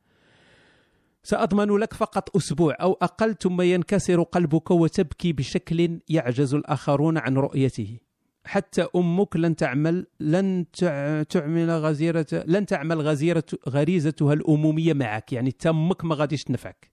[1.23, 7.99] سأضمن لك فقط أسبوع أو أقل ثم ينكسر قلبك وتبكي بشكل يعجز الآخرون عن رؤيته.
[8.45, 15.33] حتى أمك لن تعمل لن تع- تعمل غزيره لن تعمل غزيره غريزتها الأمومية معك.
[15.33, 16.91] يعني تمك ما غاديش تنفعك.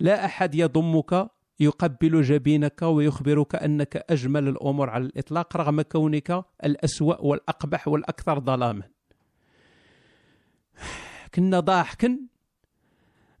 [0.00, 1.30] لا أحد يضمك
[1.60, 8.82] يقبل جبينك ويخبرك أنك أجمل الأمور على الإطلاق رغم كونك الأسوأ والأقبح والأكثر ظلاما.
[11.34, 12.18] كنا ضاحكا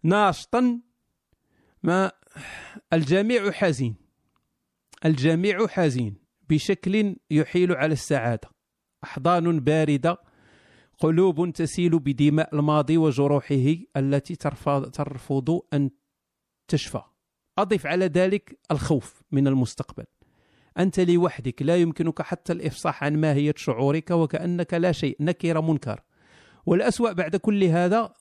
[0.02, 0.80] ناشطا
[1.82, 2.12] ما
[2.92, 3.96] الجميع حزين.
[5.04, 6.27] الجميع حزين.
[6.50, 8.50] بشكل يحيل على السعادة.
[9.04, 10.22] أحضان باردة
[10.98, 15.90] قلوب تسيل بدماء الماضي وجروحه التي ترفض, ترفض أن
[16.68, 17.02] تشفى.
[17.58, 20.04] أضف على ذلك الخوف من المستقبل.
[20.78, 26.00] أنت لوحدك لا يمكنك حتى الإفصاح عن ماهية شعورك وكأنك لا شيء نكر منكر.
[26.66, 28.14] والأسوأ بعد كل هذا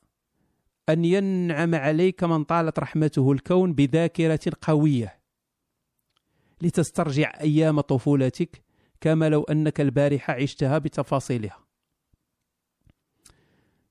[0.90, 5.17] أن ينعم عليك من طالت رحمته الكون بذاكرة قوية.
[6.62, 8.64] لتسترجع أيام طفولتك
[9.02, 11.68] كما لو أنك البارحة عشتها بتفاصيلها.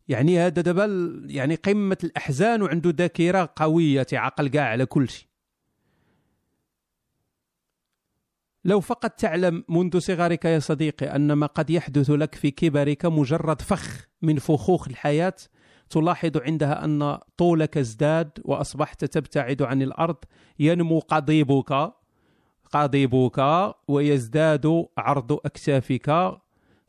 [0.09, 0.86] يعني هذا دابا
[1.26, 5.26] يعني قمة الأحزان وعنده ذاكرة قوية تعقل كاع على كل شيء.
[8.64, 13.60] لو فقط تعلم منذ صغرك يا صديقي أن ما قد يحدث لك في كبرك مجرد
[13.60, 15.34] فخ من فخوخ الحياة
[15.90, 20.16] تلاحظ عندها أن طولك ازداد وأصبحت تبتعد عن الأرض
[20.59, 21.93] ينمو قضيبك
[22.72, 26.36] قضيبك ويزداد عرض أكتافك.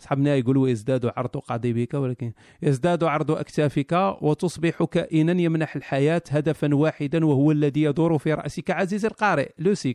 [0.02, 7.26] أصحابنا يقولوا يزداد عرض قضيبك ولكن يزداد عرض أكتافك وتصبح كائنا يمنح الحياة هدفا واحدا
[7.26, 9.94] وهو الذي يدور في رأسك عزيزي القارئ لو 6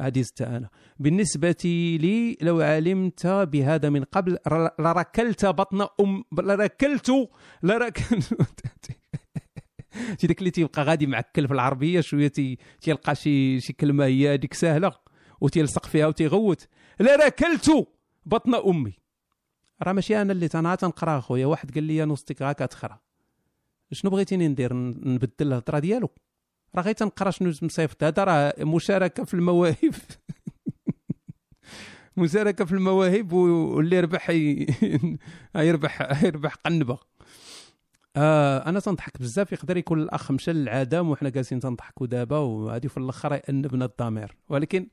[0.00, 0.68] عزيزت أنا
[0.98, 1.56] بالنسبة
[2.00, 4.38] لي لو علمت بهذا من قبل
[4.78, 7.28] لركلت بطن أم لركلت
[7.62, 8.34] لركلت
[10.20, 14.34] شي داك اللي تيبقى غادي معكل في العربية شوية تي- تيلقى شي شي كلمة هي
[14.34, 14.92] هذيك سهلة.
[15.40, 16.68] وتيلصق فيها وتيغوت
[17.00, 17.88] لا ركلت
[18.26, 18.92] بطن أمي.
[19.82, 22.98] راه ماشي أنا اللي أنا تنقرا خويا واحد قال لي نوستيك غا كتخرا
[23.92, 26.10] شنو بغيتيني ندير؟ نبدل الهضرة ديالو.
[26.74, 29.94] راه غير تنقرا شنو مصيفط هذا راه مشاركة في المواهب.
[32.16, 34.30] مشاركة في المواهب واللي يربح
[35.56, 36.98] يربح يربح قنبة.
[38.16, 39.52] آه أنا تنضحك بزاف.
[39.52, 44.36] يقدر يكون الأخ مشى للعدم وحنا جالسين تنضحكوا دابا وهادي في الأخر يأنبنا الضمير.
[44.48, 44.88] ولكن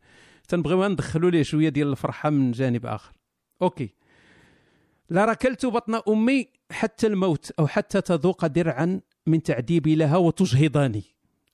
[0.48, 3.14] تنبغيو ندخلوا ليه شوية ديال الفرحة من جانب آخر.
[3.62, 3.90] أوكي.
[5.10, 11.04] لا ركلت بطن أمي حتى الموت أو حتى تذوق درعا من تعذيبي لها وتجهضني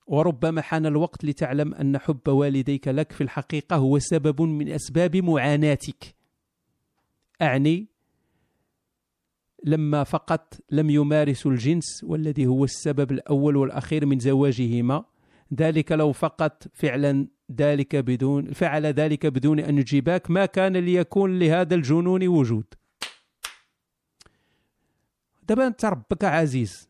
[0.07, 6.15] وربما حان الوقت لتعلم أن حب والديك لك في الحقيقة هو سبب من أسباب معاناتك.
[7.41, 7.87] أعني
[9.63, 15.05] لما فقط لم يمارسوا الجنس والذي هو السبب الأول والأخير من زواجهما
[15.53, 21.75] ذلك لو فقط فعلا ذلك بدون فعل ذلك بدون أن يجيباك ما كان ليكون لهذا
[21.75, 22.65] الجنون وجود.
[25.43, 26.89] دابا أنت ربك عزيز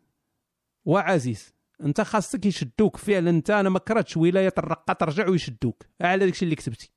[0.85, 5.83] وعزيز أنت خاصك يشدوك فعلا أنت أنا ما كرهتش ولاية الرقة ترجع ويشدوك.
[6.01, 6.91] على داكشي اللي كتبتي.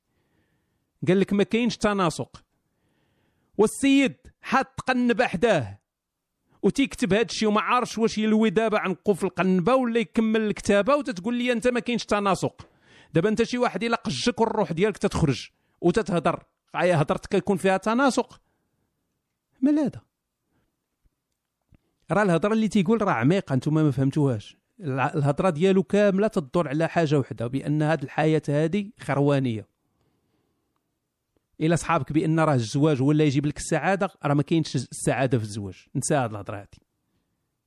[1.07, 2.43] قال لك ما كاينش تناسق.
[3.57, 5.82] والسيد حاط قنبه حداه
[6.63, 11.35] وتيكتب هذا الشيء وما عارفش واش يلوي دابا عن قفل القنبة ولا يكمل الكتابة وتتقول
[11.35, 12.67] لي أنت ما كاينش تناسق
[13.13, 15.49] دابا أنت شي واحد إلا قجك والروح ديالك تتخرج
[15.81, 16.43] وتتهضر
[16.75, 18.41] هضرتك كيكون فيها تناسق
[19.61, 20.01] مال هذا؟
[22.11, 24.57] راه الهضرة اللي تيقول راه عميقة أنتم ما فهمتوهاش.
[24.79, 29.67] الهضرة ديالو كاملة تدور على حاجة وحدة بأن هذه الحياة هذه خروانية.
[31.61, 35.43] إلى صحابك بأن راه الزواج هو اللي يجيب لك السعادة راه ما كاينش السعادة في
[35.43, 35.75] الزواج.
[35.95, 36.67] نسى هذه الهضرة هذه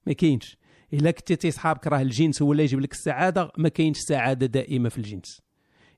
[0.06, 0.56] ما كاينش.
[0.92, 4.88] إلا كنتي تي صحابك راه الجنس هو اللي يجيب لك السعادة ما كاينش سعادة دائمة
[4.88, 5.42] في الجنس.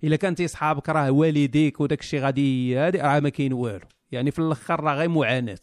[0.05, 3.87] إلا كنتي صحابك راه والديك وداك الشيء غادي هادي راه ما كاين والو.
[4.13, 5.59] يعني في الأخر راه غير معاناة.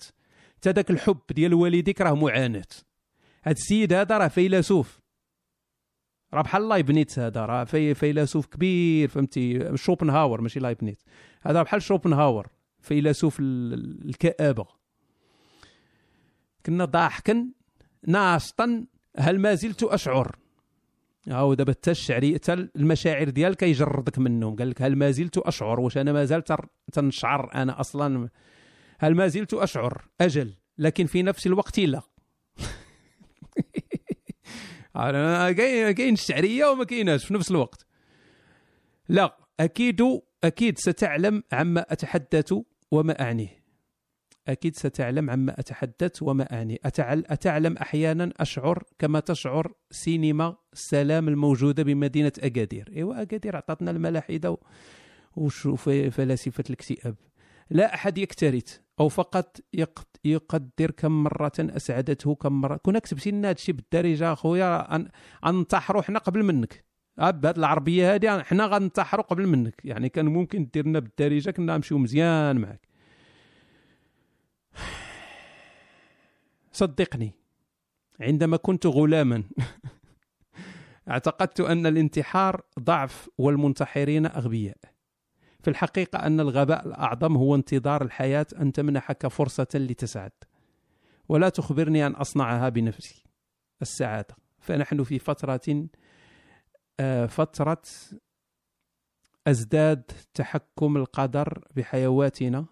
[0.57, 2.67] حتى داك الحب ديال والديك راه معاناة.
[3.43, 4.99] هاد السيد هذا راه فيلسوف.
[6.33, 11.05] راه بحال لايبنيتس هذا راه في فيلسوف كبير فهمتي؟ شوبنهاور ماشي لايبنيتس.
[11.47, 12.47] هذا بحال شوبنهاور
[12.81, 14.65] فيلسوف ال- الكآبة.
[16.65, 17.47] كنا ضاحكا
[18.07, 18.85] ناشطا
[19.17, 20.35] هل ما زلت أشعر؟
[21.27, 24.55] هاو دابا حتى الشعري حتى المشاعر ديالك يجردك منهم.
[24.55, 28.29] قال لك هل ما زلت أشعر؟ واش أنا ما زلت تر- تنشعر أنا أصلا؟
[28.99, 32.01] هل ما زلت أشعر؟ أجل لكن في نفس الوقت لا.
[35.91, 37.85] كاين الشعريه وما كايناش في نفس الوقت.
[39.09, 40.01] لا أكيد
[40.45, 42.53] أكيد ستعلم عما أتحدث
[42.91, 43.65] وما أعنيه.
[44.47, 46.77] أكيد ستعلم عما أتحدث وما أعنيه.
[46.85, 52.91] أتعلم أحيانا أشعر كما تشعر سينما السلام الموجودة بمدينة أكادير.
[52.95, 54.57] إيوا أكادير عطاتنا الملاحدة
[55.35, 57.15] وشوف فلاسفة الاكتئاب.
[57.69, 62.77] لا أحد يكترث أو فقط يق- يقدر كم مرة أسعدته كم مرة.
[62.77, 64.87] كنا كتبتي لنا هادشي بالدارجه أخويا
[65.45, 66.84] غننتحروا حنا قبل منك.
[67.17, 69.81] بهاد العربية هادي حنا غننتحروا قبل منك.
[69.83, 72.87] يعني كان ممكن دير لنا بالدارجة كنا نمشيو مزيان معك
[76.71, 77.31] صدقني
[78.19, 79.43] عندما كنت غلاما
[81.09, 84.77] اعتقدت أن الانتحار ضعف والمنتحرين أغبياء.
[85.61, 90.31] في الحقيقة أن الغباء الأعظم هو انتظار الحياة ان تمنحك فرصة لتسعد
[91.29, 93.23] ولا تخبرني أن أصنعها بنفسي.
[93.81, 94.35] السعادة.
[94.59, 95.87] فنحن في فترة
[96.99, 97.81] آه، فترة
[99.47, 102.65] أزداد تحكم القدر بحيواتنا.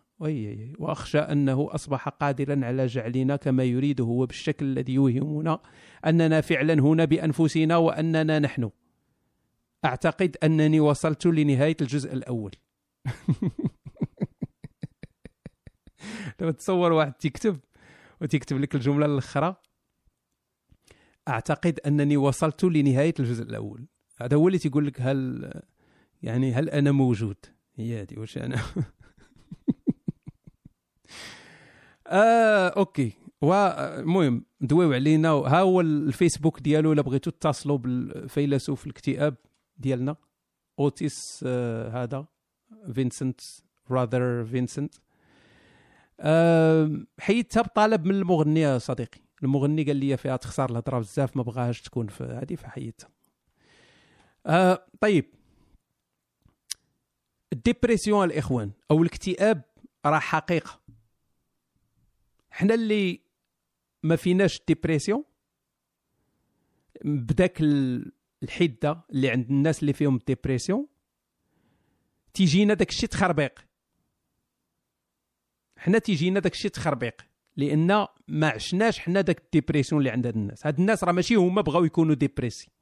[0.79, 5.59] وأخشى أنه أصبح قادرا على جعلنا كما يريده وبالشكل الذي يوهمنا
[6.05, 8.69] أننا فعلا هنا بأنفسنا وأننا نحن.
[9.85, 12.51] أعتقد أنني وصلت لنهاية الجزء الأول.
[16.39, 17.59] لو تصور واحد تكتب
[18.21, 19.55] وتكتب لك الجملة الأخرى
[21.27, 23.85] أعتقد أنني وصلت لنهاية الجزء الأول.
[24.17, 25.51] هذا هو اللي تيقول لك هل
[26.23, 27.37] يعني هل أنا موجود؟
[27.75, 28.61] هي هذه واش أنا؟
[32.07, 33.11] آه OK.
[33.43, 35.29] المهم دويو علينا.
[35.29, 39.35] ها هو الفيسبوك ديالو إلا بغيتو تتصلوا بالفيلسوف الاكتئاب
[39.77, 40.15] ديالنا
[40.79, 42.25] أوتيس آه هذا
[42.93, 43.41] فينسنت
[43.91, 44.95] راذر فينسنت.
[46.19, 49.21] آه حيدتها بطلب من المغني صديقي.
[49.43, 53.09] المغني قال لي فيها تخسر الهضرة بزاف ما بغاهاش تكون في هذه فحيدتها
[54.45, 55.25] آه طيب.
[57.53, 59.61] ال dépression الإخوان أو الاكتئاب
[60.05, 60.81] راه حقيقة.
[62.51, 63.21] حنا اللي
[64.03, 65.23] ما فيناش dépression
[67.05, 67.57] بداك
[68.43, 70.87] الحدة اللي عند الناس اللي فيهم dépression
[72.33, 73.59] تيجينا داك الشيء تخربيق.
[75.77, 77.21] حنا تيجينا داك الشيء تخربيق
[77.57, 80.67] لأن ما عشناش حنا داك ال dépression اللي عند هاد الناس.
[80.67, 82.72] هاد الناس راه ماشي هما بغاو يكونوا dépressifs.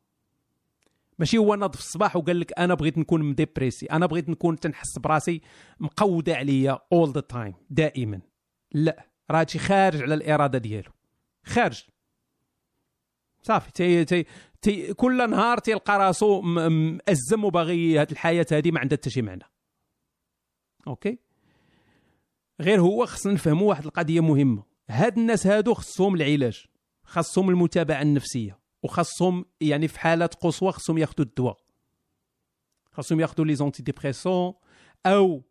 [1.21, 4.59] ماشي هو ناض في الصباح وقال لك أنا بغيت نكون م déprimé أنا بغيت نكون
[4.59, 5.41] تنحس براسي
[5.79, 8.21] مقودة عليا all the time دائما.
[8.71, 10.91] لا راه هادشي خارج على الإرادة ديالو.
[11.45, 11.83] خارج.
[13.41, 14.25] صافي تي تي
[14.61, 19.43] تي كل نهار تيلقى راسو مأزم وباغي هاد الحياة هادي ما عندها حتى شي معنى.
[20.87, 21.17] okay؟
[22.61, 24.63] غير هو خصنا نفهموا واحد القضية مهمة.
[24.89, 26.65] هاد الناس هادو خصهم العلاج
[27.03, 28.60] خصهم المتابعة النفسية.
[28.83, 31.57] وخصهم يعني في حالات قصوى خصهم ياخذوا الدواء.
[32.91, 34.53] خصهم ياخذوا les antidépresseurs
[35.05, 35.43] أو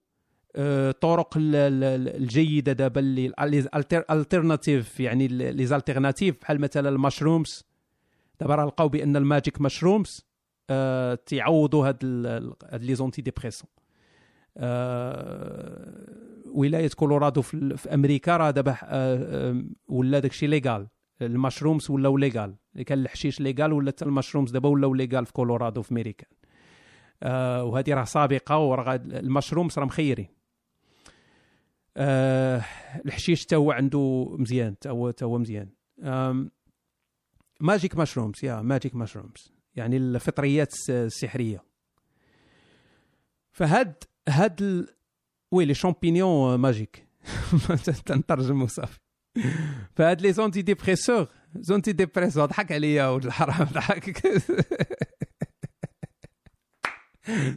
[0.56, 3.32] آه، طرق الجيدة دابا اللي
[4.10, 7.64] alternatives يعني les alternatives بحال مثلا ال mushrooms.
[8.40, 10.26] دابا راه لقاو بأن ال magic mushrooms
[10.70, 12.04] آه تيعوضوا هاد
[12.72, 13.70] les antidépresseurs
[14.56, 18.76] آه ولاية كولورادو في, أمريكا راه دابا
[19.88, 20.88] ولا داكشي légal.
[21.22, 22.54] ال mushrooms ولاو légal.
[22.86, 26.26] كان الحشيش légal ولا حتى ال mushrooms دابا ولاو légal في كولورادو في أمريكا.
[27.22, 30.28] آه وهذه راه سابقة وراه ال mushrooms راه مخيرين.
[31.96, 32.64] آه
[33.04, 35.68] الحشيش حتى هو عنده مزيان حتى هو هو مزيان.
[37.60, 41.64] magic mushrooms يا magic mushrooms يعني الفطريات السحرية.
[43.52, 43.94] فهاد
[44.28, 44.88] هاد ال...
[45.52, 47.06] oui les champignons magiques.
[48.06, 48.98] تنترجم وصافي
[49.94, 51.28] فهاد les antidépresseurs.
[51.56, 53.68] antidépresseurs ضحك عليا ولد الحرام.
[53.74, 54.22] ضحك.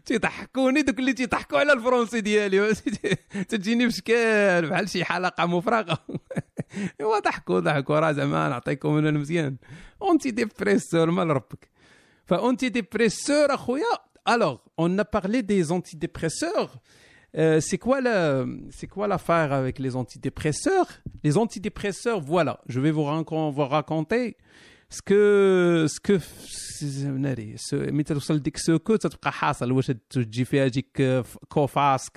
[0.05, 2.73] تيضحكوني دوك اللي تيضحكوا على الفرونسي ديالي.
[3.49, 5.97] تجيني بشكل بحال شي حلقة مفرغة.
[6.99, 7.99] ايوا ضحكوا ضحكوا.
[7.99, 9.57] راه زعما نعطيكم أنا مزيان.
[10.01, 11.69] اونتي ديبريسور مال ربك
[12.25, 14.13] فاونتي ديبريسور أخويا.
[14.29, 16.71] الوغ اون a parlé des antidépresseurs
[17.35, 20.87] Euh, c'est quoi la, c'est quoi l'affaire avec les antidépresseurs?
[21.23, 24.37] Les antidépresseurs, voilà, je vais vous, vous raconter
[24.89, 26.19] ce que ce que
[27.03, 32.09] ناري ملي توصل لديك سوكو تتبقى حاصل واش تجي فيها ديك كوفاس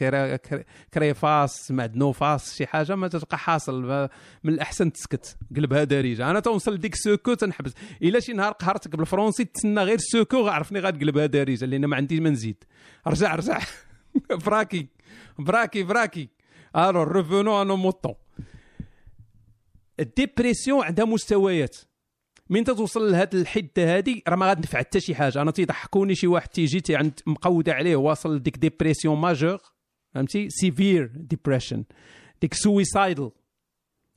[0.95, 4.09] كريفاس معدنوفاس شي حاجة ما تتبقى حاصل
[4.45, 5.37] من الأحسن تسكت.
[5.57, 7.73] قلبها دارجه أنا توصل لديك سوكو تنحبس.
[8.03, 12.31] إلا شي نهار قهرتك بالفرونسي تسنى غير سوكو عرفني غتقلبها دارجه لأن ما عندي ما
[12.31, 12.65] نزيد.
[13.07, 13.61] رجع رجع.
[14.47, 14.87] براكي
[15.39, 16.29] براكي براكي
[16.77, 18.15] ألو ريفونو انو موطون
[20.01, 21.77] ال dépression عندها مستويات.
[22.51, 25.43] من توصل لهاد الحدة هادي راه ما غادي حتى شي حاجة.
[25.43, 29.59] أنا تيضحكوني شي واحد تيجي تي عند مقودة عليه واصل ديك dépression majeure
[30.15, 31.85] فهمتي؟ severe depression
[32.41, 33.31] ديك suicidal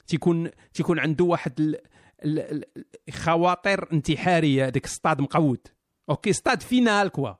[0.07, 1.75] تيكون تيكون عنده واحد
[3.11, 5.67] خواطر انتحارية ديك ستاد مقود.
[6.09, 7.33] okay stade final quoi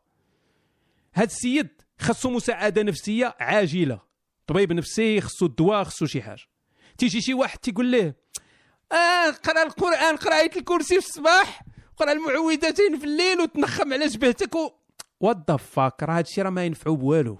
[1.13, 1.69] هاد السيد
[1.99, 4.01] خاصو مساعدة نفسية عاجلة.
[4.47, 6.43] طبيب نفسي خصو الدواء خصو شي حاجة.
[6.97, 8.13] تيجي شي واحد تيقول له
[8.91, 11.61] آه قرأ القرآن قراية الكرسي في الصباح
[11.97, 14.71] قرأ المعوذتين في الليل وتنخم على جبهتك و...
[15.19, 17.39] what the fuck راه هادشي راه ما ينفعو بوالو.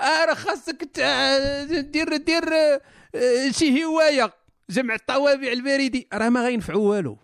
[0.00, 1.00] آه راه خاصك
[1.80, 2.54] دير دير
[3.14, 4.32] آه شي هواية.
[4.70, 6.08] جمع الطوابع البريدي.
[6.12, 7.18] راه ما غينفعو والو.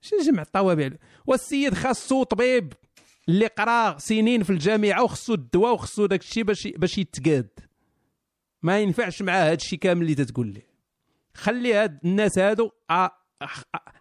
[0.00, 0.90] شنو جمع الطوابع؟
[1.26, 2.72] والسيد خاصو طبيب.
[3.28, 7.48] اللي قرا سنين في الجامعة وخصو الدواء وخصو داك الشيء باش باش يتقاد.
[8.62, 10.66] ما ينفعش معاه هذا الشيء كامل اللي تتقول ليه
[11.34, 12.70] خلي هاد الناس هادو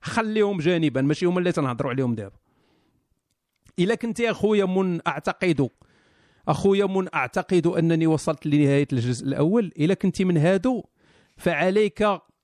[0.02, 2.38] خليهم جانبا ماشي هما اللي تنهضروا عليهم دابا.
[3.80, 5.70] إلا كنت يا اخويا من أعتقد
[6.48, 9.72] أخويا من أعتقد أنني وصلت لنهاية الجزء الأول.
[9.80, 10.84] إلا كنت من هادو
[11.38, 12.04] فعليك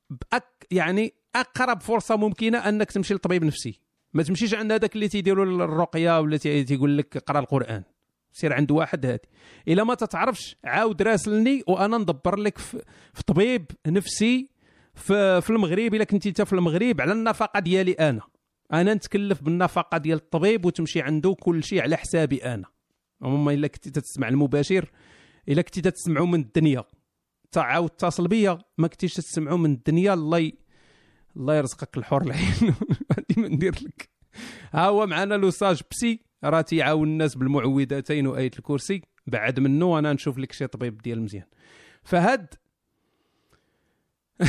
[0.10, 3.80] بأك يعني أقرب فرصة ممكنة أنك تمشي لطبيب نفسي.
[4.14, 7.84] ما تمشيش عند هذاك اللي تيديروا الرقية ولا تيقول لك قرأ القرآن.
[8.32, 9.30] سير عند واحد هادي.
[9.68, 12.84] إلا ما تتعرفش عاود راسلني وأنا ندبر لك في,
[13.28, 14.50] طبيب نفسي
[14.96, 15.96] في, المغرب.
[15.96, 18.22] إلا كنتي انت في المغرب على النفقة ديالي أنا.
[18.74, 22.66] أنا نتكلف بالنفقة ديال الطبيب وتمشي عنده كل شيء على حسابي أنا.
[23.22, 24.92] هما إلا كنتي تسمع المباشر
[25.50, 26.84] إلا كنتي تسمعوا من الدنيا.
[27.52, 30.52] تعاود اتصل بيا ما كنتيش تسمعوا من الدنيا الله.
[31.38, 32.76] الله يرزقك الحور العين.
[33.30, 34.10] ديما ندير لك.
[34.74, 36.20] ها هو معنا لوساج بسي.
[36.44, 39.02] راه تيعاون الناس بالمعوذتين وآية الكرسي.
[39.28, 41.46] بعد منه أنا نشوف لك شي طبيب ديال مزيان.
[42.04, 42.54] فهاد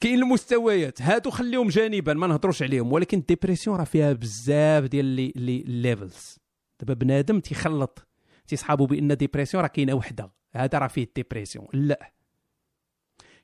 [0.00, 1.02] كاين المستويات.
[1.02, 2.92] هادو خليهم جانبا ما نهضروش عليهم.
[2.92, 6.38] ولكن الديبرسيون راه فيها بزاف ديال لي لي ليفلز
[6.80, 8.08] دابا بنادم تيخلط
[8.46, 10.32] تيصحابو بأن ديبرسيون راه كاينة وحدة.
[10.52, 12.12] هذا راه فيه ديبرسيون لا.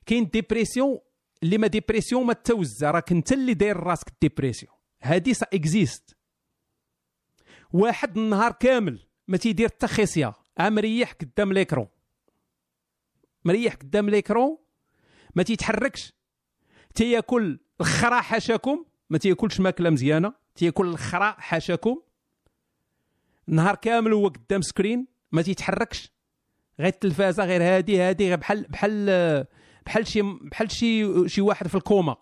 [0.05, 0.99] كاين ديبرسيون
[1.43, 6.17] اللي ما ديبرسيون ما توزع راك أنت اللي داير راسك ديبرسيون هادي سا اكزيست
[7.73, 11.87] واحد النهار كامل ما تيدير حتى خصيه مريح قدام ليكرون
[13.45, 14.57] مريح قدام ليكرون
[15.35, 16.13] ما تيتحركش.
[16.95, 20.33] تياكل الخرا حاشاكم ما تياكلش ماكلة مزيانة.
[20.55, 22.01] تياكل الخرا حاشاكم.
[23.47, 26.11] نهار كامل هو قدام سكرين ما تيتحركش.
[26.79, 29.45] غير التلفازة غير هادي هادي غير بحال بحال
[29.85, 32.15] بحال شي بحال شي شي واحد في الكوما.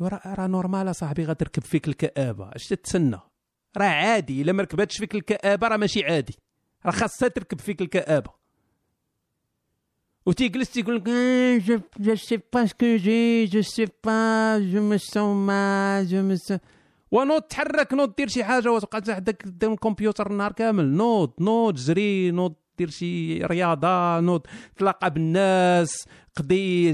[0.00, 2.50] راه راه نورمال صاحبي غتركب فيك الكآبة.
[2.52, 3.18] اش تتسنى؟
[3.76, 4.42] راه عادي.
[4.42, 6.36] إلا ما ركبتش فيك الكآبة راه ماشي عادي.
[6.86, 8.38] راه خاصها تركب فيك الكآبة.
[10.26, 11.08] وتيجلس تيقول لك
[11.98, 16.58] جو سي با سكو جي جو سي با جو مو سون ما جو مو
[17.10, 20.84] ونوض تحرك نوض دير شي حاجة وتبقى حداك قدام الكمبيوتر النهار كامل.
[20.84, 24.42] نوض نوض جري نوض دير شي رياضة نوض
[24.76, 26.90] تلاقى بالناس قضي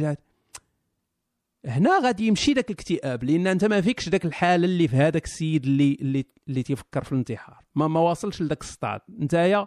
[1.67, 5.65] هنا غادي يمشي داك الاكتئاب لأن أنت ما فيكش داك الحالة اللي في هذاك السيد
[5.65, 7.65] اللي اللي اللي تيفكر في الانتحار.
[7.75, 9.01] ما ما واصلش لذاك السطاد.
[9.21, 9.67] نتايا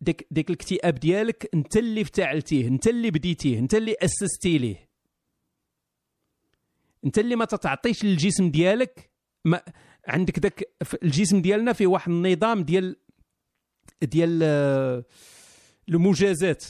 [0.00, 4.88] ديك ديك الاكتئاب ديالك أنت اللي افتعلتيه أنت اللي بديتيه أنت اللي أسستي ليه.
[7.04, 9.10] أنت اللي ما تتعطيش للجسم ديالك
[9.44, 9.62] ما
[10.06, 10.64] عندك داك
[11.02, 12.96] الجسم ديالنا فيه واحد النظام ديال
[14.02, 15.04] ديال آه،
[15.88, 16.64] المجازات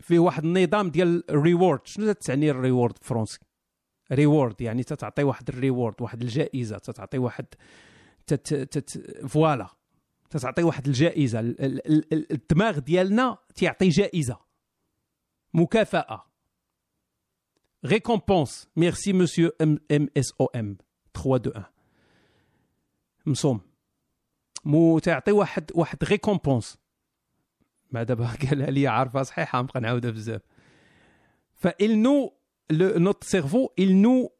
[0.00, 3.38] فيه واحد النظام ديال ال reward شنو تعني ال reward بالفرنسي
[4.12, 7.46] reward يعني تتعطي واحد ال reward واحد الجائزة تتعطي واحد
[8.26, 9.68] تت تت voilà
[10.30, 11.40] تتعطي واحد الجائزة.
[11.40, 14.38] الدماغ ديالنا تيعطي جائزة.
[15.54, 16.24] مكافأة.
[17.86, 18.66] récompense.
[18.76, 20.76] Merci monsieur MSOM
[21.14, 21.64] 3 2 1
[23.26, 23.60] مصوم.
[24.64, 26.78] مو تعطي واحد واحد récompense
[27.90, 30.42] ما دابا قالها لي عارفة صحيحه نبقى نعاودها بزاف.
[31.54, 32.32] ف il nous
[32.72, 34.32] notre cerveau il nous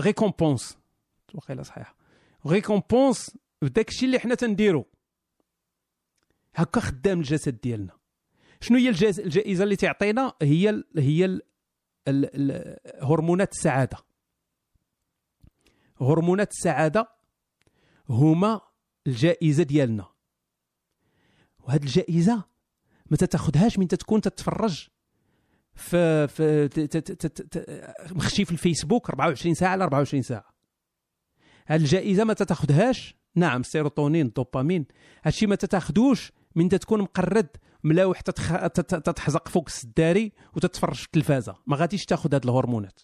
[0.00, 0.78] récompense
[1.34, 1.96] واقيلا صحيحه
[2.46, 4.86] récompense بداك الشيء اللي حنا تنديرو.
[6.54, 7.92] هكا خدام الجسد ديالنا.
[8.60, 11.40] شنو هي الجائزة اللي تعطينا؟ هي هي
[13.02, 13.96] هرمونات السعادة.
[16.00, 17.08] هرمونات السعادة
[18.08, 18.60] هما
[19.06, 20.08] الجائزة ديالنا.
[21.60, 22.44] وهذه الجائزة
[23.10, 24.88] ما تاخذهاش من تكون تتفرج
[25.74, 26.68] في في
[28.10, 30.52] مخشي في الفيسبوك 24 ساعة على 24 ساعة.
[31.66, 34.86] هذه الجائزة ما تاخذهاش نعم السيروتونين الدوبامين
[35.24, 37.48] هادشي ما تاخذوش من تكون مقرد
[37.84, 38.66] ملاوح تتخ...
[38.82, 41.56] تتحزق فوق السداري وتتفرج في التلفازة.
[41.66, 43.00] ما غاديش تاخذ هاد الهرمونات.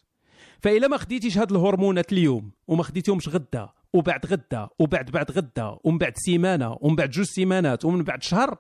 [0.63, 5.99] فإلا ما خديتيش هاد الهرمونات اليوم وما خديتيهمش غدا وبعد غدا وبعد بعد غدا ومن
[5.99, 8.59] بعد سيمانة ومن بعد جوج سيمانات ومن بعد شهر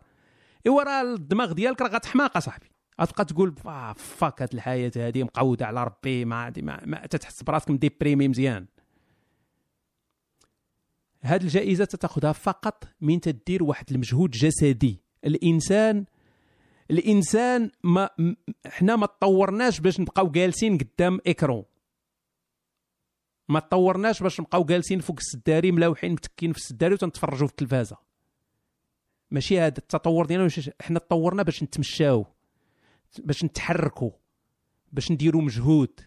[0.66, 2.66] ايوا راه الدماغ ديالك راه غتحماق أصاحبي.
[3.00, 3.54] غتبقى تقول
[3.96, 8.66] فاك هاد الحياة هادي مقوده على ربي ما ما, ما تتحس براسك مديبريمي مزيان.
[11.22, 15.02] هاد الجائزة تاخذها فقط من تدير واحد المجهود جسدي.
[15.24, 16.04] الانسان
[16.90, 18.10] الإنسان ما
[18.66, 21.64] حنا ما تطورناش باش نبقاو جالسين قدام إكرون.
[23.48, 27.96] ما تطورناش باش نبقاو جالسين فوق السداري ملاوحين متكين في السداري وتنتفرجوا في التلفازة.
[29.30, 30.48] ماشي هذا التطور ديالنا
[30.80, 32.26] حنا تطورنا باش نتمشاو
[33.18, 34.10] باش نتحركوا
[34.92, 36.00] باش نديروا مجهود.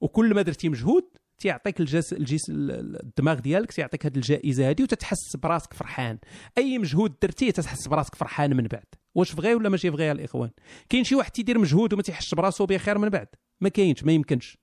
[0.00, 1.04] وكل ما درتي مجهود
[1.38, 6.18] تيعطيك الجس الجس الدماغ ديالك تيعطيك هذه الجائزة هذه وتتحس براسك فرحان.
[6.58, 8.86] أي مجهود درتيه تتحس براسك فرحان من بعد.
[9.14, 10.50] واش فغي ولا ماشي فغي الإخوان؟
[10.88, 13.28] كاين شي واحد تيدير مجهود وما تيحسش براسو بخير من بعد؟
[13.60, 14.58] ما كاينش ما يمكنش.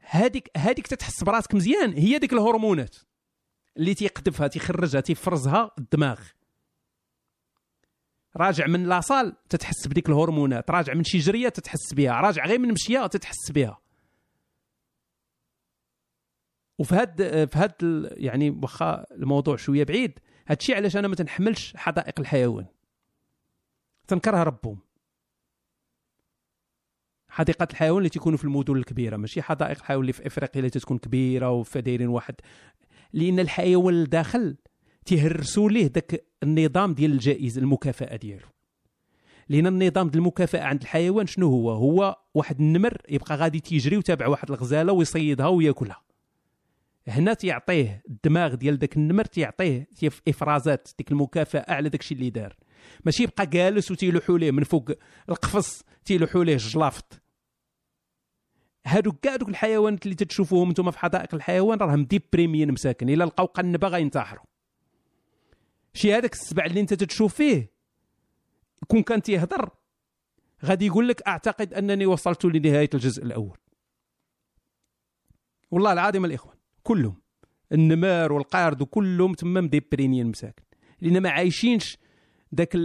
[0.00, 1.92] هذيك هذيك تتحس براسك مزيان.
[1.92, 2.96] هي ديك الهرمونات
[3.76, 6.20] اللي تيقذفها تيخرجها تيفرزها الدماغ.
[8.36, 10.70] راجع من لاصال تتحس بديك الهرمونات.
[10.70, 12.20] راجع من شي جريه تتحس بها.
[12.20, 13.80] راجع غير من مشية تتحس بها.
[16.78, 17.74] وفي هاد في هاد
[18.16, 22.66] يعني واخا الموضوع شوية بعيد هادشي علاش أنا ما تنحملش حدائق الحيوان.
[24.06, 24.78] تنكره ربهم.
[27.30, 30.98] حديقة الحيوان اللي تيكونوا في المدن الكبيرة ماشي؟ حدائق الحيوان اللي في إفريقيا اللي تتكون
[30.98, 32.34] كبيرة وفدايرين واحد.
[33.12, 34.56] لأن الحيوان الداخل
[35.04, 38.46] تيهرسوا ليه داك النظام ديال الجائزة المكافأة ديالو.
[39.48, 44.28] لأن النظام ديال المكافأة عند الحيوان شنو هو؟ هو واحد النمر يبقى غادي تيجري وتابع
[44.28, 46.02] واحد الغزالة ويصيدها ويأكلها.
[47.08, 52.30] هنا تيعطيه الدماغ ديال داك النمر تيعطيه تيف إفرازات ديك المكافأة على داك الشيء اللي
[52.30, 52.56] دار.
[53.04, 54.90] ماشي يبقى جالس وتيلوحوا ليه من فوق
[55.28, 57.20] القفص تيلوحوا ليه الجلافط
[58.86, 63.46] هادو كاع دوك الحيوانات اللي تتشوفوهم نتوما في حدائق الحيوان راهم ديبريميين مساكن إلا لقاو
[63.46, 64.44] قنبه غينتحروا
[65.94, 67.70] شي هذاك السبع اللي انت تتشوف فيه
[68.88, 69.70] كون كان تيهضر
[70.64, 73.58] غادي يقول لك أعتقد أنني وصلت لنهاية الجزء الأول.
[75.70, 77.22] والله العظيم الإخوان كلهم
[77.72, 80.62] النمار والقرد وكلهم تما مديبريميين مساكن.
[81.00, 81.98] لأن ما عايشينش
[82.54, 82.76] ذاك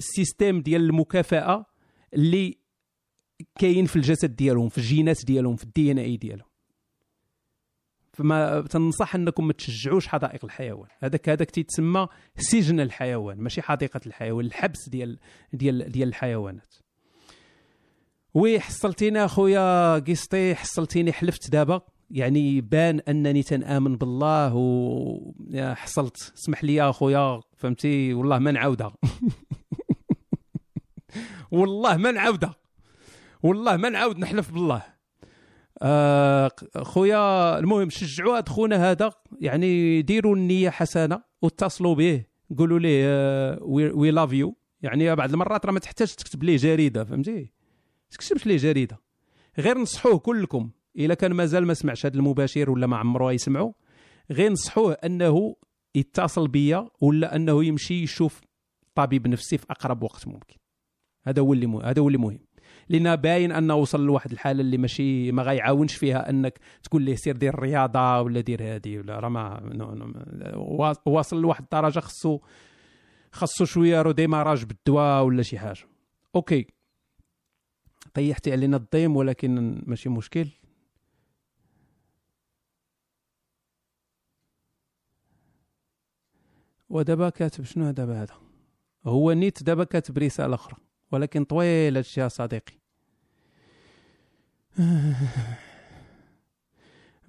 [0.00, 1.66] ال système ديال المكافأة
[2.14, 2.58] اللي
[3.58, 6.48] كاين في الجسد ديالهم في الجينات ديالهم في ال DNA ديالهم.
[8.12, 10.88] فما تنصح أنكم ما تشجعوش حدائق الحيوان.
[10.98, 15.18] هذاك هذاك تيتسمى سجن الحيوان ماشي حديقة الحيوان الحبس ديال
[15.52, 16.74] ديال ديال الحيوانات.
[18.34, 21.80] oui حصلتيني أخويا قسطي حصلتيني حلفت دابا.
[22.10, 28.50] يعني بان أنني تنآمن بالله و يا حصلت اسمح لي يا أخويا فهمتي؟ والله ما
[28.50, 28.92] نعاودها.
[31.50, 32.54] والله ما نعاودها.
[33.42, 34.82] والله ما نعاود نحلف بالله.
[35.82, 36.50] آه
[36.82, 39.12] خويا المهم شجعوا هاد خونا هذا.
[39.40, 42.24] يعني ديروا النية حسنة واتصلوا به.
[42.58, 47.52] قولوا ليه we love you يعني بعض المرات راه ما تحتاج تكتب ليه جريدة فهمتي؟
[48.10, 49.00] تكتبش ليه جريدة.
[49.58, 50.70] غير نصحوه كلكم.
[50.96, 53.72] إلا كان مازال ما سمعش هذا المباشر ولا ما عمره يسمعوا
[54.30, 55.56] غير نصحوه أنه
[55.94, 58.40] يتصل بيا ولا أنه يمشي يشوف
[58.94, 60.56] طبيب نفسي في أقرب وقت ممكن.
[61.26, 61.82] هذا هو اللي مهم.
[61.82, 62.38] هذا هو اللي مهم.
[62.88, 67.36] لأن باين أنه وصل لواحد الحالة اللي ماشي ما غيعاونش فيها أنك تقول ليه سير
[67.36, 69.60] دير الرياضه ولا دير هذه ولا راه ما
[71.06, 72.38] واصل لواحد الدرجة خصو
[73.32, 75.84] خصو شوية redémarrage بالدواء ولا شي حاجة.
[76.34, 76.66] OK.
[78.14, 80.48] طيحتي علينا الضيم ولكن ماشي مشكل.
[86.90, 88.34] ودابا كاتب شنو دابا هذا؟
[89.06, 90.76] هو نيت دابا كاتب رسالة أخرى
[91.12, 92.74] ولكن طويل هادشي يا صديقي.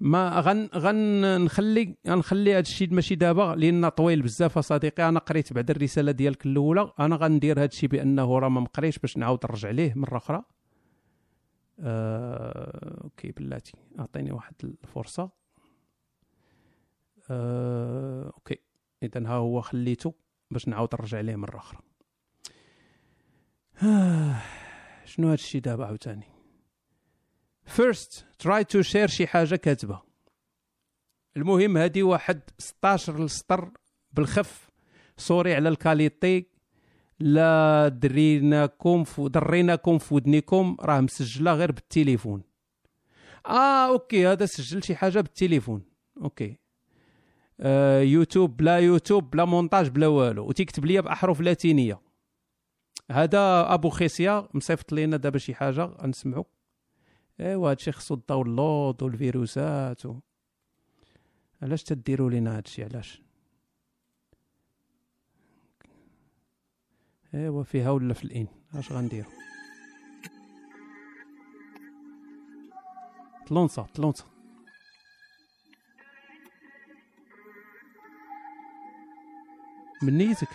[0.00, 5.08] ما غن غن نخلي غنخلي هذا الشيء ماشي دابا لأن طويل بزاف صديقي.
[5.08, 9.16] أنا قريت بعد الرسالة ديالك الأولى أنا غندير هذا الشيء بأنه راه ما مقريش باش
[9.16, 10.42] نعاود نرجع ليه مرة أخرى.
[11.80, 13.00] آه...
[13.04, 15.30] OK بلاتي أعطيني واحد الفرصة.
[17.30, 18.32] آه...
[18.36, 18.69] OK.
[19.02, 20.14] إذا ها هو خليته
[20.50, 21.80] باش نعاود نرجع ليه مرة أخرى.
[23.82, 24.42] آه،
[25.10, 26.26] شنو هاد الشيء دابا عاوتاني؟
[27.64, 30.02] first try to share شي حاجة كاتبة.
[31.36, 33.70] المهم هادي واحد 16 السطر
[34.12, 34.70] بالخف.
[35.16, 36.46] sorry على ال qualité.
[37.20, 42.42] لا دريناكم في دريناكم في ودنيكم راه مسجلة غير بالتليفون.
[43.46, 45.82] آه OK هذا سجل شي حاجة بالتليفون.
[46.22, 46.58] OK.
[48.02, 50.46] يوتيوب بلا يوتيوب بلا مونتاج بلا والو.
[50.48, 52.00] وتكتب لي بأحرف لاتينية.
[53.10, 56.44] هذا أبو خيسيا مصيفط لينا دابا شي حاجة غنسمعوا
[57.40, 60.16] إيوا هادشي خصو الداونلود والفيروسات و...
[61.62, 63.22] علاش تديروا لينا هادشي؟ علاش؟
[67.34, 69.32] إيوا فيها ولا في الإن؟ اش غنديروا
[73.46, 74.29] تلونسا تلونسا.
[80.02, 80.48] من نيتك.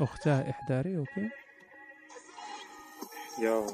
[0.00, 1.30] اختها احضاري أوكي.
[3.38, 3.66] يا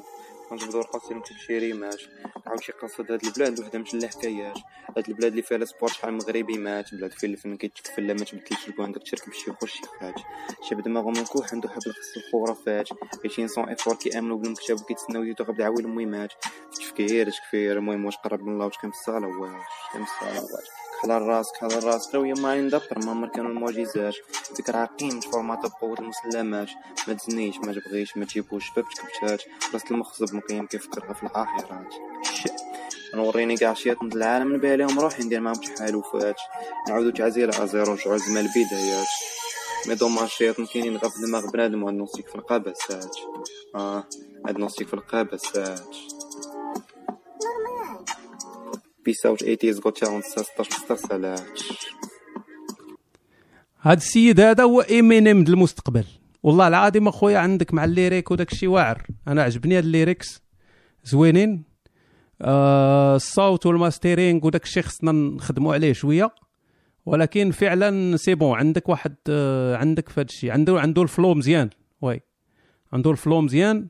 [0.51, 2.01] غنجبدو رقصتي نكتب شي ريمات
[2.47, 4.59] نعاود شي قصة هاد البلاد وحدة من لا حكايات
[4.97, 8.69] هاد البلاد اللي فيها سبور شحال مغربي مات بلاد فين الفن كيتكفل لا ما تبدلش
[8.69, 10.15] الكوان داك تشرك بشي خوش شي خاج.
[10.69, 12.89] شي بدماغو منكوح عنده حب الخص الخرافات
[13.25, 16.33] عايشين سون إفور كيامنوا بالمكتب وكيتسناو يدو قبل عويل المهمات
[16.73, 19.78] تفكير تكفير المهم واش قرب من الله واش كان في الصالة واش.
[21.03, 24.15] حلال راسك حلال راسك لو يما يندبر ما عمر كانوا المعجزات
[24.59, 26.69] ذكر عقيم فورماتا بقوة المسلمات
[27.09, 29.43] ما تزنيش ما تبغيش ما تجيبوش باب تكبتات
[29.75, 31.95] راس المخزب مقيم كيفكر في الآخرات.
[33.15, 36.37] نوريني كاع شيات من العالم نبيع لهم روحي ندير معاهم شي حالوفات
[36.89, 39.07] نعاودو تعزيل ازيرو نرجعو لزمان البدايات.
[39.87, 43.17] مي دوماج الشياطين كاينين غير في دماغ بنادم وهاد نوستيك في القبسات
[43.75, 44.05] آه
[44.47, 45.97] هاد نوستيك في القبسات
[49.27, 51.41] اوت ايتيز غوت شاون 16 16 سالات
[53.81, 56.05] هاد السيد هذا هو امينيم د المستقبل.
[56.43, 59.07] والله العظيم أخويا عندك مع الليريك وداك الشيء واعر.
[59.29, 60.43] أنا عجبني هاد الليريكس.
[61.05, 61.65] زوينين.
[62.43, 66.35] آه الصوت والماسترينغ وداك الشيء خصنا نخدموا عليه شوية.
[67.07, 70.51] ولكن فعلا سي بون عندك واحد آه عندك في هاد الشيء.
[70.51, 71.71] عنده عنده الفلو مزيان.
[72.03, 72.21] oui.
[72.93, 73.89] عنده ال flow مزيان.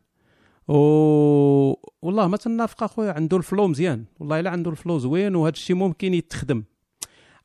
[0.68, 0.74] و
[2.02, 4.04] والله ما تنافق أخويا عنده ال flow مزيان.
[4.20, 6.64] والله إلا عنده ال flow زوين وهذا الشيء ممكن يتخدم.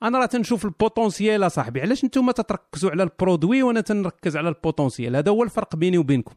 [0.03, 1.81] أنا راه تنشوف ال potentiel أصاحبي.
[1.81, 5.97] علاش نتوما تتركزوا على ال produit وأنا تنركز على ال potentiel؟ هذا هو الفرق بيني
[5.97, 6.35] وبينكم.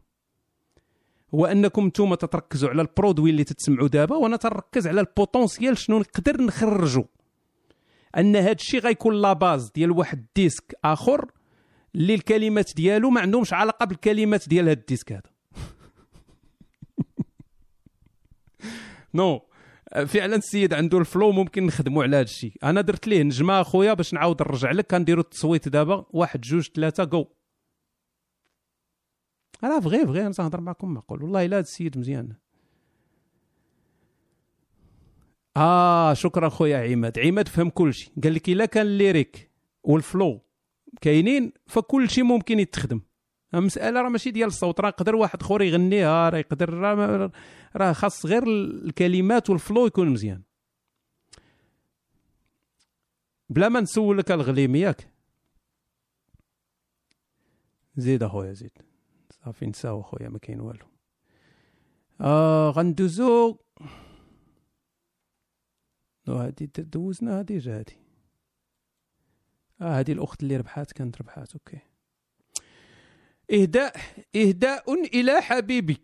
[1.35, 5.77] هو أنكم نتوما تتركزوا على ال produit اللي تتسمعوا دابا وأنا تنركز على ال potentiel
[5.77, 7.03] شنو نقدر نخرجوا
[8.17, 11.31] أن هذا الشيء غيكون la base ديال واحد ال disque آخر
[11.95, 15.36] اللي الكلمات ديالو ما عندهمش علاقة بالكلمات ديال هذا ال disque هذا.
[19.13, 19.41] non.
[20.07, 23.93] فعلا السيد عنده ال flow ممكن نخدموا على هذا الشيء أنا درت ليه نجمه أخويا
[23.93, 24.87] باش نعاود نرجع لك.
[24.87, 26.05] كنديروا التصويت دابا.
[26.09, 27.27] واحد جوج ثلاثة جو
[29.63, 31.23] أنا vrai vrai أنا تنهضر معكم معقول.
[31.23, 32.35] والله إلا هذا السيد مزيان.
[35.57, 37.19] آه شكرا خويا عماد.
[37.19, 39.51] عماد فهم كل شيء قال لك إلا كان ال lyrics
[39.83, 40.41] والفلو
[41.01, 43.01] كاينين فكل شيء ممكن يتخدم.
[43.53, 46.73] المساله راه ماشي ديال الصوت راه يقدر واحد اخر يغنيها راه يقدر
[47.75, 50.43] راه خاص غير الكلمات والفلو يكون مزيان.
[53.49, 55.11] بلا ما نسولك الغليم ياك.
[57.97, 58.77] زيد اخويا زيد.
[59.29, 60.85] صافي نساو اخويا ما كاين والو.
[62.21, 63.57] آه غندوزو.
[66.27, 67.97] هادي دوزنا هادي جا هادي.
[69.81, 71.86] آه هادي الأخت اللي ربحات كانت ربحات okay.
[73.51, 73.95] إهداء
[74.35, 75.97] إهداء إلى حبيبي.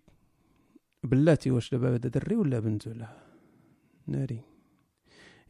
[1.04, 3.18] بلاتي واش دابا هذا دري ولا بنت ولا
[4.08, 4.42] ناري.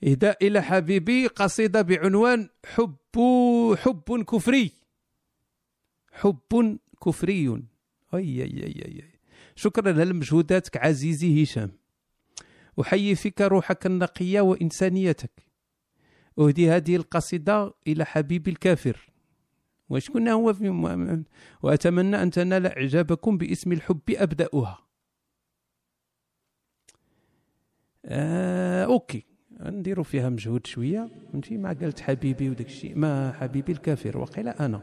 [0.04, 2.96] إهداء إلى حبيبي قصيدة بعنوان حب
[3.78, 4.72] حب كفري.
[6.12, 7.64] حب كفري.
[8.14, 9.20] أي أي أي أي
[9.56, 11.72] شكرا لمجهوداتك عزيزي هشام.
[12.82, 15.32] أحيي فيك روحك النقية وإنسانيتك.
[16.40, 19.13] أهدي هذه القصيدة إلى حبيبي الكافر.
[19.90, 21.24] وشكون هو في م...
[21.64, 24.80] وأتمنى أن تنال إعجابكم باسم الحب أبدأها.
[28.06, 29.26] آه أوكي.
[29.60, 31.10] نديروا فيها مجهود شوية.
[31.32, 32.98] فهمتي؟ ما قلت حبيبي وداك الشيء.
[32.98, 34.18] ما حبيبي الكافر.
[34.18, 34.82] وقيل أنا.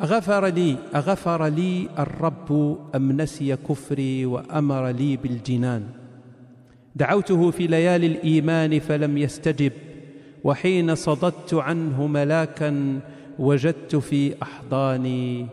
[0.00, 2.52] أغفر لي أغفر لي الرب
[2.94, 5.88] أم نسي كفري وأمر لي بالجنان.
[6.96, 9.72] دعوته في ليالي الإيمان فلم يستجب.
[10.44, 13.00] وحين صددت عنه ملاكا
[13.38, 15.46] وجدت في أحضاني؟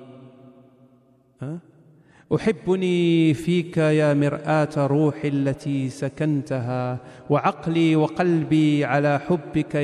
[2.36, 6.98] أحبني فيك يا مرآة روحي التي سكنتها
[7.30, 9.76] وعقلي وقلبي على حبك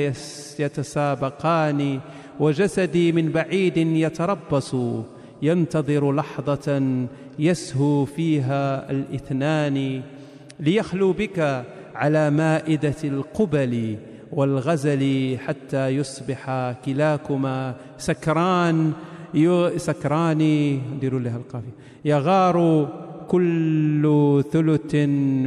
[0.58, 2.00] يتسابقان
[2.40, 4.76] وجسدي من بعيد يتربص
[5.42, 7.06] ينتظر لحظة
[7.38, 10.02] يسهو فيها الإثنان
[10.60, 11.64] ليخلو بك
[11.94, 13.96] على مائدة القبل
[14.32, 18.92] والغزل حتى يصبح كلاكما سكران
[19.76, 20.40] سكران
[21.00, 21.74] ديروا لها القافية.
[22.04, 22.88] يغار
[23.28, 24.94] كل ثلث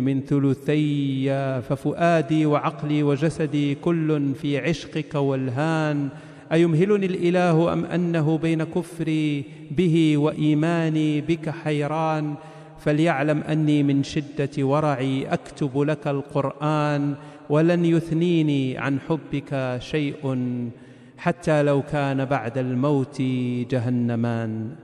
[0.07, 1.29] من ثلثي
[1.61, 6.09] ففؤادي وعقلي وجسدي كل في عشقك والهان.
[6.51, 12.35] أيمهلني الإله أم أنه بين كفري به وإيماني بك حيران؟
[12.79, 17.15] فليعلم أني من شدة ورعي أكتب لك القرآن.
[17.49, 20.21] ولن يثنيني عن حبك شيء
[21.17, 23.21] حتى لو كان بعد الموت
[23.71, 24.75] جهنمان.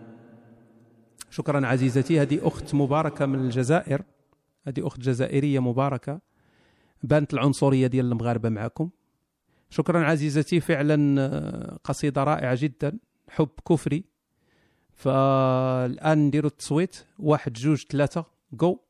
[1.30, 4.02] شكرا عزيزتي هذه أخت مباركة من الجزائر.
[4.68, 6.20] هذه أخت جزائرية مباركة.
[7.04, 8.90] بانت العنصرية ديال المغاربة معكم.
[9.70, 13.00] شكرا عزيزتي فعلا آه، قصيدة رائعة جدا.
[13.30, 14.04] حب كفري.
[14.94, 17.06] فالآن نديروا التصويت.
[17.20, 18.85] واحد جوج ثلاثة جو.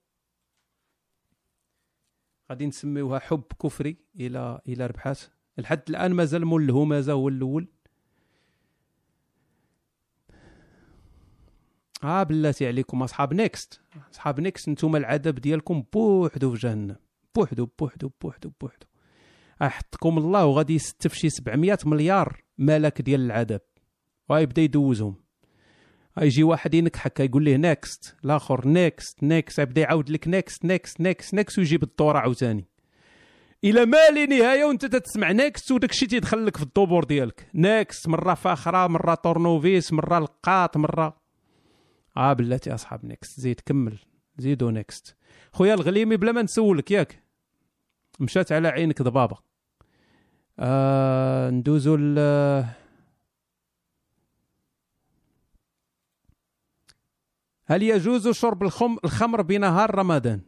[2.50, 5.20] غادي نسميوها حب كفري إلى إلى ربحات
[5.58, 7.68] لحد الآن مازال مول الهمازه هو الأول.
[12.04, 13.82] آه بلاتي عليكم أصحاب next.
[14.14, 16.96] أصحاب next نتوما العذاب ديالكم بوحدو في جهنم.
[17.36, 18.86] بوحدو بوحدو بوحدو بوحدو.
[19.62, 23.62] أحطكم الله وغادي يستف شي 700 مليار ملك ديال العذاب.
[24.30, 25.25] ويبدأ يدوزهم.
[26.22, 31.34] يجي واحد ينكحك يقول ليه next الآخر next next يبدا يعاود لك next next next
[31.34, 32.66] next ويجيب الدورة عاوتاني
[33.64, 37.48] إلى ما لا نهاية وأنت تسمع نيكست وداك الشيء تيدخل لك في الطبور ديالك.
[37.54, 41.18] next مرة فاخرة مرة طورنوفيس مرة القاط مرة.
[42.18, 44.00] آه بلاتي أصحاب next زيد كمل
[44.38, 45.16] زيدو next
[45.52, 47.24] خويا الغليمي بلا ما نسولك ياك.
[48.20, 49.38] مشات على عينك ضبابه
[50.60, 52.16] آه ندوزو ل
[57.68, 60.42] هل يجوز شرب الخم الخمر بنهار رمضان؟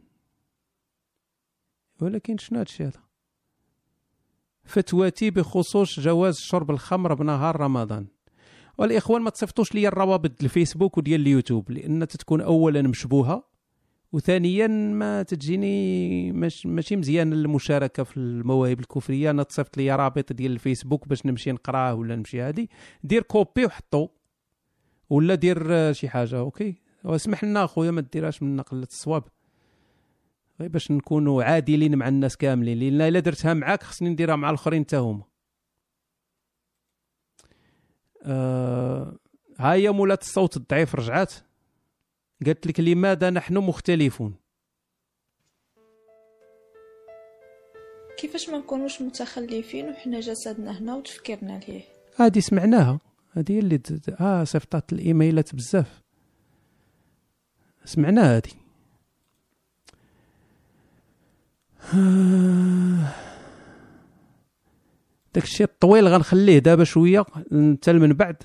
[2.00, 3.00] ولكن شنو هادشي هذا؟
[4.64, 8.06] فتواتي بخصوص جواز شرب الخمر بنهار رمضان.
[8.78, 13.44] والإخوان ما تصيفطوش لي الروابط الفيسبوك وديال اليوتيوب لأن تتكون اولا مشبوهة
[14.12, 16.32] وثانيا ما تجيني
[16.64, 19.30] ماشي مزيان المشاركة في المواهب الكفرية.
[19.30, 22.70] أنا تصيفط لي رابط ديال الفيسبوك باش نمشي نقراه ولا نمشي هادي.
[23.04, 24.08] دير copie وحطو.
[25.10, 29.24] ولا دير شي حاجة okay؟ واسمح لنا أخويا ما ديرهاش من قله الصواب.
[30.60, 32.78] غير باش نكونوا عادلين مع الناس كاملين.
[32.98, 35.22] لأن إلا درتها معاك خصني نديرها مع الآخرين حتى هما.
[38.22, 39.16] آه
[39.58, 41.34] ها هي مولات الصوت الضعيف رجعات؟
[42.46, 44.34] قالت لك لماذا نحن مختلفون؟
[48.18, 51.82] كيفاش ما نكونوش متخلفين وحنا جسدنا هنا وتفكيرنا ليه؟
[52.16, 53.00] هذه سمعناها.
[53.30, 56.02] هذه هي اللي د- آه صيفطات الإيميلات بزاف.
[57.88, 58.50] سمعناها هذه.
[61.94, 63.14] آه.
[65.34, 68.42] داك الشيء الطويل غنخليه دابا شوية حتى من بعد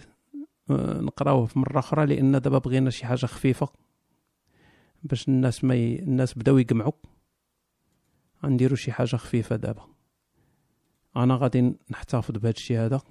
[0.72, 3.68] آه، نقراوه في مرة أخرى لأن دابا بغينا شي حاجة خفيفة
[5.04, 6.00] باش الناس ما ي...
[6.00, 6.92] الناس بداو يجمعوا.
[8.46, 9.88] غنديروا شي حاجة خفيفة دابا.
[11.16, 13.02] أنا غادي نحتفظ بهذا الشيء هذا.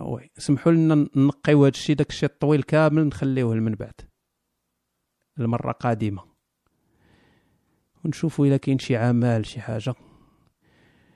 [0.00, 4.00] وي سمحوا لنا نقيو هذا الشيء داك الشيء الطويل كامل نخليوه من بعد
[5.40, 6.22] المره قادمة.
[8.04, 9.94] ونشوفوا الا كاين شي عمل شي حاجة.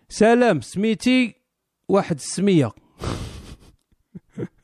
[0.09, 1.35] سلام سميتي
[1.89, 2.71] واحد السمية.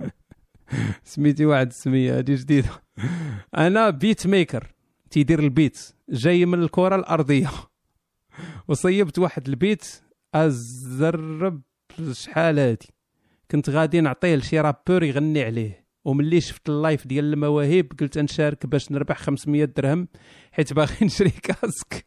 [1.05, 2.71] سميتي واحد السمية هذه جديدة.
[3.57, 4.75] أنا beat maker
[5.11, 7.51] تيدير ال beat جاي من الكرة الأرضية.
[8.69, 10.03] وصيبت واحد ال beat
[10.35, 11.63] الزرب
[12.13, 12.89] شحال هادي.
[13.51, 18.67] كنت غادي نعطيه لشي rappeur يغني عليه وملي شفت ال live ديال المواهب قلت نشارك
[18.67, 20.09] باش نربح 500 درهم
[20.53, 22.07] حيت باغي نشري casque.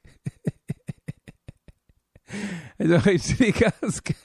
[2.80, 4.16] حيت باغي نشري casque.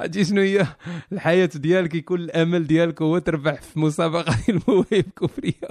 [0.00, 0.66] عرفتي شنو هي؟
[1.12, 5.68] الحياة ديالك يكون الأمل ديالك هو تربح في مسابقة المواهب الكفرية.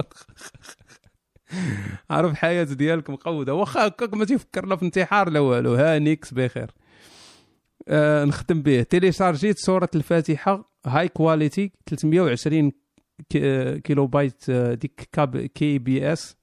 [2.10, 5.76] عارف الحياة ديالك مقودة واخا هكاك ما تيفكرنا في انتحار لا والو.
[5.76, 6.72] ها نيكس بخير.
[7.88, 8.82] آه نختم به.
[8.84, 12.72] تيليشارجيت سورة الفاتحة high quality 320
[13.30, 16.36] ki- kilobyte ديك كاب kbps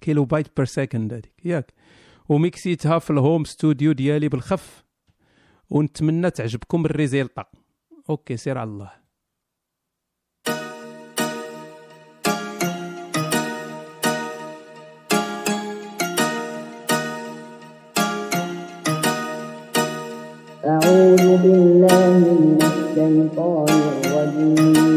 [0.00, 1.32] kilobyte per second هذيك.
[1.44, 1.72] ياك.
[2.28, 4.84] وميكسيتها في ال home studio ديالي بالخف.
[5.70, 7.44] ونتمنى تعجبكم ال résultat
[8.10, 9.01] okay سير على الله.
[21.36, 23.68] بالله من الشيطان
[24.04, 24.92] الرجيم.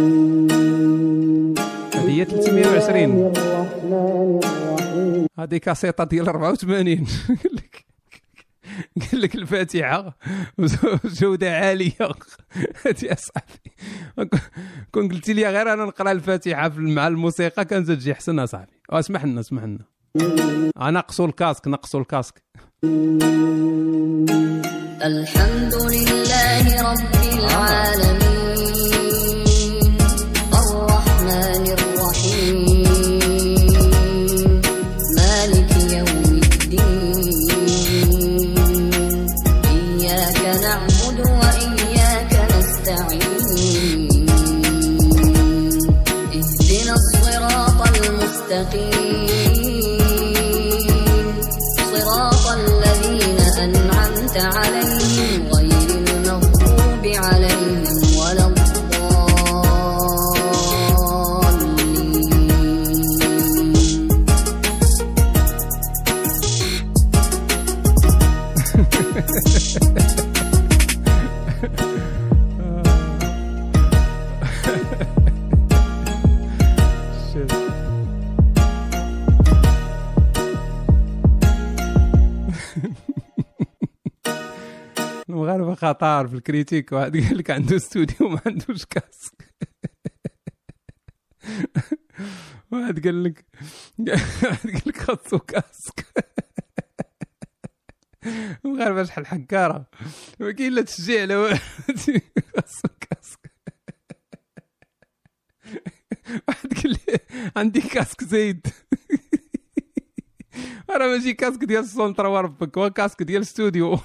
[1.93, 5.27] هذه هي 320 الرحمن الرحيم.
[5.39, 7.05] هذه كاسيطة ديال 84
[7.43, 7.85] قال لك
[9.11, 10.17] قال لك الفاتحة
[11.05, 11.93] جوده عالية.
[12.85, 13.71] هذه اصاحبي
[14.91, 19.39] كون قلتي لي غير أنا نقرأ الفاتحة مع الموسيقى كانت تجي احسن اصاحبي اسمح لنا
[19.39, 19.94] اسمح لنا.
[20.91, 22.43] نقصوا الكاسك نقصوا الكاسك.
[25.03, 28.24] الحمد لله رب العالمين.
[85.45, 89.55] المغاربه خطار في ال critique واحد قال لك عنده استوديو ما عندوش casque.
[92.71, 93.45] واحد قال لك
[94.43, 96.05] واحد قال لك خاصو casque
[98.65, 99.89] المغاربه شحال حكاره
[100.39, 101.57] كاين لا تشجيع لا والو
[102.55, 103.51] خاصو casque
[106.47, 107.19] واحد قال لي
[107.55, 108.67] عندي casque زايد.
[110.89, 113.99] راه ماشي casque ديال ال centre وربك هو casque ديال الاستوديو.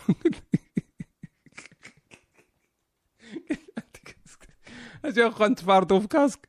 [5.05, 6.49] أجي واخا نتفارضوا في casque.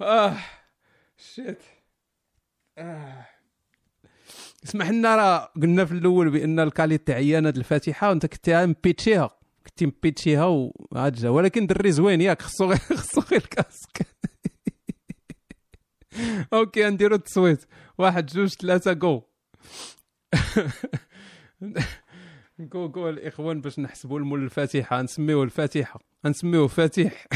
[0.00, 0.36] آه
[1.16, 1.62] shit.
[2.78, 3.26] آه.
[4.64, 9.30] اسمح لنا راه قلنا في الأول بأن ال qualité عيانة د الفاتحة وأنت كنتي مبيتشيها
[9.66, 14.06] كنتي مبيتشيها وعاد جا ولكن دري زوين ياك خصو غير خصو غير ال casque
[16.52, 17.64] okay نديرو التصويت.
[17.98, 19.22] واحد جوج ثلاثة جو
[22.58, 26.13] جو جو الإخوان باش نحسبوا المول الفاتحة نسميوه الفاتحة.
[26.26, 27.26] نسميوه فاتح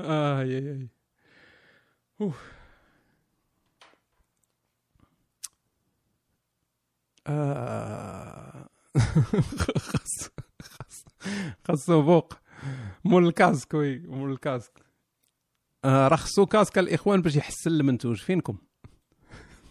[0.00, 0.88] آه يا يا.
[7.26, 8.68] آه.
[9.78, 10.30] خاص
[10.62, 11.04] خاص
[11.64, 12.32] خاصو فوق.
[13.04, 14.72] مول ال casque oui مول ال casque.
[15.84, 18.58] آه راه خصو casque الإخوان باش يحسن المنتوج فينكم؟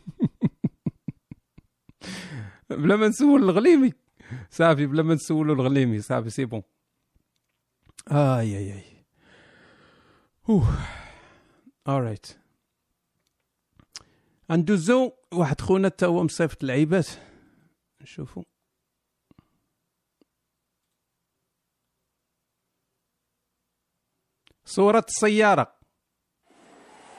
[2.70, 3.94] بلا ما نسول الغليمي.
[4.50, 6.64] صافي بلا ما نسولو الغليمي صافي c'est bon.
[8.12, 9.06] آي آي آي.
[10.50, 10.78] أوه.
[11.88, 12.26] alright
[14.50, 17.08] ندوزو واحد خونا تا هو مصيفط العيبات
[18.02, 18.44] نشوفو.
[24.66, 25.76] صورة السيارة.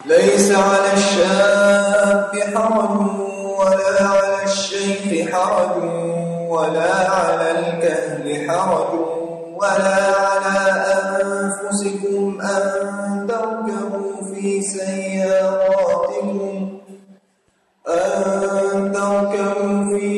[0.06, 3.00] ليس على الشاب حرج
[3.58, 6.15] ولا على الشيخ حرج.
[6.56, 8.92] ولا على الكهل حرج
[9.60, 10.58] ولا على
[11.22, 12.62] أنفسكم أن
[13.28, 16.38] تركبوا في سياراتكم
[17.88, 20.15] أن تركبوا في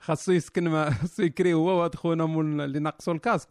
[0.00, 3.48] خاصو يسكن مع خاصو يكري هو وهاد خونا مول اللي ناقصو الكاسك.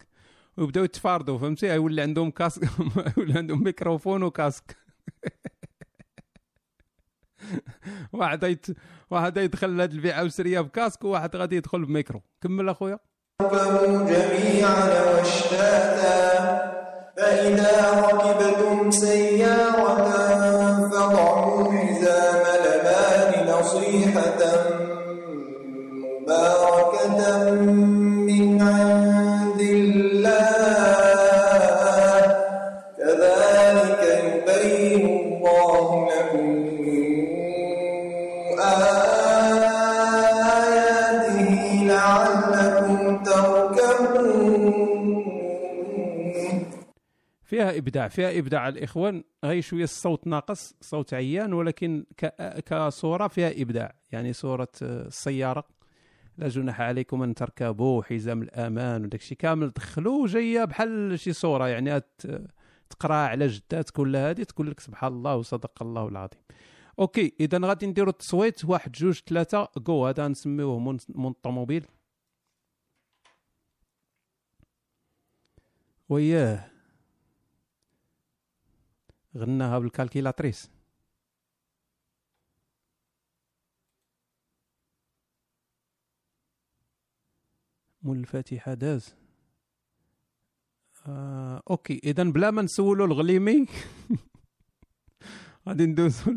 [0.58, 2.70] ويبداو يتفاردوا فهمتي؟ يولي عندهم كاسك
[3.18, 4.78] يولي عندهم ميكروفون وكاسك.
[8.14, 8.66] واحد يت...
[9.12, 12.22] واحد يدخل لهاد البيعة وسرية بكاسك وواحد غادي يدخل بميكرو.
[12.41, 13.00] كمل أخويا.
[13.41, 16.24] جميعا واشتاتا
[17.18, 20.12] فإذا ركبتم سيارة
[20.90, 24.40] فضعوا حزام الأمان نصيحة
[26.34, 27.51] مباركة
[28.27, 30.34] من عند الله.
[32.97, 36.49] كذلك يبين الله لكم
[41.03, 41.51] آياته
[41.88, 44.73] لعلكم تركبون.
[47.43, 49.23] فيها إبداع فيها إبداع الإخوان.
[49.45, 52.05] غير شوية الصوت ناقص صوت عيان ولكن.
[52.65, 53.95] كصورة فيها إبداع.
[54.11, 55.64] يعني صورة آه، السياره
[56.38, 59.69] لا جناح عليكم أن تركبوا حزام الأمان وداك الشيء كامل.
[59.69, 62.01] دخلوا جاية بحال شي صورة يعني
[62.89, 66.41] تقرأ على جدات كل هذه تقول لك سبحان الله وصدق الله العظيم.
[66.99, 71.85] okay إذا غادي نديروا التصويت واحد جوج ثلاثة جو هذا نسميوه مول الطوموبيل.
[76.10, 76.69] وياه.
[79.38, 80.73] غناها بال calculatrice.
[88.04, 89.16] مول الفاتحة داز.
[91.08, 93.66] آه، OK اذا بلا ما نسولو الغليمي.
[95.68, 96.36] غادي ندوزو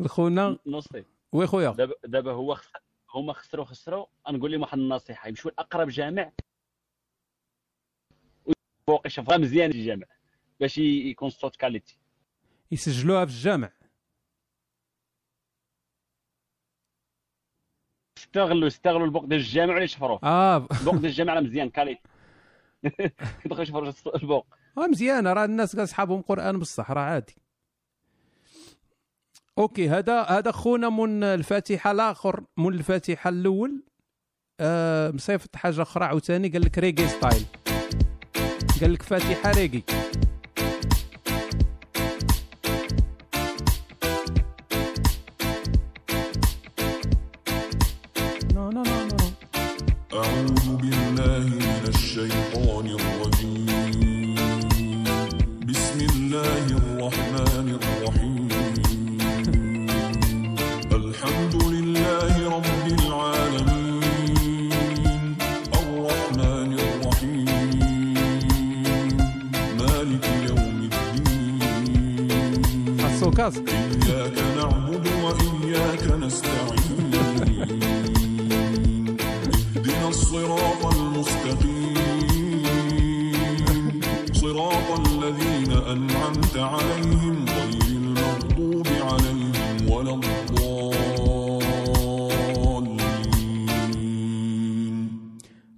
[0.00, 0.58] لخونا.
[0.66, 1.70] نصي وي خويا.
[1.70, 2.72] دابا دابا هو خس...
[3.14, 6.32] هما خسروا خسروا نقول لهم واحد النصيحة يمشوا لأقرب جامع.
[8.86, 10.06] فوق يشوفها مزيان الجامع
[10.60, 11.98] باش يكون الصوت qualité
[12.72, 13.72] يسجلوها في الجامع.
[18.36, 20.56] استغلوا استغلوا البوق ديال الجامع ولا يشفروه آه.
[20.80, 22.00] البوق ديال الجامع راه مزيان qualité
[23.42, 24.46] كيدخلوا يشفروا البوق
[24.78, 25.32] آه مزيانة.
[25.32, 27.34] راه الناس كاع صحابهم قرآن بصح راه عادي.
[29.58, 33.82] OK هذا هذا خونا من الفاتحة الآخر من الفاتحة الأول.
[34.60, 37.44] آه مصيفط حاجة أخرى عاوتاني قال لك reggae style.
[38.80, 39.82] قال لك فاتحة ريغي.
[73.46, 77.14] الكاسك إياك نعبد وإياك نستعين.
[79.76, 81.94] اهدنا الصراط المستقيم.
[84.32, 90.88] صراط الذين أنعمت عليهم غير المغضوب عليهم ولا الضالين.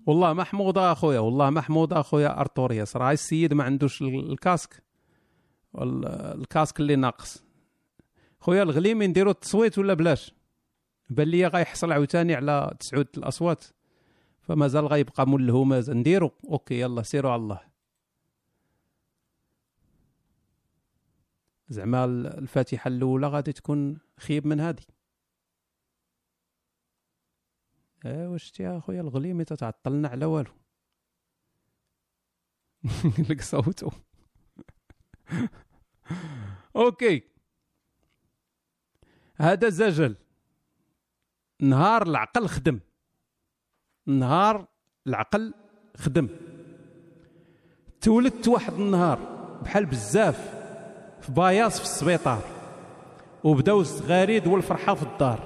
[0.07, 4.82] والله محمود أخويا والله محمود أخويا ارتورياس راه السيد ما عندوش ال- الكاسك؟
[5.78, 7.48] الكاسك اللي ناقص.
[8.49, 10.35] خويا الغليمي نديرو التصويت ولا بلاش؟
[11.11, 13.65] بان لي غيحصل عاوتاني على تسعود الأصوات
[14.41, 17.61] فمازال غيبقى ملهو مازال نديرو أوكي يلا سيروا على الله.
[21.69, 24.83] زعما ال- الفاتحة الأولى غادي تكون خيب من هذه
[28.07, 30.51] ايوا شتي يا خويا الغليمي تتعطلنا على والو.
[33.31, 33.91] لك صوتو
[36.77, 37.28] أوكي.
[39.40, 40.15] هذا زجل.
[41.60, 42.78] نهار العقل خدم.
[44.06, 44.66] نهار
[45.06, 45.55] العقل
[45.97, 46.28] خدم.
[48.01, 49.19] تولدت واحد النهار
[49.62, 50.55] بحال بزاف
[51.20, 52.43] في باياس في السبيطار.
[53.44, 55.39] وبداو الزغاريد والفرحة في الدار.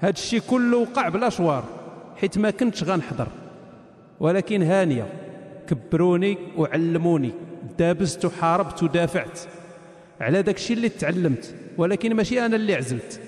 [0.00, 1.64] هاد الشيء كله وقع بلا شوار
[2.16, 3.28] حيت ما كنتش غنحضر.
[4.20, 5.06] ولكن هانية
[5.68, 7.32] كبروني وعلموني
[7.78, 9.40] دابزت وحاربت ودافعت
[10.20, 11.63] على داك الشيء اللي تعلمت.
[11.78, 13.20] ولكن ماشي أنا اللي عزلت.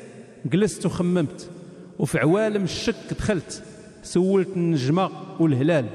[0.44, 1.50] جلست وخممت
[1.98, 3.62] وفي عوالم الشك دخلت.
[4.02, 5.10] سولت النجمة
[5.40, 5.86] والهلال.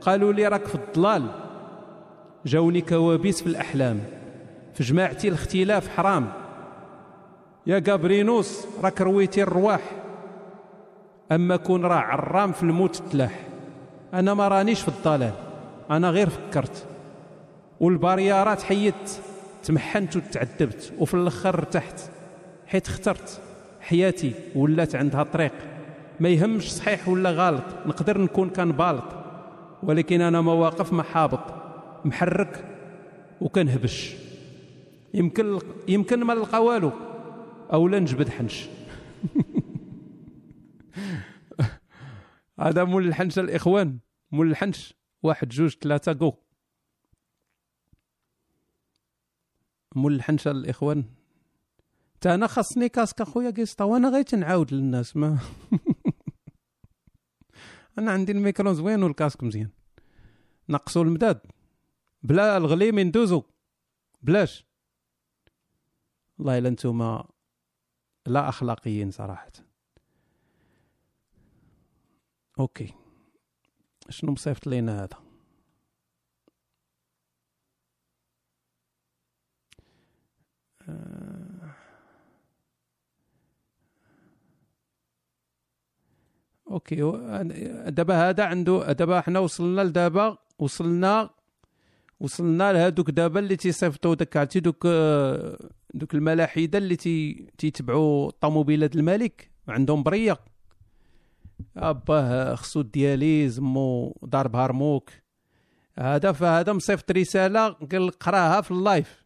[0.00, 1.26] قالوا لي راك في الضلال.
[2.46, 4.00] جاوني كوابيس في الأحلام.
[4.74, 6.32] في جماعتي الاختلاف حرام.
[7.66, 9.80] يا جابرينوس راك رويتي الرواح.
[11.32, 13.40] أما كون راه عرام في الموت تلاح.
[14.14, 15.32] أنا ما رانيش في الضلال.
[15.90, 16.86] أنا غير فكرت.
[17.80, 19.20] والباريارات حيدت.
[19.66, 22.00] تمحنت وتعذبت وفي الآخر ارتحت.
[22.66, 23.40] حيت اخترت.
[23.80, 25.52] حياتي ولات عندها طريق.
[26.20, 29.04] ما يهمش صحيح ولا غلط نقدر نكون كان بالط.
[29.82, 31.54] ولكن أنا مواقف محابط
[32.04, 32.64] محرك
[33.40, 34.16] وكنهبش.
[35.14, 36.92] يمكن يمكن ما نلقى والو
[37.72, 38.66] أو لا نجبد حنش.
[42.60, 43.98] هذا مول الحنش الإخوان.
[44.32, 44.94] مول الحنش.
[45.22, 46.32] واحد جوج ثلاثة جو
[49.96, 51.04] مول الحنشة الاخوان
[52.20, 55.38] تا أنا خاصني كاسك أخويا قسطه وأنا غير تنعاود للناس ما
[57.98, 59.70] أنا عندي الميكرو زوين والكاسك مزيان.
[60.68, 61.40] نقصوا المداد.
[62.22, 63.42] بلا الغليمي ندوزو
[64.22, 64.66] بلاش.
[66.38, 67.28] والله إلا نتوما
[68.26, 69.52] لا أخلاقيين صراحة.
[72.58, 72.94] أوكي.
[74.08, 75.25] شنو مصيفط لينا هذا؟
[86.70, 87.42] أوكي و-
[87.88, 91.30] دابا هذا عنده دابا حنا وصلنا لدابا وصلنا
[92.20, 95.58] وصلنا لهذوك دابا اللي تيصيفطوا داك عرفتي دوك آه،
[95.94, 100.38] دوك الملاحدة اللي تي تيتبعوا طوموبيلات الملك عندهم برية.
[101.76, 105.10] أباه خصو الدياليز مو ضارب هرموك
[105.98, 109.25] هذا فهذا مصيفط رسالة قال قراها في اللايف.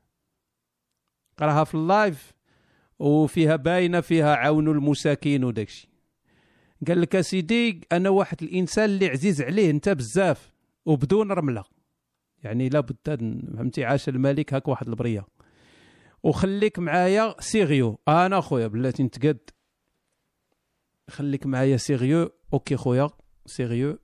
[1.41, 2.33] قراها في اللايف
[2.99, 5.89] وفيها باينة فيها عاونوا المساكين وداكشي.
[6.89, 10.53] قال لك اسيدي أنا واحد الإنسان اللي عزيز عليه أنت بزاف
[10.87, 11.65] وبدون رملة.
[12.43, 12.97] يعني لابد
[13.57, 15.27] فهمتي عاش الملك هاك واحد البرية.
[16.23, 19.39] وخليك معايا sérieux أنا خويا بلاتي نتقد.
[21.11, 23.11] خليك معايا sérieux OK خويا
[23.47, 23.98] sérieux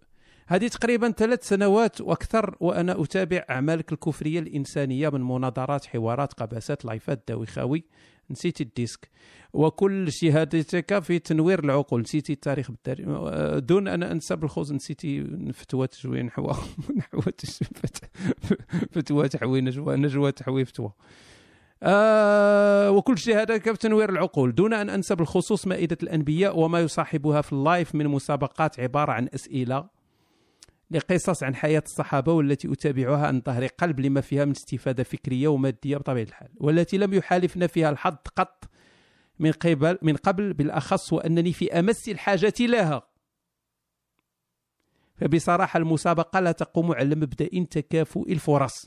[0.49, 7.25] هذه تقريبا ثلاث سنوات وأكثر وأنا أتابع أعمالك الكفرية الإنسانية من مناظرات حوارات قباسات لايفات
[7.29, 7.85] داوخاوي
[8.31, 9.11] نسيتي ال disque.
[9.53, 12.01] وكل شهادتك في تنوير العقول.
[12.01, 13.09] نسيتي التاريخ بالتاريخ.
[13.59, 16.53] دون أن أنسى بالخوز نسيتي فتوى تجوي نحو
[16.99, 17.21] نحو
[18.93, 20.93] فتوى تحوي نجوى نجوى تحوي فتوى.
[21.83, 24.55] آه وكل شهادتك في تنوير العقول.
[24.55, 29.29] دون أن أنسى بالخصوص مائدة الأنبياء وما يصاحبها في ال live من مسابقات عبارة عن
[29.35, 29.96] أسئلة.
[30.91, 35.97] لقصص عن حياة الصحابة والتي أتابعها عن ظهر قلب لما فيها من استفادة فكرية ومادية
[35.97, 38.65] بطبيعة الحال والتي لم يحالفنا فيها الحظ قط
[39.39, 43.03] من قبل من قبل بالأخص وأنني في أمس الحاجة لها.
[45.17, 48.87] فبصراحة المسابقة لا تقوم على مبدأ تكافؤ الفرص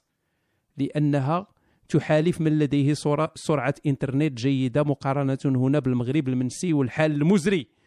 [0.78, 1.48] لأنها
[1.90, 2.94] تحالف من لديه
[3.36, 7.79] سرعة إنترنت جيدة مقارنة هنا بالمغرب المنسي والحال المزري.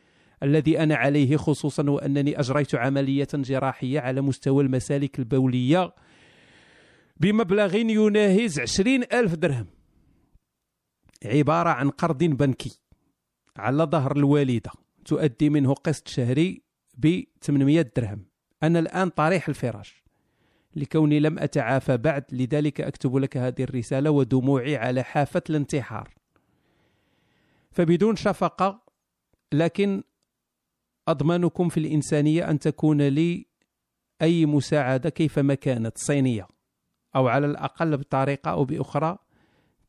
[0.43, 5.95] الذي أنا عليه خصوصا وأنني أجريت عملية جراحية على مستوى المسالك البولية
[7.17, 9.67] بمبلغ يناهز عشرين ألف درهم.
[11.25, 12.81] عبارة عن قرض بنكي
[13.57, 14.71] على ظهر الوالدة.
[15.05, 16.63] تؤدي منه قسط شهري
[16.99, 18.27] ب 800 درهم.
[18.63, 20.03] أنا الآن طريح الفراش.
[20.77, 26.15] لكوني لم أتعافى بعد لذلك أكتب لك هذه الرسالة ودموعي على حافة الانتحار.
[27.71, 28.83] فبدون شفقة
[29.53, 30.03] لكن
[31.09, 33.47] أضمنكم في الإنسانية أن تكون لي
[34.23, 36.49] أي مساعدة كيفما كانت صينية
[37.17, 39.19] أو على الأقل بطريقة أو بأخرى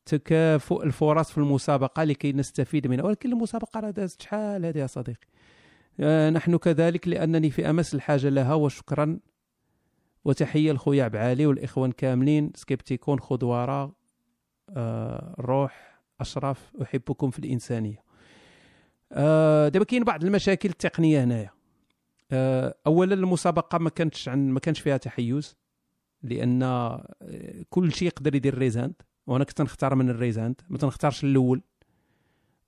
[0.06, 3.04] تكافؤ الفرص في المسابقة لكي نستفيد منها.
[3.04, 5.26] ولكن المسابقة راه دازت شحال هذه يا صديقي؟
[6.00, 9.18] آه، نحن كذلك لأنني في أمس الحاجة لها وشكرا
[10.24, 13.96] وتحية لخويا بعالي والإخوان كاملين سكيبتيكون خضوارة
[14.70, 18.03] آه، روح أشرف أحبكم في الإنسانية.
[19.14, 21.50] آه، دابا كاين بعض المشاكل التقنية هنايا.
[22.32, 25.56] آه، اولا المسابقة ما كانتش عن ما كانش فيها تحيز
[26.22, 27.14] لأن آه،
[27.70, 28.94] كل شيء يقدر يدير raise hand
[29.26, 31.62] وأنا كنت نختار من ال raise hand ما تنختارش الأول.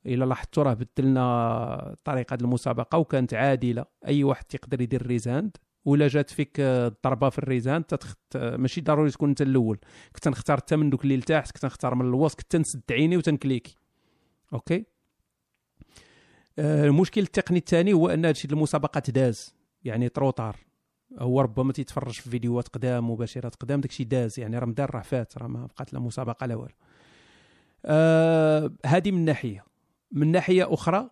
[0.07, 3.85] إلا لاحظتوا راه بدلنا طريقة المسابقة وكانت عادلة.
[4.07, 6.61] أي واحد يقدر يدير raise hand ولا جات فيك
[7.05, 8.37] ضربه في ال raise hand تتخت...
[8.37, 9.79] ماشي ضروري تكون أنت الأول.
[10.15, 13.77] كنت نختار حتى من دوك اللي لتحت كنت نختار من الوسط كنت نسد عيني وتنكليكي.
[14.53, 14.85] OK؟
[16.59, 19.55] المشكل التقني الثاني هو أن هادشي المسابقات داز.
[19.85, 20.57] يعني تروطار.
[21.19, 24.41] هو ربما تيتفرج في فيديوهات قدام مباشرات قدام داكشي داز.
[24.41, 26.75] يعني راه مدار راه فات راه ما بقات لا مسابقة لا والو.
[27.85, 29.65] آه هذه من ناحية.
[30.13, 31.11] من ناحية أخرى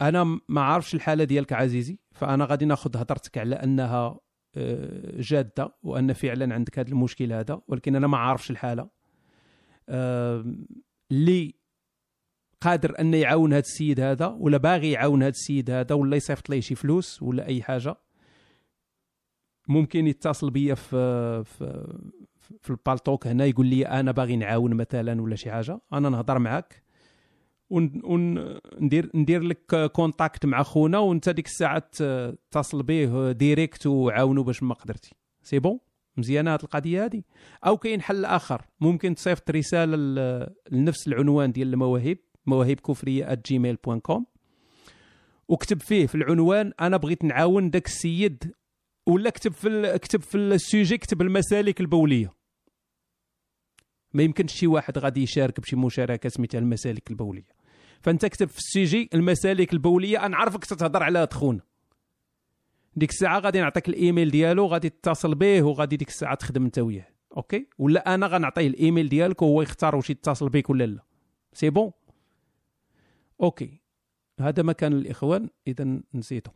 [0.00, 4.20] أنا ما عارفش الحالة ديالك عزيزي فأنا غادي ناخذ هضرتك على أنها
[4.56, 8.88] آه، جادة وأن فعلا عندك هذا المشكل هذا ولكن أنا ما عارفش الحالة.
[9.88, 10.54] آه،
[11.12, 11.54] اللي
[12.60, 16.60] قادر انه يعاون هذا السيد هذا ولا باغي يعاون هذا السيد هذا ولا يصيفط ليه
[16.60, 17.96] شي فلوس ولا أي حاجة.
[19.68, 21.96] ممكن يتصل بيا في في
[22.60, 26.82] في البالتوك هنا يقول لي أنا باغي نعاون مثلا ولا شي حاجة أنا نهضر معاك.
[27.70, 31.90] وندير ندير لك contact مع خونا وانت ديك الساعة
[32.50, 35.14] تتصل به direct وعاونوا باش ما قدرتي.
[35.42, 35.78] c'est bon؟
[36.16, 37.22] مزيانة هذه القضية هذه
[37.66, 38.62] أو كاين حل آخر.
[38.80, 39.96] ممكن تصيفط رسالة
[40.70, 42.18] لنفس العنوان ديال المواهب.
[42.48, 43.42] مواهب كفريه
[43.84, 44.26] point com
[45.48, 48.52] وكتب فيه في العنوان أنا بغيت نعاون داك السيد.
[49.06, 49.98] ولا كتب في.
[49.98, 52.30] كتب في ال sujet كتب المسالك البولية.
[54.14, 57.56] ما يمكنش شي واحد غادي يشارك بشي مشاركة سميتها المسالك البولية.
[58.00, 61.60] فأنت كتب في ال sujet المسالك البولية أنا عارفك تتهضر على خونا.
[62.96, 67.08] ديك الساعة غادي نعطيك الإيميل ديالو غادي تتصل به وغادي ديك الساعة تخدم أنت وياه.
[67.36, 71.04] OK؟ ولا أنا غنعطيه الإيميل ديالك وهو يختار واش يتصل بك ولا لا.
[71.52, 71.92] c'est bon
[73.40, 73.80] OK.
[74.40, 76.50] هذا مكان الاخوان إذا نسيته.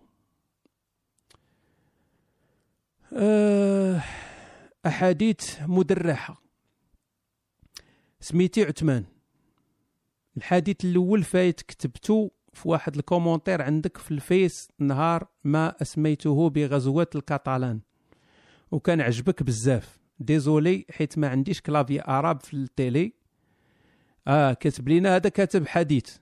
[3.12, 4.02] أه
[4.86, 6.43] أحاديث مدرحة.
[8.20, 9.05] سميتي عثمان.
[10.36, 17.07] الحديث الأول فايت كتبته في واحد ال commentaire عندك في الفيس نهار ما أسميته بغزوة
[17.15, 17.81] الكاتالان.
[18.70, 20.01] وكان عجبك بزاف.
[20.19, 23.12] désolé حيت ما عنديش clavier arabe في ال télé.
[24.28, 26.16] آه كتب لينا هذا كاتب حديث.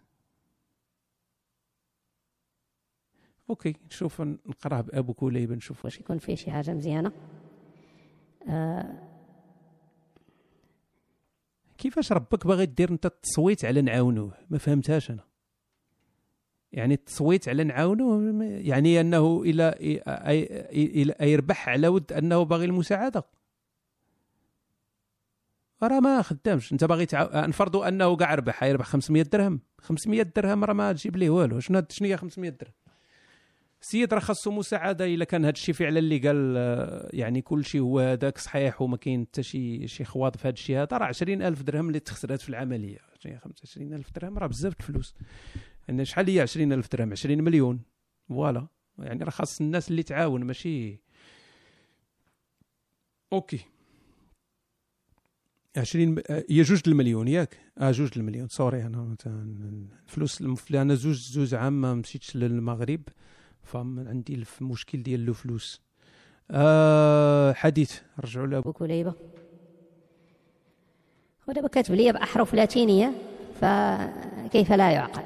[3.51, 5.85] OK نشوف نقراه بابو كليب نشوف.
[5.85, 7.13] واش يكون فيه شي حاجة مزيانة.
[8.49, 9.09] آه.
[11.79, 15.25] كيفاش ربك باغي دير أنت التصويت على نعاونوه؟ ما فهمتهاش أنا.
[16.73, 19.75] يعني التصويت على نعاونوه يعني أنه إلى
[20.73, 23.25] إلى يربح على ود أنه باغي المساعدة.
[25.83, 26.73] راه ما خدامش.
[26.73, 27.47] أنت باغي تعا...
[27.47, 29.61] نفرضوا أنه كاع ربح يربح 500 درهم.
[29.81, 31.61] 500 درهم راه ما تجيب ليه والو.
[31.61, 32.73] شنو شنو هي 500 درهم؟
[33.83, 37.81] السيد راه خاصو مساعدة إلا كان هذا الشيء فعلا اللي قال آه، يعني كل شيء
[37.81, 41.63] هو هذاك صحيح وما كاين حتى شي شي خواض في هذا الشيء هذا راه 20000
[41.63, 42.99] درهم اللي تخسرات في العملية.
[43.39, 45.15] 25000 درهم راه بزاف الفلوس.
[45.89, 47.81] يعني شحال هي 20000 درهم؟ 20 مليون.
[48.29, 48.67] voilà.
[48.99, 51.01] يعني راه خاص الناس اللي تعاون ماشي
[53.33, 53.61] OK.
[55.77, 57.29] 20 هي جوج المليون.
[57.29, 58.49] ياك؟ آه جوج المليون.
[58.49, 59.17] sorry أنا
[60.07, 60.43] الفلوس
[60.75, 63.03] أنا زوج زوج عام ما مشيتش للمغرب.
[63.73, 65.81] فعندي المشكل ديال الفلوس
[66.51, 69.13] آه حديث رجعوا له ابو كليبه
[71.49, 73.13] ودابا كاتب لي بأحرف لاتينية
[73.61, 75.23] فكيف لا يعقل؟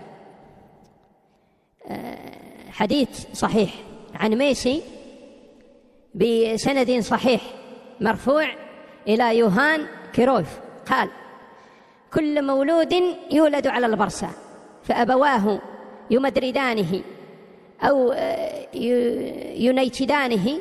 [1.87, 3.75] آه حديث صحيح.
[4.15, 4.83] عن ميسي
[6.15, 7.43] بسند صحيح.
[8.01, 8.47] مرفوع
[9.09, 10.61] إلى يوهان كيروف.
[10.87, 11.11] قال
[12.15, 12.93] كل مولود
[13.33, 14.31] يولد على البرصة
[14.83, 15.61] فأبواه
[16.11, 17.03] يمدردانه.
[17.83, 18.13] أو
[19.65, 20.59] ينيتدانه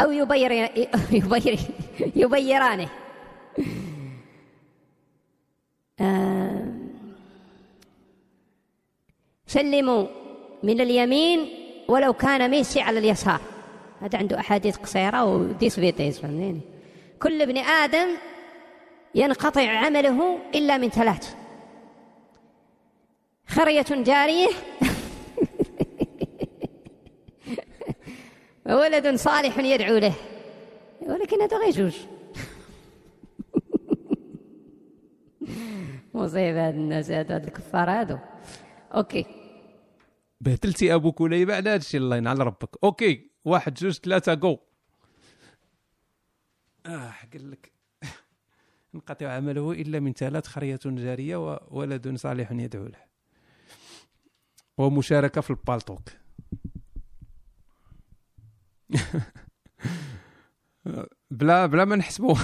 [0.00, 0.52] أو يبير
[1.10, 1.58] يبير
[2.16, 2.88] يبيرانه.
[9.46, 10.06] سلموا
[10.62, 11.48] من اليمين
[11.88, 13.40] ولو كان ميسي على اليسار.
[14.00, 16.60] هذا عنده أحاديث قصيرة وديس فيتيس فهمتني؟
[17.22, 18.08] كل ابن آدم
[19.14, 21.34] ينقطع عمله إلا من ثلاث.
[23.48, 24.48] خرية جارية
[28.66, 30.14] وولد صالح يدعو له.
[31.02, 31.96] ولكن هذا غير جوج.
[36.14, 38.18] مصيبة هاد الناس هاد الكفار هادو.
[38.94, 39.26] أوكي.
[40.40, 42.84] بهدلتي أبوك وليبه على هادشي الله ينعل ربك.
[42.84, 43.30] أوكي.
[43.44, 44.58] واحد جوج ثلاثة جو
[46.86, 47.72] آه قال لك.
[48.94, 51.36] انقطع عمله إلا من ثلاث خرية جارية
[51.70, 53.04] وولد صالح يدعو له.
[54.78, 56.23] ومشاركة في البالتوك
[61.30, 62.36] بلا بلا ما نحسبوا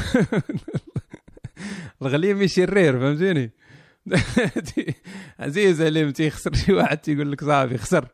[2.02, 3.52] الغليم يشرير فهمتيني؟
[5.38, 8.08] عزيز عليهم تيخسر شي واحد تيقول لك صافي خسر.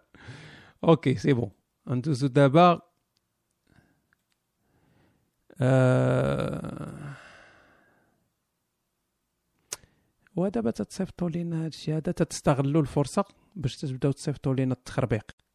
[0.84, 1.50] أوكي سي بون
[1.86, 2.80] ندوزو دابا
[5.60, 7.12] آه...
[10.36, 13.24] ودابا تتصيفطوا لينا هاد الشيء هذا تتستغلوا الفرصة
[13.56, 15.45] باش تبداو تصيفطوا لينا التخربيق.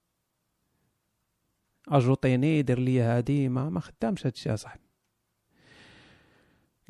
[1.91, 4.91] اجوطيني دير لي هادي ما ما خدامش هاد الشيء اصاحبي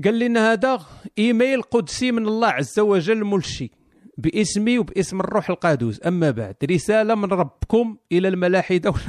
[0.04, 0.80] قال لنا هذا
[1.18, 3.72] إيميل قدسي من الله عز وجل ملشي
[4.18, 8.94] باسمي وباسم الروح القدوس أما بعد رسالة من ربكم إلى الملاحدة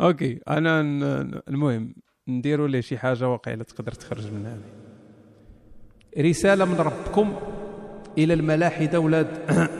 [0.00, 0.80] أوكي أنا
[1.48, 1.94] المهم
[2.28, 4.58] نديروا ليه شي حاجة واقيلا تقدر تخرج منها
[6.18, 7.36] رسالة من ربكم
[8.18, 9.26] إلى الملاحده ولاد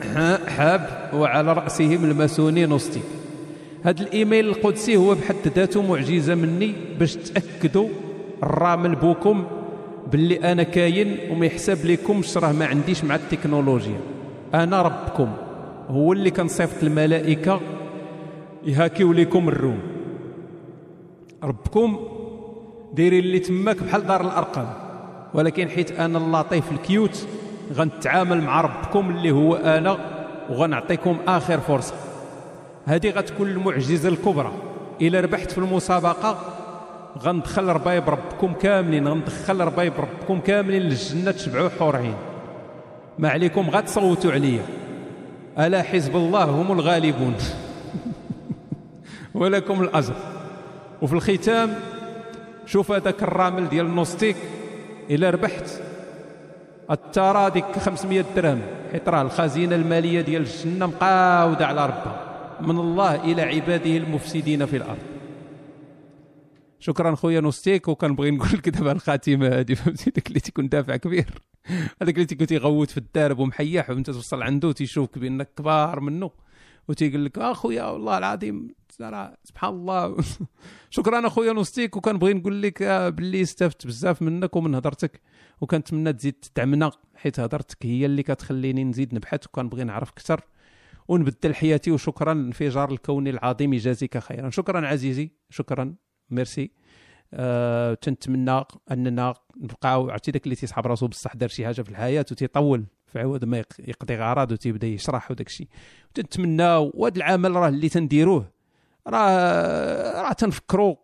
[0.57, 3.01] حاب وعلى رأسهم الماسوني نوستي
[3.83, 7.89] هذا الإيميل القدسي هو بحد ذاته معجزة مني باش تأكدوا
[8.43, 9.45] الرامل بوكم
[10.11, 13.99] باللي أنا كاين وما يحسب لكمش راه ما عنديش مع التكنولوجيا.
[14.53, 15.31] أنا ربكم
[15.89, 17.59] هو اللي كنصيفط الملائكة
[18.65, 19.79] يهاكيو لكم الروم.
[21.43, 21.99] ربكم
[22.93, 24.67] دايرين اللي تماك بحال دار الأرقام.
[25.33, 27.27] ولكن حيت أنا اللطيف الكيوت
[27.73, 29.97] غنتعامل مع ربكم اللي هو أنا
[30.49, 31.93] وغنعطيكم آخر فرصة.
[32.85, 34.51] هذه غتكون المعجزة الكبرى.
[35.01, 36.39] إلى ربحت في المسابقة
[37.19, 42.15] غندخل ربايب ربكم كاملين غندخل ربايب ربكم كاملين للجنة تشبعوا حور عين
[43.19, 44.65] ما عليكم غتصوتوا عليا.
[45.59, 47.33] ألا حزب الله هم الغالبون.
[49.35, 50.13] ولكم الأجر.
[51.01, 51.73] وفي الختام
[52.65, 54.35] شوف هذاك الرامل ديال النوستيك.
[55.09, 55.69] الا ربحت
[56.91, 58.61] الترى ديك 500 درهم.
[58.91, 62.33] حيت راه الخزينة المالية ديال الجنة مقاودة على ربها.
[62.61, 64.97] من الله إلى عباده المفسدين في الأرض.
[66.79, 71.25] شكرا خويا نوستيك وكنبغي نقول لك دابا الخاتمة هذه فهمتي؟ داك اللي تيكون دافع كبير.
[72.01, 76.31] هذاك اللي تيكون تيغوت في الدارب ومحيح وانت توصل عنده تيشوفك بأنك كبار منه.
[76.87, 78.75] وتيقول لك اخويا والله العظيم
[79.43, 80.17] سبحان الله.
[80.89, 85.21] شكرا اخويا نوستيك وكنبغي نقول لك آه، باللي استفدت بزاف منك ومن هضرتك.
[85.63, 90.41] وكنتمنى تزيد تدعمنا حيت هضرتك هي اللي كتخليني نزيد نبحث وكنبغي نعرف أكثر.
[91.07, 94.49] ونبدل حياتي وشكرا انفجار الكون العظيم يجازيك خيرا.
[94.49, 95.95] شكرا عزيزي شكرا
[96.29, 96.71] ميرسي.
[97.33, 102.25] أه تنتمنى أننا نبقاو عرفتي داك اللي تيصحاب راسو بصح دار شي حاجة في الحياة
[102.31, 105.67] وتيطول في عوض ما يقضي غرض وتيبدأ يشرح وداك الشيء
[106.13, 108.51] تنتمنى وهذا العمل راه اللي تنديروه
[109.07, 110.95] راه راه تنفكروا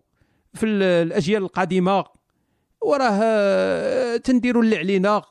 [0.54, 2.19] في الأجيال القادمة.
[2.82, 5.22] وراه آه، تنديروا اللي علينا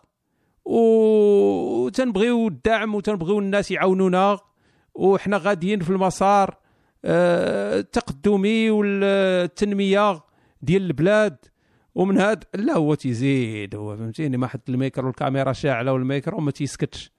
[0.65, 4.39] وتنبغيو الدعم وتنبغيو الناس يعاونونا
[4.95, 6.57] وحنا غاديين في المسار
[7.05, 10.21] آه، التقدمي والتنمية
[10.63, 11.37] ديال البلاد.
[11.95, 17.13] ومن هاد لا هو تيزيد هو فهمتيني ما حط الميكرو والكاميرا شاعلة والميكرو ما تيسكتش.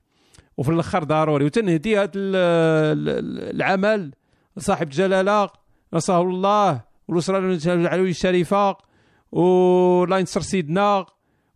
[0.57, 1.45] وفي الأخر ضروري.
[1.45, 4.11] وتنهدي هذا العمل
[4.57, 5.49] لصاحب جلاله
[5.93, 8.88] نصره الله والأسرة العلويه الشريفة.
[9.31, 11.05] والله ينصر سيدنا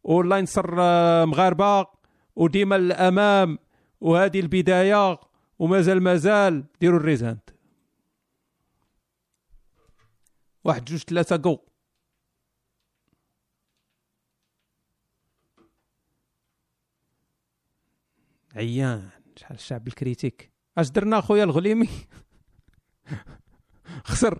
[0.03, 1.87] والله ينصر آه، مغاربة
[2.35, 3.57] وديما الأمام
[4.01, 5.19] وهذه البداية
[5.59, 6.65] ومازال مازال.
[6.81, 7.49] ديروا الريزانت
[10.63, 11.57] واحد جوج ثلاثة جو.
[18.55, 20.51] عيان شحال الشعب الكريتيك.
[20.77, 21.89] اش درنا خويا الغليمي؟
[24.09, 24.39] خسر.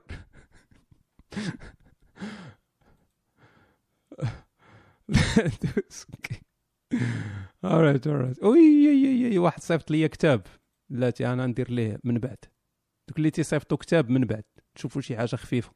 [7.66, 10.42] alright alright وي واحد صيفط لي كتاب.
[10.90, 12.38] بلاتي أنا ندير ليه من بعد.
[13.08, 14.44] دوك اللي تيصيفطوا كتاب من بعد.
[14.76, 15.72] تشوفوا شي حاجة خفيفة.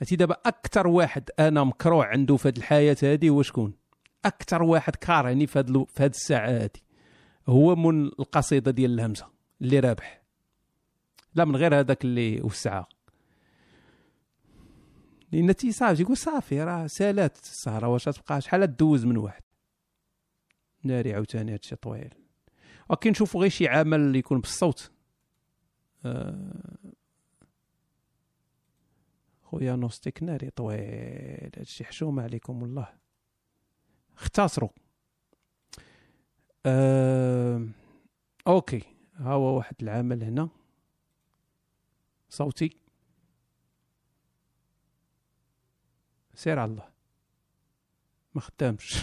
[0.00, 3.74] هاتي دابا أكثر واحد أنا مكروع عنده في هذه الحياة هذه هو شكون؟
[4.24, 6.70] أكثر واحد كارهني في هذه في هذه الساعة هذه
[7.48, 9.26] هو من القصيدة ديال الهمزة
[9.60, 10.22] اللي رابح.
[11.34, 12.86] لا من غير هذاك اللي وسعها
[15.32, 19.42] لأن تيصافي تيقول صافي راه سالات السهرة واش تبقى شحال دوز من واحد.
[20.84, 22.14] ناري عاوتاني هادشي طويل.
[22.88, 24.90] ولكن نشوفوا غير شي عمل اللي يكون بالصوت.
[26.04, 26.76] آه،
[29.42, 32.88] خويا نوستيك ناري طويل هادشي حشومه عليكم والله
[34.18, 34.68] اختصروا
[36.66, 37.68] أه...
[38.46, 38.82] OK
[39.14, 40.48] ها هو واحد العمل هنا.
[42.28, 42.81] صوتي.
[46.34, 46.88] سير على الله.
[48.34, 48.94] ما خدامش.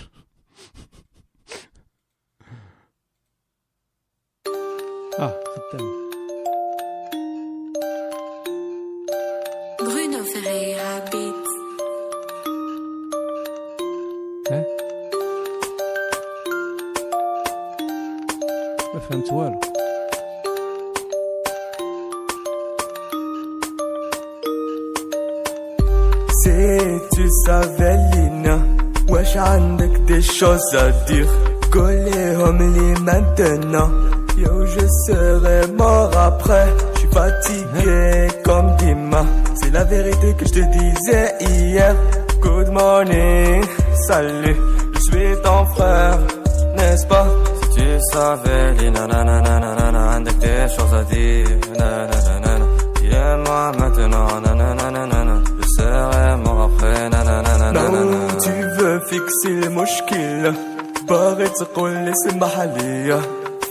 [5.19, 6.09] آه خدام.
[10.33, 11.49] Ferreira Beats.
[14.51, 14.65] ها؟
[18.93, 19.68] ما فهمت والو.
[27.18, 28.56] tu savais Lina
[29.08, 31.28] Wesh عندك des choses à dire
[31.70, 33.90] Collez-hom les maintenant
[34.36, 40.52] Yo je serai mort après Je suis fatigué comme Dima C'est la vérité que je
[40.52, 41.94] te disais hier
[42.40, 43.64] Good morning,
[44.06, 44.56] salut
[44.94, 46.18] Je suis ton frère,
[46.76, 47.26] n'est-ce pas
[47.62, 51.46] Si tu savais, Lina, nanana, عندك des choses à dire,
[51.78, 52.66] nanana,
[53.00, 55.17] Viens-moi maintenant, nanana,
[57.73, 58.29] لو
[58.77, 60.55] veux fixer المشكلة
[61.09, 63.21] باغي تقول لي سمح ليا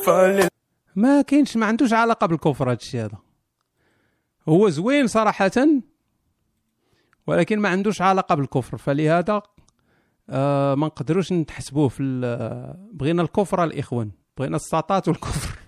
[0.07, 0.49] فالي
[0.97, 3.18] ما كاينش ما عندوش علاقة بالكفر هذا الشيء هذا.
[4.49, 5.51] هو زوين صراحة
[7.27, 8.77] ولكن ما عندوش علاقة بالكفر.
[8.77, 9.43] فلهذا
[10.31, 12.02] آه ما نقدروش نتحسبوه في
[12.93, 15.59] بغينا الكفر الإخوان بغينا الساطات والكفر.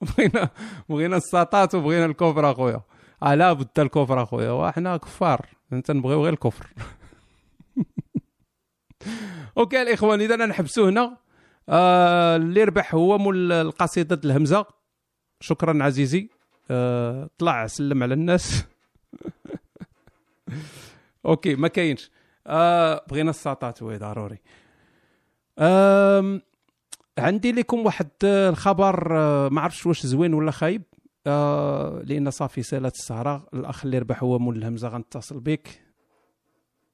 [0.02, 0.48] بغينا
[0.88, 2.80] بغينا الساطات وبغينا الكفر أخويا.
[3.22, 5.46] على بد الكفر اخويا وحنا كفار.
[5.72, 6.66] انت نبغيو غير الكفر.
[9.58, 11.16] أوكي الإخوان إذا نحبسوا هنا.
[11.68, 14.66] آه اللي ربح هو مول القصيدة الهمزة.
[15.40, 16.30] شكرا عزيزي.
[16.70, 18.64] آه طلع سلم على الناس.
[21.26, 22.10] OK ما كاينش.
[22.46, 23.82] آه بغينا الساطات.
[23.82, 24.38] oui ضروري.
[25.58, 26.42] آم
[27.18, 30.82] عندي لكم واحد آه، الخبر آه ما عرفتش واش زوين ولا خايب.
[31.26, 35.82] آه لأن صافي سالات السهره الأخ اللي ربح هو مول الهمزة غنتصل بك.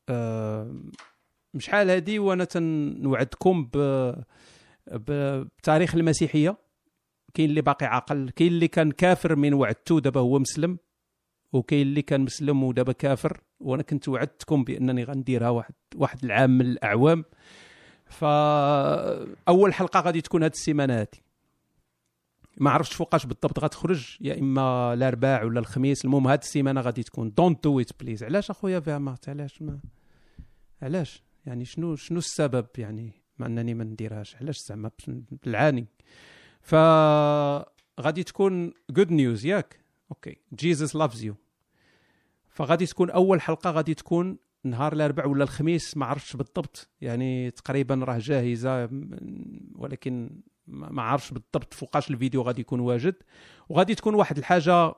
[0.08, 0.74] آه
[1.58, 3.76] شحال هادي؟ وأنا تنوعدكم ب
[4.92, 6.56] ب- بتاريخ المسيحية.
[7.34, 10.78] كاين اللي باقي عاقل كاين اللي كان كافر من وعدته دابا هو مسلم.
[11.52, 13.40] وكاين اللي كان مسلم ودابا كافر.
[13.60, 17.24] وأنا كنت وعدتكم بأنني غنديرها واحد واحد العام من الأعوام.
[18.06, 21.22] فأول حلقة غادي تكون هاد السيمانة هادي.
[22.56, 26.04] ما عرفتش فوقاش بالضبط غتخرج يا إما الأرباع ولا الخميس.
[26.04, 28.24] المهم هاد السيمانة غادي تكون دونت دو ات بليز.
[28.24, 29.78] علاش أخويا فيامات علاش ما
[30.82, 34.36] علاش؟ يعني شنو شنو السبب يعني؟ مع إنني ما نديرهاش.
[34.36, 34.90] علاش زعما
[35.44, 35.86] بالعاني
[36.60, 36.74] ف
[38.00, 39.80] غادي تكون good news ياك.
[40.10, 40.36] OK.
[40.54, 41.34] Jesus loves you
[42.48, 45.96] فغادي تكون أول حلقة غادي تكون نهار الأربع ولا الخميس.
[45.96, 46.88] ما عرفتش بالضبط.
[47.00, 48.88] يعني تقريبا راه جاهزة
[49.74, 53.14] ولكن ما عرفتش بالضبط فوقاش الفيديو غادي يكون واجد.
[53.68, 54.94] وغادي تكون واحد الحاجة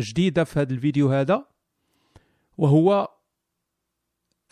[0.00, 1.46] جديدة في هذا الفيديو هذا
[2.58, 3.08] وهو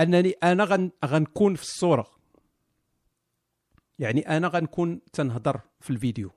[0.01, 2.11] أنني أنا غن غنكون في الصورة.
[3.99, 6.31] يعني أنا غنكون تنهضر في الفيديو.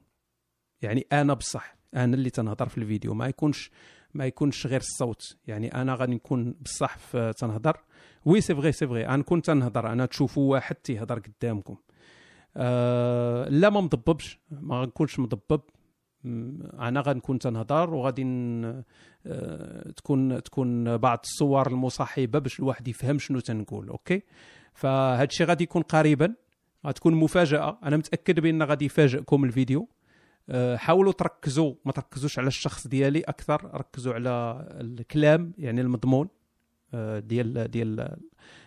[0.82, 3.14] يعني أنا بصح أنا اللي تنهضر في الفيديو.
[3.14, 3.72] ما يكونش
[4.14, 5.38] ما يكونش غير الصوت.
[5.48, 6.98] يعني أنا غادي نكون بصح
[7.38, 7.78] تنهضر.
[8.26, 9.06] oui c'est vrai c'est vrai.
[9.06, 9.92] غنكون تنهضر.
[9.92, 11.78] أنا تشوفوا واحد تيهضر قدامكم.
[12.58, 15.62] آه لا ما مضببش ما غنكونش مضبب
[16.26, 18.24] أنا غنكون تنهضر وغادي
[19.26, 24.24] آه، تكون تكون بعض الصور المصاحبة باش الواحد يفهم شنو تنقول OK؟
[24.74, 26.36] فهاد الشيء غادي يكون قريبا
[26.88, 27.80] غتكون مفاجأة.
[27.84, 29.90] أنا متأكد بأن غادي يفاجئكم الفيديو.
[30.50, 36.28] آه، حاولوا تركزوا ما تركزوش على الشخص ديالي أكثر ركزوا على الكلام يعني المضمون
[37.18, 38.18] ديال ديال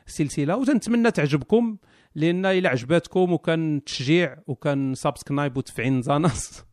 [0.07, 0.57] السلسلة.
[0.57, 1.77] وتنتمنى تعجبكم.
[2.15, 6.65] لأن إلى عجباتكم وكان تشجيع وكان subscribe وتفعيل زاناس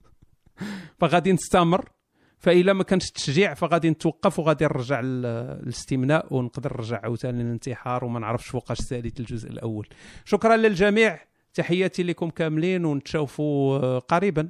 [0.99, 1.89] فغادي نستمر.
[2.37, 5.21] فإلا ما كانش تشجيع فغادي نتوقف وغادي نرجع لل-
[5.63, 9.87] للاستمناء ونقدر نرجع عاوتاني للانتحار وما نعرفش فوقاش ساليت الجزء الأول.
[10.25, 11.19] شكرا للجميع.
[11.53, 14.49] تحياتي لكم كاملين ونتشوفوا قريبا.